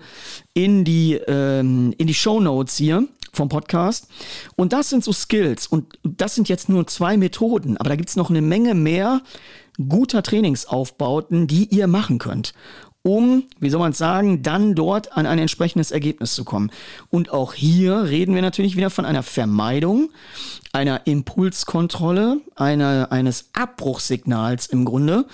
in 0.54 0.84
die 0.84 1.14
ähm, 1.14 1.94
in 1.98 2.08
die 2.08 2.14
Show 2.14 2.40
Notes 2.40 2.78
hier 2.78 3.08
vom 3.34 3.50
Podcast. 3.50 4.08
Und 4.56 4.74
das 4.74 4.90
sind 4.90 5.04
so 5.04 5.12
Skills. 5.12 5.68
Und 5.68 5.98
das 6.04 6.36
sind 6.36 6.50
jetzt 6.50 6.70
nur 6.70 6.88
zwei 6.88 7.18
Methoden, 7.18 7.78
aber 7.78 7.90
da 7.90 7.96
gibt's 7.96 8.16
noch 8.16 8.30
eine 8.30 8.42
Menge 8.42 8.76
mehr 8.76 9.22
guter 9.90 10.22
Trainingsaufbauten, 10.22 11.48
die 11.48 11.66
ihr 11.66 11.88
machen 11.88 12.20
könnt 12.20 12.54
um, 13.04 13.44
wie 13.60 13.70
soll 13.70 13.82
man 13.82 13.92
sagen, 13.92 14.44
dann 14.44 14.76
dort 14.76 15.16
an 15.16 15.26
ein 15.26 15.38
entsprechendes 15.38 15.92
Ergebnis 15.92 16.34
zu 16.36 16.46
kommen. 16.46 16.72
Und 17.10 17.32
auch 17.32 17.54
hier 17.54 18.06
reden 18.06 18.34
wir 18.34 18.42
natürlich 18.42 18.78
wieder 18.78 18.90
von 18.90 19.06
einer 19.06 19.24
Vermeidung, 19.24 20.10
einer 20.72 21.06
Impulskontrolle, 21.06 22.40
einer, 22.56 23.12
eines 23.12 23.50
Abbruchsignals 23.52 24.68
im 24.68 24.86
Grunde. 24.86 25.26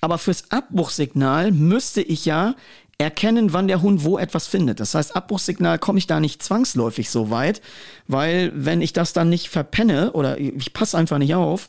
Aber 0.00 0.16
fürs 0.16 0.50
Abbruchsignal 0.50 1.52
müsste 1.52 2.00
ich 2.00 2.24
ja 2.24 2.54
erkennen, 3.00 3.52
wann 3.52 3.68
der 3.68 3.82
Hund 3.82 4.04
wo 4.04 4.18
etwas 4.18 4.46
findet. 4.46 4.78
Das 4.80 4.94
heißt, 4.94 5.16
Abbruchssignal 5.16 5.78
komme 5.78 5.98
ich 5.98 6.06
da 6.06 6.20
nicht 6.20 6.42
zwangsläufig 6.42 7.10
so 7.10 7.30
weit, 7.30 7.62
weil 8.06 8.52
wenn 8.54 8.82
ich 8.82 8.92
das 8.92 9.12
dann 9.12 9.28
nicht 9.28 9.48
verpenne 9.48 10.12
oder 10.12 10.38
ich 10.38 10.72
passe 10.72 10.98
einfach 10.98 11.18
nicht 11.18 11.34
auf 11.34 11.68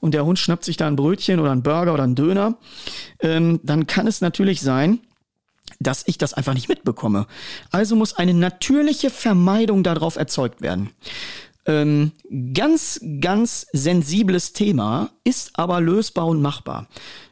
und 0.00 0.14
der 0.14 0.24
Hund 0.24 0.38
schnappt 0.38 0.64
sich 0.64 0.76
da 0.76 0.86
ein 0.86 0.96
Brötchen 0.96 1.40
oder 1.40 1.50
ein 1.50 1.62
Burger 1.62 1.94
oder 1.94 2.04
ein 2.04 2.14
Döner, 2.14 2.58
ähm, 3.20 3.60
dann 3.62 3.86
kann 3.86 4.06
es 4.06 4.20
natürlich 4.20 4.60
sein, 4.60 5.00
dass 5.80 6.04
ich 6.06 6.16
das 6.16 6.34
einfach 6.34 6.54
nicht 6.54 6.68
mitbekomme. 6.68 7.26
Also 7.70 7.96
muss 7.96 8.16
eine 8.16 8.34
natürliche 8.34 9.10
Vermeidung 9.10 9.82
darauf 9.82 10.16
erzeugt 10.16 10.62
werden. 10.62 10.90
Ähm, 11.66 12.12
ganz, 12.54 13.00
ganz 13.20 13.66
sensibles 13.72 14.54
Thema, 14.54 15.10
ist 15.24 15.50
aber 15.58 15.80
lösbar 15.80 16.26
und 16.26 16.40
machbar. 16.40 16.88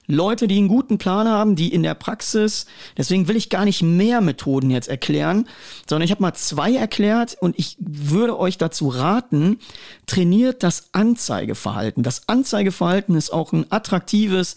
Leute, 0.06 0.48
die 0.48 0.58
einen 0.58 0.68
guten 0.68 0.98
Plan 0.98 1.28
haben, 1.28 1.56
die 1.56 1.72
in 1.72 1.82
der 1.82 1.94
Praxis, 1.94 2.66
deswegen 2.96 3.28
will 3.28 3.36
ich 3.36 3.50
gar 3.50 3.64
nicht 3.64 3.82
mehr 3.82 4.20
Methoden 4.20 4.70
jetzt 4.70 4.88
erklären, 4.88 5.48
sondern 5.88 6.04
ich 6.04 6.10
habe 6.10 6.22
mal 6.22 6.34
zwei 6.34 6.74
erklärt 6.74 7.36
und 7.40 7.58
ich 7.58 7.76
würde 7.78 8.38
euch 8.38 8.58
dazu 8.58 8.88
raten, 8.88 9.58
trainiert 10.06 10.62
das 10.62 10.88
Anzeigeverhalten. 10.92 12.02
Das 12.02 12.28
Anzeigeverhalten 12.28 13.14
ist 13.16 13.32
auch 13.32 13.52
ein 13.52 13.66
attraktives 13.70 14.56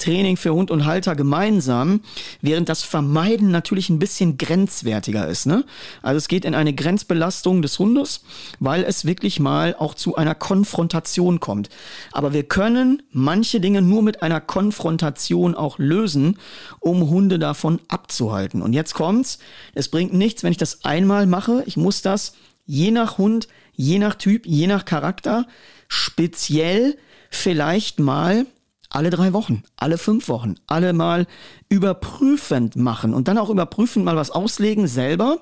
Training 0.00 0.36
für 0.36 0.52
Hund 0.52 0.70
und 0.70 0.86
Halter 0.86 1.14
gemeinsam, 1.14 2.00
während 2.40 2.68
das 2.68 2.82
Vermeiden 2.82 3.50
natürlich 3.50 3.88
ein 3.90 3.98
bisschen 3.98 4.38
grenzwertiger 4.38 5.28
ist. 5.28 5.46
Ne? 5.46 5.64
Also 6.02 6.18
es 6.18 6.28
geht 6.28 6.44
in 6.44 6.54
eine 6.54 6.74
Grenzbelastung 6.74 7.62
des 7.62 7.78
Hundes, 7.78 8.24
weil 8.58 8.82
es 8.82 9.04
wirklich 9.04 9.38
mal 9.38 9.76
auch 9.78 9.94
zu 9.94 10.16
einer 10.16 10.34
Konfrontation 10.34 11.40
kommt. 11.40 11.68
Aber 12.12 12.32
wir 12.32 12.44
können 12.44 13.02
manche 13.12 13.60
Dinge 13.60 13.82
nur 13.82 14.02
mit 14.02 14.22
einer 14.22 14.40
Konfrontation 14.40 15.54
auch 15.54 15.78
lösen, 15.78 16.38
um 16.80 17.08
Hunde 17.08 17.38
davon 17.38 17.80
abzuhalten. 17.88 18.62
Und 18.62 18.72
jetzt 18.72 18.94
kommt's. 18.94 19.38
Es 19.74 19.88
bringt 19.88 20.12
nichts, 20.12 20.42
wenn 20.42 20.52
ich 20.52 20.58
das 20.58 20.84
einmal 20.84 21.26
mache. 21.26 21.62
Ich 21.66 21.76
muss 21.76 22.02
das 22.02 22.34
je 22.66 22.90
nach 22.90 23.18
Hund, 23.18 23.48
je 23.74 23.98
nach 23.98 24.14
Typ, 24.14 24.46
je 24.46 24.66
nach 24.66 24.84
Charakter 24.84 25.46
speziell 25.88 26.96
vielleicht 27.30 27.98
mal 27.98 28.46
alle 28.90 29.10
drei 29.10 29.32
Wochen, 29.32 29.62
alle 29.76 29.98
fünf 29.98 30.28
Wochen, 30.28 30.56
alle 30.66 30.92
mal 30.92 31.26
überprüfend 31.68 32.76
machen 32.76 33.14
und 33.14 33.28
dann 33.28 33.38
auch 33.38 33.48
überprüfend 33.48 34.04
mal 34.04 34.16
was 34.16 34.30
auslegen 34.30 34.88
selber 34.88 35.38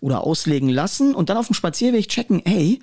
oder 0.00 0.24
auslegen 0.24 0.68
lassen 0.68 1.14
und 1.14 1.30
dann 1.30 1.36
auf 1.36 1.46
dem 1.46 1.54
Spazierweg 1.54 2.08
checken, 2.08 2.42
hey, 2.44 2.80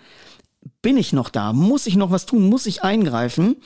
bin 0.81 0.97
ich 0.97 1.11
noch 1.11 1.29
da? 1.29 1.53
Muss 1.53 1.87
ich 1.87 1.95
noch 1.95 2.11
was 2.11 2.25
tun? 2.25 2.49
Muss 2.49 2.65
ich 2.65 2.83
eingreifen? 2.83 3.57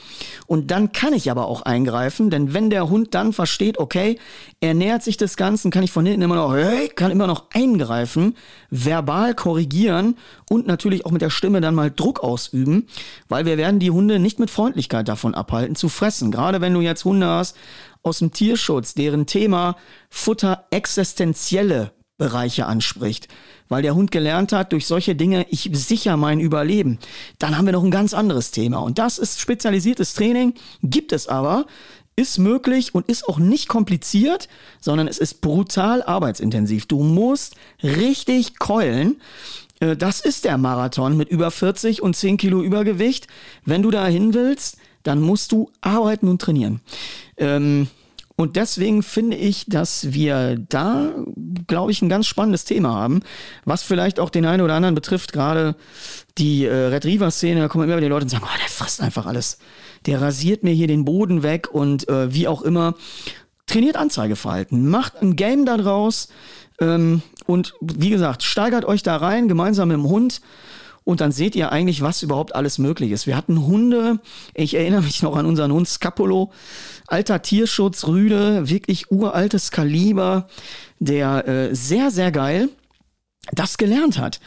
Und 0.46 0.70
dann 0.70 0.92
kann 0.92 1.12
ich 1.12 1.30
aber 1.30 1.46
auch 1.46 1.62
eingreifen, 1.62 2.30
denn 2.30 2.54
wenn 2.54 2.70
der 2.70 2.88
Hund 2.88 3.14
dann 3.14 3.32
versteht, 3.32 3.78
okay, 3.78 4.18
er 4.60 4.74
nähert 4.74 5.02
sich 5.02 5.16
des 5.16 5.36
Ganzen, 5.36 5.70
kann 5.70 5.82
ich 5.82 5.92
von 5.92 6.06
hinten 6.06 6.22
immer 6.22 6.36
noch, 6.36 6.54
hey, 6.54 6.88
kann 6.88 7.10
immer 7.10 7.26
noch 7.26 7.44
eingreifen, 7.52 8.36
verbal 8.70 9.34
korrigieren 9.34 10.16
und 10.50 10.66
natürlich 10.66 11.06
auch 11.06 11.10
mit 11.10 11.22
der 11.22 11.30
Stimme 11.30 11.60
dann 11.60 11.74
mal 11.74 11.90
Druck 11.90 12.20
ausüben, 12.20 12.88
weil 13.28 13.44
wir 13.44 13.56
werden 13.56 13.78
die 13.78 13.90
Hunde 13.90 14.18
nicht 14.18 14.38
mit 14.38 14.50
Freundlichkeit 14.50 15.08
davon 15.08 15.34
abhalten 15.34 15.76
zu 15.76 15.88
fressen. 15.88 16.30
Gerade 16.30 16.60
wenn 16.60 16.74
du 16.74 16.80
jetzt 16.80 17.04
Hunde 17.04 17.26
hast 17.26 17.56
aus 18.02 18.18
dem 18.18 18.32
Tierschutz, 18.32 18.94
deren 18.94 19.26
Thema 19.26 19.76
Futter 20.10 20.66
existenzielle 20.70 21.92
Bereiche 22.22 22.66
anspricht 22.66 23.28
weil 23.72 23.82
der 23.82 23.94
Hund 23.94 24.10
gelernt 24.10 24.52
hat, 24.52 24.72
durch 24.72 24.86
solche 24.86 25.14
Dinge, 25.14 25.46
ich 25.48 25.70
sicher 25.72 26.18
mein 26.18 26.40
Überleben. 26.40 26.98
Dann 27.38 27.56
haben 27.56 27.64
wir 27.64 27.72
noch 27.72 27.82
ein 27.82 27.90
ganz 27.90 28.12
anderes 28.12 28.50
Thema. 28.50 28.80
Und 28.80 28.98
das 28.98 29.16
ist 29.16 29.40
spezialisiertes 29.40 30.12
Training, 30.12 30.52
gibt 30.82 31.10
es 31.10 31.26
aber, 31.26 31.64
ist 32.14 32.38
möglich 32.38 32.94
und 32.94 33.08
ist 33.08 33.26
auch 33.26 33.38
nicht 33.38 33.68
kompliziert, 33.68 34.48
sondern 34.78 35.08
es 35.08 35.16
ist 35.16 35.40
brutal 35.40 36.02
arbeitsintensiv. 36.02 36.84
Du 36.84 37.02
musst 37.02 37.54
richtig 37.82 38.58
keulen. 38.58 39.22
Äh, 39.80 39.96
das 39.96 40.20
ist 40.20 40.44
der 40.44 40.58
Marathon 40.58 41.16
mit 41.16 41.30
über 41.30 41.50
40 41.50 42.02
und 42.02 42.14
10 42.14 42.36
Kilo 42.36 42.62
Übergewicht. 42.62 43.26
Wenn 43.64 43.82
du 43.82 43.90
da 43.90 44.06
hin 44.06 44.34
willst, 44.34 44.76
dann 45.02 45.22
musst 45.22 45.50
du 45.50 45.70
arbeiten 45.80 46.28
und 46.28 46.42
trainieren. 46.42 46.82
Ähm, 47.38 47.88
und 48.42 48.56
deswegen 48.56 49.02
finde 49.02 49.36
ich, 49.36 49.66
dass 49.66 50.12
wir 50.12 50.56
da, 50.68 51.14
glaube 51.68 51.92
ich, 51.92 52.02
ein 52.02 52.08
ganz 52.08 52.26
spannendes 52.26 52.64
Thema 52.64 52.92
haben, 52.92 53.20
was 53.64 53.82
vielleicht 53.82 54.18
auch 54.18 54.30
den 54.30 54.44
einen 54.44 54.62
oder 54.62 54.74
anderen 54.74 54.94
betrifft, 54.94 55.32
gerade 55.32 55.76
die 56.38 56.64
äh, 56.64 56.72
Retriever-Szene, 56.72 57.60
da 57.60 57.68
kommen 57.68 57.88
immer 57.88 58.00
die 58.00 58.08
Leute 58.08 58.24
und 58.24 58.30
sagen, 58.30 58.44
oh, 58.44 58.58
der 58.60 58.68
frisst 58.68 59.00
einfach 59.00 59.26
alles. 59.26 59.58
Der 60.06 60.20
rasiert 60.20 60.64
mir 60.64 60.72
hier 60.72 60.88
den 60.88 61.04
Boden 61.04 61.42
weg 61.44 61.68
und 61.72 62.08
äh, 62.08 62.34
wie 62.34 62.48
auch 62.48 62.62
immer. 62.62 62.94
Trainiert 63.66 63.96
Anzeigeverhalten, 63.96 64.90
macht 64.90 65.22
ein 65.22 65.36
Game 65.36 65.64
da 65.64 65.76
draus 65.76 66.28
ähm, 66.80 67.22
und 67.46 67.74
wie 67.80 68.10
gesagt, 68.10 68.42
steigert 68.42 68.84
euch 68.84 69.04
da 69.04 69.16
rein, 69.16 69.46
gemeinsam 69.46 69.88
mit 69.88 69.96
dem 69.96 70.08
Hund 70.08 70.40
und 71.04 71.20
dann 71.20 71.32
seht 71.32 71.56
ihr 71.56 71.72
eigentlich, 71.72 72.02
was 72.02 72.22
überhaupt 72.22 72.54
alles 72.54 72.78
möglich 72.78 73.10
ist. 73.10 73.26
Wir 73.26 73.36
hatten 73.36 73.66
Hunde, 73.66 74.20
ich 74.54 74.74
erinnere 74.74 75.02
mich 75.02 75.22
noch 75.22 75.36
an 75.36 75.46
unseren 75.46 75.72
Hund 75.72 75.88
Scapolo, 75.88 76.52
alter 77.12 77.42
Tierschutz, 77.42 78.06
Rüde, 78.06 78.68
wirklich 78.68 79.10
uraltes 79.10 79.70
Kaliber, 79.70 80.48
der 80.98 81.46
äh, 81.46 81.74
sehr, 81.74 82.10
sehr 82.10 82.32
geil 82.32 82.68
das 83.50 83.76
gelernt 83.76 84.18
hat. 84.18 84.38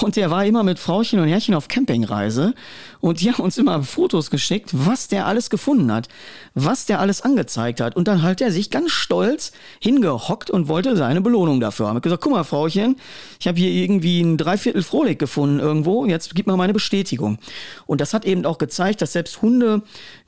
Und 0.00 0.14
der 0.14 0.30
war 0.30 0.46
immer 0.46 0.62
mit 0.62 0.78
Frauchen 0.78 1.18
und 1.18 1.26
Herrchen 1.26 1.54
auf 1.54 1.66
Campingreise 1.66 2.54
und 3.00 3.20
die 3.20 3.32
haben 3.32 3.42
uns 3.42 3.58
immer 3.58 3.82
Fotos 3.82 4.30
geschickt, 4.30 4.70
was 4.72 5.08
der 5.08 5.26
alles 5.26 5.50
gefunden 5.50 5.90
hat, 5.90 6.08
was 6.54 6.86
der 6.86 7.00
alles 7.00 7.20
angezeigt 7.20 7.80
hat. 7.80 7.96
Und 7.96 8.06
dann 8.06 8.22
hat 8.22 8.40
er 8.40 8.52
sich 8.52 8.70
ganz 8.70 8.92
stolz 8.92 9.50
hingehockt 9.80 10.50
und 10.50 10.68
wollte 10.68 10.96
seine 10.96 11.20
Belohnung 11.20 11.58
dafür 11.58 11.88
haben. 11.88 11.96
Hat 11.96 12.04
gesagt, 12.04 12.22
guck 12.22 12.32
mal, 12.32 12.44
Frauchen, 12.44 12.94
ich 13.40 13.48
habe 13.48 13.58
hier 13.58 13.70
irgendwie 13.70 14.20
ein 14.20 14.36
Dreiviertel 14.36 14.84
Frohlig 14.84 15.18
gefunden 15.18 15.58
irgendwo, 15.58 16.06
jetzt 16.06 16.32
gib 16.36 16.46
mal 16.46 16.56
meine 16.56 16.72
Bestätigung. 16.72 17.38
Und 17.86 18.00
das 18.00 18.14
hat 18.14 18.24
eben 18.24 18.46
auch 18.46 18.58
gezeigt, 18.58 19.02
dass 19.02 19.14
selbst 19.14 19.42
Hunde, 19.42 19.82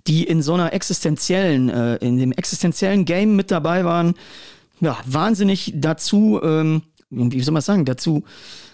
die 0.09 0.25
in 0.25 0.43
so 0.43 0.55
einer 0.55 0.73
existenziellen, 0.73 1.69
äh, 1.69 1.97
in 1.97 2.19
dem 2.19 2.33
existenziellen 2.33 3.05
Game 3.05 3.37
mit 3.37 3.53
dabei 3.53 3.85
waren, 3.85 4.15
ja, 4.81 4.99
wahnsinnig 5.07 5.73
dazu 5.77 6.41
ähm, 6.43 6.83
wie 7.11 7.41
soll 7.41 7.53
man 7.53 7.63
sagen, 7.63 7.85
dazu 7.85 8.25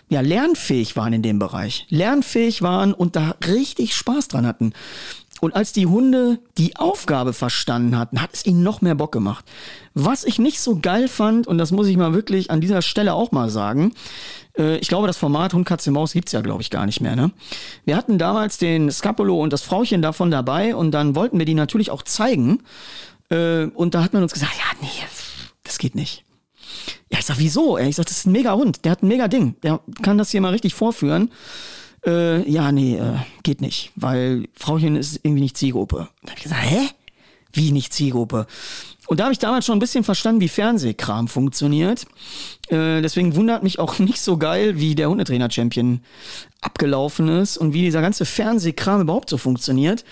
ja, 0.08 0.20
lernfähig 0.20 0.96
waren 0.96 1.12
in 1.12 1.22
dem 1.22 1.38
Bereich. 1.38 1.86
Lernfähig 1.88 2.62
waren 2.62 2.92
und 2.92 3.16
da 3.16 3.36
richtig 3.46 3.94
Spaß 3.94 4.28
dran 4.28 4.46
hatten. 4.46 4.72
Und 5.40 5.56
als 5.56 5.72
die 5.72 5.86
Hunde 5.86 6.38
die 6.56 6.76
Aufgabe 6.76 7.32
verstanden 7.32 7.98
hatten, 7.98 8.22
hat 8.22 8.30
es 8.32 8.46
ihnen 8.46 8.62
noch 8.62 8.80
mehr 8.80 8.94
Bock 8.94 9.10
gemacht. 9.10 9.44
Was 9.94 10.22
ich 10.22 10.38
nicht 10.38 10.60
so 10.60 10.78
geil 10.80 11.08
fand, 11.08 11.48
und 11.48 11.58
das 11.58 11.72
muss 11.72 11.88
ich 11.88 11.96
mal 11.96 12.14
wirklich 12.14 12.50
an 12.50 12.60
dieser 12.60 12.80
Stelle 12.80 13.14
auch 13.14 13.32
mal 13.32 13.50
sagen, 13.50 13.92
äh, 14.56 14.76
ich 14.76 14.88
glaube, 14.88 15.06
das 15.06 15.16
Format 15.16 15.54
Hund, 15.54 15.66
Katze, 15.66 15.90
Maus 15.90 16.12
gibt's 16.12 16.32
ja, 16.32 16.42
glaube 16.42 16.62
ich, 16.62 16.70
gar 16.70 16.86
nicht 16.86 17.00
mehr. 17.00 17.16
Ne? 17.16 17.32
Wir 17.84 17.96
hatten 17.96 18.18
damals 18.18 18.58
den 18.58 18.90
Scapolo 18.90 19.40
und 19.40 19.52
das 19.52 19.62
Frauchen 19.62 20.00
davon 20.00 20.30
dabei 20.30 20.76
und 20.76 20.92
dann 20.92 21.16
wollten 21.16 21.38
wir 21.38 21.46
die 21.46 21.54
natürlich 21.54 21.90
auch 21.90 22.02
zeigen. 22.02 22.62
Äh, 23.30 23.64
und 23.64 23.94
da 23.94 24.04
hat 24.04 24.12
man 24.12 24.22
uns 24.22 24.32
gesagt, 24.32 24.52
ja, 24.56 24.76
nee, 24.80 25.06
das 25.64 25.78
geht 25.78 25.94
nicht. 25.94 26.24
Ja, 27.10 27.18
ich 27.18 27.26
sag, 27.26 27.38
wieso? 27.38 27.78
Ich 27.78 27.96
sag, 27.96 28.06
das 28.06 28.18
ist 28.18 28.26
ein 28.26 28.32
mega 28.32 28.54
Hund, 28.54 28.84
der 28.84 28.92
hat 28.92 29.02
ein 29.02 29.08
mega 29.08 29.28
Ding, 29.28 29.56
der 29.62 29.80
kann 30.02 30.18
das 30.18 30.30
hier 30.30 30.40
mal 30.40 30.52
richtig 30.52 30.74
vorführen. 30.74 31.30
Äh, 32.04 32.48
ja, 32.50 32.72
nee, 32.72 32.96
äh, 32.96 33.16
geht 33.42 33.60
nicht, 33.60 33.92
weil 33.94 34.48
Frauchen 34.54 34.96
ist 34.96 35.20
irgendwie 35.22 35.42
nicht 35.42 35.56
Zielgruppe. 35.56 36.08
Dann 36.22 36.30
hab 36.30 36.36
ich 36.38 36.42
gesagt, 36.44 36.62
hä? 36.62 36.88
Wie 37.52 37.72
nicht 37.72 37.92
Zielgruppe? 37.92 38.46
Und 39.06 39.20
da 39.20 39.24
habe 39.24 39.32
ich 39.32 39.38
damals 39.38 39.66
schon 39.66 39.76
ein 39.76 39.80
bisschen 39.80 40.04
verstanden, 40.04 40.40
wie 40.40 40.48
Fernsehkram 40.48 41.28
funktioniert. 41.28 42.06
Äh, 42.68 43.02
deswegen 43.02 43.34
wundert 43.34 43.62
mich 43.62 43.78
auch 43.78 43.98
nicht 43.98 44.20
so 44.20 44.38
geil, 44.38 44.78
wie 44.78 44.94
der 44.94 45.10
Hundetrainer-Champion 45.10 46.00
abgelaufen 46.60 47.28
ist 47.28 47.58
und 47.58 47.74
wie 47.74 47.82
dieser 47.82 48.00
ganze 48.00 48.24
Fernsehkram 48.24 49.00
überhaupt 49.00 49.28
so 49.28 49.36
funktioniert, 49.36 50.04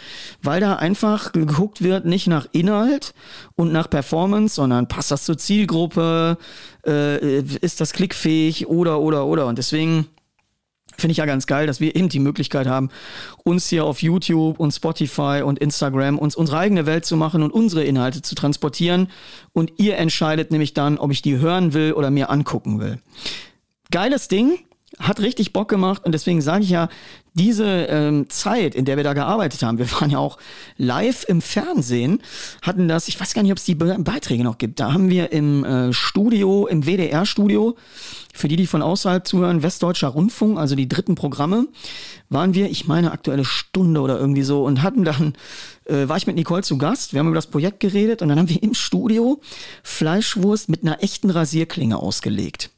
weil 0.42 0.60
da 0.60 0.74
einfach 0.76 1.30
geguckt 1.30 1.82
wird, 1.82 2.04
nicht 2.04 2.26
nach 2.26 2.48
Inhalt 2.50 3.14
und 3.54 3.72
nach 3.72 3.88
Performance, 3.88 4.56
sondern 4.56 4.88
passt 4.88 5.12
das 5.12 5.24
zur 5.24 5.38
Zielgruppe, 5.38 6.36
äh, 6.84 7.40
ist 7.40 7.80
das 7.80 7.92
klickfähig 7.92 8.66
oder, 8.66 9.00
oder, 9.00 9.26
oder. 9.26 9.46
Und 9.46 9.58
deswegen 9.58 10.08
Finde 11.00 11.12
ich 11.12 11.18
ja 11.18 11.26
ganz 11.26 11.46
geil, 11.46 11.66
dass 11.66 11.80
wir 11.80 11.96
eben 11.96 12.08
die 12.08 12.18
Möglichkeit 12.18 12.66
haben, 12.66 12.90
uns 13.42 13.68
hier 13.68 13.84
auf 13.84 14.02
YouTube 14.02 14.60
und 14.60 14.72
Spotify 14.72 15.42
und 15.44 15.58
Instagram 15.58 16.18
uns 16.18 16.36
unsere 16.36 16.58
eigene 16.58 16.86
Welt 16.86 17.06
zu 17.06 17.16
machen 17.16 17.42
und 17.42 17.50
unsere 17.52 17.84
Inhalte 17.84 18.22
zu 18.22 18.34
transportieren. 18.34 19.08
Und 19.52 19.72
ihr 19.78 19.96
entscheidet 19.96 20.50
nämlich 20.50 20.74
dann, 20.74 20.98
ob 20.98 21.10
ich 21.10 21.22
die 21.22 21.38
hören 21.38 21.72
will 21.72 21.94
oder 21.94 22.10
mir 22.10 22.30
angucken 22.30 22.80
will. 22.80 22.98
Geiles 23.90 24.28
Ding 24.28 24.58
hat 24.98 25.20
richtig 25.20 25.52
Bock 25.52 25.68
gemacht 25.68 26.04
und 26.04 26.12
deswegen 26.12 26.40
sage 26.40 26.64
ich 26.64 26.70
ja, 26.70 26.88
diese 27.34 27.64
ähm, 27.64 28.28
Zeit, 28.28 28.74
in 28.74 28.84
der 28.84 28.96
wir 28.96 29.04
da 29.04 29.12
gearbeitet 29.12 29.62
haben, 29.62 29.78
wir 29.78 29.90
waren 30.00 30.10
ja 30.10 30.18
auch 30.18 30.38
live 30.78 31.24
im 31.28 31.40
Fernsehen, 31.40 32.20
hatten 32.62 32.88
das, 32.88 33.06
ich 33.06 33.20
weiß 33.20 33.34
gar 33.34 33.42
nicht, 33.42 33.52
ob 33.52 33.58
es 33.58 33.64
die 33.64 33.76
Be 33.76 33.96
Beiträge 34.00 34.42
noch 34.42 34.58
gibt, 34.58 34.80
da 34.80 34.92
haben 34.92 35.08
wir 35.08 35.30
im 35.32 35.64
äh, 35.64 35.92
Studio, 35.92 36.66
im 36.66 36.86
WDR-Studio, 36.86 37.76
für 38.34 38.48
die, 38.48 38.56
die 38.56 38.66
von 38.66 38.82
außerhalb 38.82 39.26
zuhören, 39.26 39.62
Westdeutscher 39.62 40.08
Rundfunk, 40.08 40.58
also 40.58 40.74
die 40.74 40.88
dritten 40.88 41.14
Programme, 41.14 41.68
waren 42.28 42.54
wir, 42.54 42.68
ich 42.68 42.86
meine, 42.86 43.12
aktuelle 43.12 43.44
Stunde 43.44 44.00
oder 44.00 44.18
irgendwie 44.18 44.42
so 44.42 44.64
und 44.64 44.82
hatten 44.82 45.04
dann, 45.04 45.34
äh, 45.84 46.08
war 46.08 46.16
ich 46.16 46.26
mit 46.26 46.36
Nicole 46.36 46.62
zu 46.62 46.78
Gast, 46.78 47.12
wir 47.12 47.20
haben 47.20 47.28
über 47.28 47.36
das 47.36 47.46
Projekt 47.46 47.80
geredet 47.80 48.22
und 48.22 48.28
dann 48.28 48.38
haben 48.38 48.48
wir 48.48 48.62
im 48.62 48.74
Studio 48.74 49.40
Fleischwurst 49.84 50.68
mit 50.68 50.82
einer 50.82 51.02
echten 51.02 51.30
Rasierklinge 51.30 51.96
ausgelegt 51.96 52.70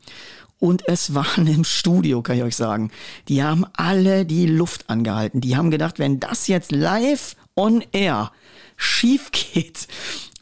und 0.62 0.86
es 0.86 1.12
waren 1.12 1.48
im 1.48 1.64
Studio, 1.64 2.22
kann 2.22 2.36
ich 2.36 2.44
euch 2.44 2.54
sagen. 2.54 2.92
Die 3.26 3.42
haben 3.42 3.66
alle 3.72 4.24
die 4.24 4.46
Luft 4.46 4.88
angehalten. 4.88 5.40
Die 5.40 5.56
haben 5.56 5.72
gedacht, 5.72 5.98
wenn 5.98 6.20
das 6.20 6.46
jetzt 6.46 6.70
live 6.70 7.34
on 7.56 7.82
air 7.90 8.30
schief 8.76 9.32
geht 9.32 9.88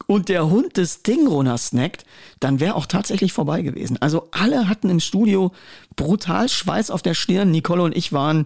und 0.05 0.29
der 0.29 0.47
Hund 0.47 0.77
das 0.77 1.01
Ding 1.01 1.25
runtersnackt, 1.25 2.05
dann 2.39 2.59
wäre 2.59 2.75
auch 2.75 2.85
tatsächlich 2.85 3.33
vorbei 3.33 3.63
gewesen. 3.63 3.97
Also 3.99 4.27
alle 4.29 4.69
hatten 4.69 4.91
im 4.91 4.99
Studio 4.99 5.53
brutal 5.95 6.49
Schweiß 6.49 6.91
auf 6.91 7.01
der 7.01 7.15
Stirn. 7.15 7.49
Nicole 7.49 7.81
und 7.81 7.97
ich 7.97 8.13
waren 8.13 8.45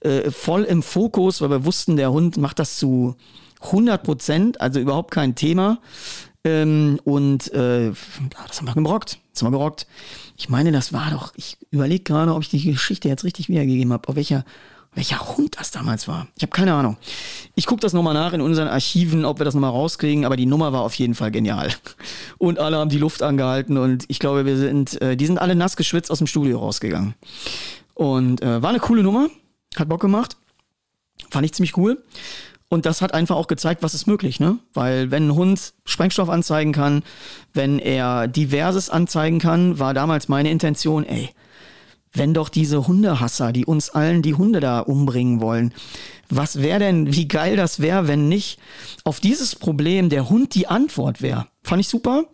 äh, 0.00 0.30
voll 0.30 0.64
im 0.64 0.82
Fokus, 0.82 1.40
weil 1.40 1.48
wir 1.48 1.64
wussten, 1.64 1.96
der 1.96 2.12
Hund 2.12 2.36
macht 2.36 2.58
das 2.58 2.76
zu 2.76 3.16
100 3.62 4.02
Prozent, 4.02 4.60
also 4.60 4.78
überhaupt 4.78 5.10
kein 5.10 5.34
Thema. 5.34 5.78
Ähm, 6.44 7.00
und 7.04 7.50
äh, 7.54 7.92
das 8.46 8.58
haben 8.58 8.66
wir 8.66 8.74
gerockt. 8.74 9.20
Das 9.32 9.42
haben 9.42 9.52
wir 9.52 9.58
gerockt. 9.58 9.86
Ich 10.36 10.48
meine, 10.48 10.72
das 10.72 10.92
war 10.92 11.10
doch, 11.10 11.32
ich 11.36 11.56
überlege 11.70 12.04
gerade, 12.04 12.34
ob 12.34 12.42
ich 12.42 12.48
die 12.48 12.62
Geschichte 12.62 13.08
jetzt 13.08 13.24
richtig 13.24 13.48
wiedergegeben 13.48 13.92
habe, 13.92 14.08
auf 14.08 14.16
welcher 14.16 14.44
welcher 14.94 15.36
Hund 15.36 15.56
das 15.58 15.70
damals 15.70 16.08
war. 16.08 16.28
Ich 16.36 16.42
habe 16.42 16.52
keine 16.52 16.74
Ahnung. 16.74 16.96
Ich 17.54 17.66
gucke 17.66 17.80
das 17.80 17.92
nochmal 17.92 18.14
nach 18.14 18.32
in 18.32 18.40
unseren 18.40 18.68
Archiven, 18.68 19.24
ob 19.24 19.38
wir 19.38 19.44
das 19.44 19.54
nochmal 19.54 19.70
rauskriegen, 19.70 20.24
aber 20.24 20.36
die 20.36 20.46
Nummer 20.46 20.72
war 20.72 20.82
auf 20.82 20.94
jeden 20.94 21.14
Fall 21.14 21.30
genial. 21.30 21.72
Und 22.38 22.58
alle 22.58 22.76
haben 22.76 22.90
die 22.90 22.98
Luft 22.98 23.22
angehalten 23.22 23.76
und 23.76 24.04
ich 24.08 24.18
glaube, 24.18 24.46
wir 24.46 24.56
sind, 24.56 25.00
äh, 25.02 25.16
die 25.16 25.26
sind 25.26 25.38
alle 25.38 25.54
nass 25.54 25.76
geschwitzt 25.76 26.10
aus 26.10 26.18
dem 26.18 26.26
Studio 26.26 26.58
rausgegangen. 26.58 27.14
Und 27.94 28.42
äh, 28.42 28.62
war 28.62 28.70
eine 28.70 28.80
coole 28.80 29.02
Nummer, 29.02 29.28
hat 29.76 29.88
Bock 29.88 30.00
gemacht. 30.00 30.36
Fand 31.30 31.44
ich 31.44 31.52
ziemlich 31.52 31.76
cool. 31.76 32.02
Und 32.68 32.86
das 32.86 33.02
hat 33.02 33.14
einfach 33.14 33.36
auch 33.36 33.46
gezeigt, 33.46 33.82
was 33.82 33.94
ist 33.94 34.06
möglich, 34.06 34.40
ne? 34.40 34.58
Weil 34.72 35.10
wenn 35.10 35.28
ein 35.28 35.34
Hund 35.34 35.74
Sprengstoff 35.84 36.28
anzeigen 36.28 36.72
kann, 36.72 37.02
wenn 37.52 37.78
er 37.78 38.26
Diverses 38.26 38.90
anzeigen 38.90 39.38
kann, 39.38 39.78
war 39.78 39.94
damals 39.94 40.28
meine 40.28 40.50
Intention, 40.50 41.04
ey, 41.04 41.30
wenn 42.12 42.32
doch 42.32 42.48
diese 42.48 42.86
Hundehasser, 42.86 43.52
die 43.52 43.66
uns 43.66 43.90
allen 43.90 44.22
die 44.22 44.34
Hunde 44.34 44.60
da 44.60 44.80
umbringen 44.80 45.40
wollen, 45.40 45.74
was 46.30 46.62
wäre 46.62 46.78
denn, 46.78 47.14
wie 47.14 47.28
geil 47.28 47.56
das 47.56 47.80
wäre, 47.80 48.08
wenn 48.08 48.28
nicht 48.28 48.58
auf 49.04 49.20
dieses 49.20 49.56
Problem 49.56 50.08
der 50.08 50.30
Hund 50.30 50.54
die 50.54 50.66
Antwort 50.66 51.20
wäre. 51.20 51.48
Fand 51.62 51.80
ich 51.80 51.88
super 51.88 52.24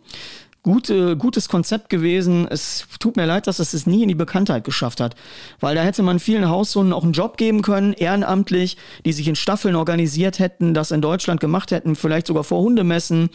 gute, 0.63 1.17
gutes 1.17 1.49
Konzept 1.49 1.89
gewesen. 1.89 2.47
Es 2.47 2.85
tut 2.99 3.15
mir 3.15 3.25
leid, 3.25 3.47
dass 3.47 3.59
es 3.59 3.73
es 3.73 3.87
nie 3.87 4.03
in 4.03 4.09
die 4.09 4.15
Bekanntheit 4.15 4.63
geschafft 4.63 4.99
hat, 4.99 5.15
weil 5.59 5.75
da 5.75 5.81
hätte 5.81 6.03
man 6.03 6.19
vielen 6.19 6.49
Haushunden 6.49 6.93
auch 6.93 7.03
einen 7.03 7.13
Job 7.13 7.37
geben 7.37 7.61
können, 7.61 7.93
ehrenamtlich, 7.93 8.77
die 9.05 9.13
sich 9.13 9.27
in 9.27 9.35
Staffeln 9.35 9.75
organisiert 9.75 10.39
hätten, 10.39 10.73
das 10.73 10.91
in 10.91 11.01
Deutschland 11.01 11.39
gemacht 11.39 11.71
hätten, 11.71 11.95
vielleicht 11.95 12.27
sogar 12.27 12.43
vor 12.43 12.61
Hundemessen 12.61 13.29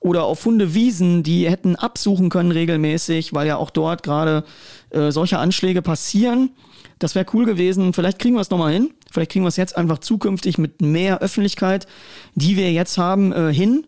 oder 0.00 0.24
auf 0.24 0.44
Hundewiesen, 0.44 1.22
die 1.22 1.48
hätten 1.48 1.76
absuchen 1.76 2.28
können 2.28 2.50
regelmäßig, 2.50 3.32
weil 3.32 3.46
ja 3.46 3.56
auch 3.56 3.70
dort 3.70 4.02
gerade 4.02 4.44
äh, 4.90 5.10
solche 5.10 5.38
Anschläge 5.38 5.82
passieren. 5.82 6.50
Das 6.98 7.14
wäre 7.14 7.26
cool 7.34 7.44
gewesen. 7.44 7.92
Vielleicht 7.92 8.18
kriegen 8.18 8.34
wir 8.34 8.40
es 8.40 8.50
nochmal 8.50 8.72
hin. 8.72 8.94
Vielleicht 9.10 9.32
kriegen 9.32 9.44
wir 9.44 9.48
es 9.48 9.56
jetzt 9.56 9.76
einfach 9.76 9.98
zukünftig 9.98 10.58
mit 10.58 10.80
mehr 10.80 11.20
Öffentlichkeit, 11.20 11.86
die 12.34 12.56
wir 12.56 12.72
jetzt 12.72 12.98
haben, 12.98 13.32
äh, 13.32 13.52
hin 13.52 13.86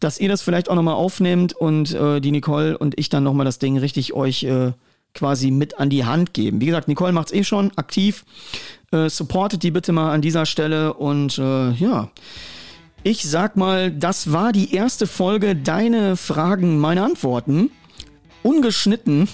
dass 0.00 0.18
ihr 0.18 0.28
das 0.28 0.42
vielleicht 0.42 0.68
auch 0.68 0.74
nochmal 0.74 0.94
aufnehmt 0.94 1.52
und 1.52 1.92
äh, 1.94 2.20
die 2.20 2.30
Nicole 2.30 2.76
und 2.76 2.98
ich 2.98 3.08
dann 3.08 3.24
nochmal 3.24 3.44
das 3.46 3.58
Ding 3.58 3.78
richtig 3.78 4.12
euch 4.12 4.44
äh, 4.44 4.72
quasi 5.14 5.50
mit 5.50 5.78
an 5.78 5.90
die 5.90 6.04
Hand 6.04 6.34
geben. 6.34 6.60
Wie 6.60 6.66
gesagt, 6.66 6.88
Nicole 6.88 7.12
macht's 7.12 7.32
eh 7.32 7.44
schon 7.44 7.70
aktiv. 7.76 8.24
Äh, 8.92 9.08
supportet 9.08 9.62
die 9.62 9.70
bitte 9.70 9.92
mal 9.92 10.12
an 10.12 10.20
dieser 10.20 10.46
Stelle 10.46 10.94
und 10.94 11.38
äh, 11.38 11.70
ja. 11.72 12.10
Ich 13.02 13.22
sag 13.28 13.56
mal, 13.56 13.90
das 13.90 14.32
war 14.32 14.52
die 14.52 14.74
erste 14.74 15.06
Folge 15.06 15.54
Deine 15.54 16.16
Fragen, 16.16 16.78
meine 16.78 17.02
Antworten. 17.02 17.70
Ungeschnitten, 18.42 19.28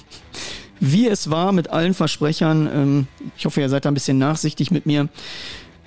wie 0.81 1.07
es 1.09 1.31
war 1.31 1.53
mit 1.53 1.71
allen 1.71 1.95
Versprechern. 1.95 2.69
Ähm, 2.73 3.07
ich 3.37 3.47
hoffe, 3.47 3.61
ihr 3.61 3.69
seid 3.69 3.85
da 3.85 3.91
ein 3.91 3.95
bisschen 3.95 4.19
nachsichtig 4.19 4.71
mit 4.71 4.87
mir. 4.87 5.09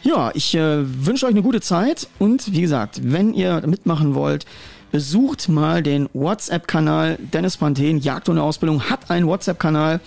Ja, 0.03 0.31
ich 0.33 0.53
äh, 0.53 1.05
wünsche 1.05 1.25
euch 1.25 1.31
eine 1.31 1.41
gute 1.41 1.61
Zeit 1.61 2.09
und 2.19 2.51
wie 2.51 2.59
gesagt, 2.59 2.99
wenn 3.03 3.33
ihr 3.33 3.63
mitmachen 3.65 4.15
wollt, 4.15 4.45
besucht 4.91 5.47
mal 5.47 5.81
den 5.81 6.09
WhatsApp-Kanal. 6.13 7.17
Dennis 7.31 7.55
Panthen, 7.55 7.99
Jagd 7.99 8.27
ohne 8.27 8.43
Ausbildung, 8.43 8.89
hat 8.89 9.09
einen 9.09 9.27
WhatsApp-Kanal. 9.27 10.01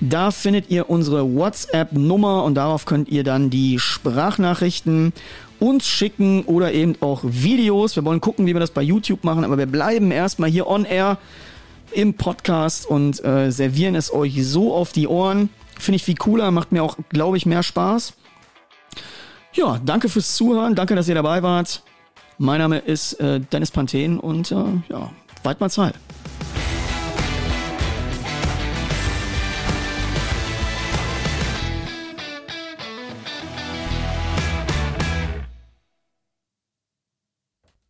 Da 0.00 0.30
findet 0.30 0.70
ihr 0.70 0.88
unsere 0.88 1.34
WhatsApp-Nummer 1.34 2.42
und 2.44 2.54
darauf 2.54 2.86
könnt 2.86 3.10
ihr 3.10 3.22
dann 3.22 3.50
die 3.50 3.78
Sprachnachrichten 3.78 5.12
uns 5.60 5.86
schicken 5.86 6.44
oder 6.44 6.72
eben 6.72 6.94
auch 7.00 7.20
Videos. 7.22 7.96
Wir 7.96 8.04
wollen 8.06 8.22
gucken, 8.22 8.46
wie 8.46 8.54
wir 8.54 8.60
das 8.60 8.70
bei 8.70 8.82
YouTube 8.82 9.24
machen, 9.24 9.44
aber 9.44 9.58
wir 9.58 9.66
bleiben 9.66 10.10
erstmal 10.10 10.48
hier 10.48 10.66
on 10.66 10.86
air 10.86 11.18
im 11.92 12.14
Podcast 12.14 12.86
und 12.86 13.22
äh, 13.22 13.52
servieren 13.52 13.94
es 13.94 14.10
euch 14.10 14.42
so 14.42 14.74
auf 14.74 14.92
die 14.92 15.06
Ohren. 15.06 15.50
Finde 15.78 15.96
ich 15.96 16.02
viel 16.02 16.16
cooler, 16.16 16.50
macht 16.50 16.72
mir 16.72 16.82
auch, 16.82 16.96
glaube 17.10 17.36
ich, 17.36 17.44
mehr 17.44 17.62
Spaß. 17.62 18.14
Ja, 19.54 19.78
danke 19.84 20.08
fürs 20.08 20.34
Zuhören, 20.34 20.74
danke, 20.74 20.96
dass 20.96 21.08
ihr 21.08 21.14
dabei 21.14 21.42
wart. 21.42 21.82
Mein 22.38 22.58
Name 22.58 22.78
ist 22.78 23.14
äh, 23.20 23.38
Dennis 23.38 23.70
Panthen 23.70 24.18
und 24.18 24.50
äh, 24.50 24.56
ja, 24.88 25.10
weit 25.44 25.60
mal 25.60 25.70
Zeit. 25.70 25.94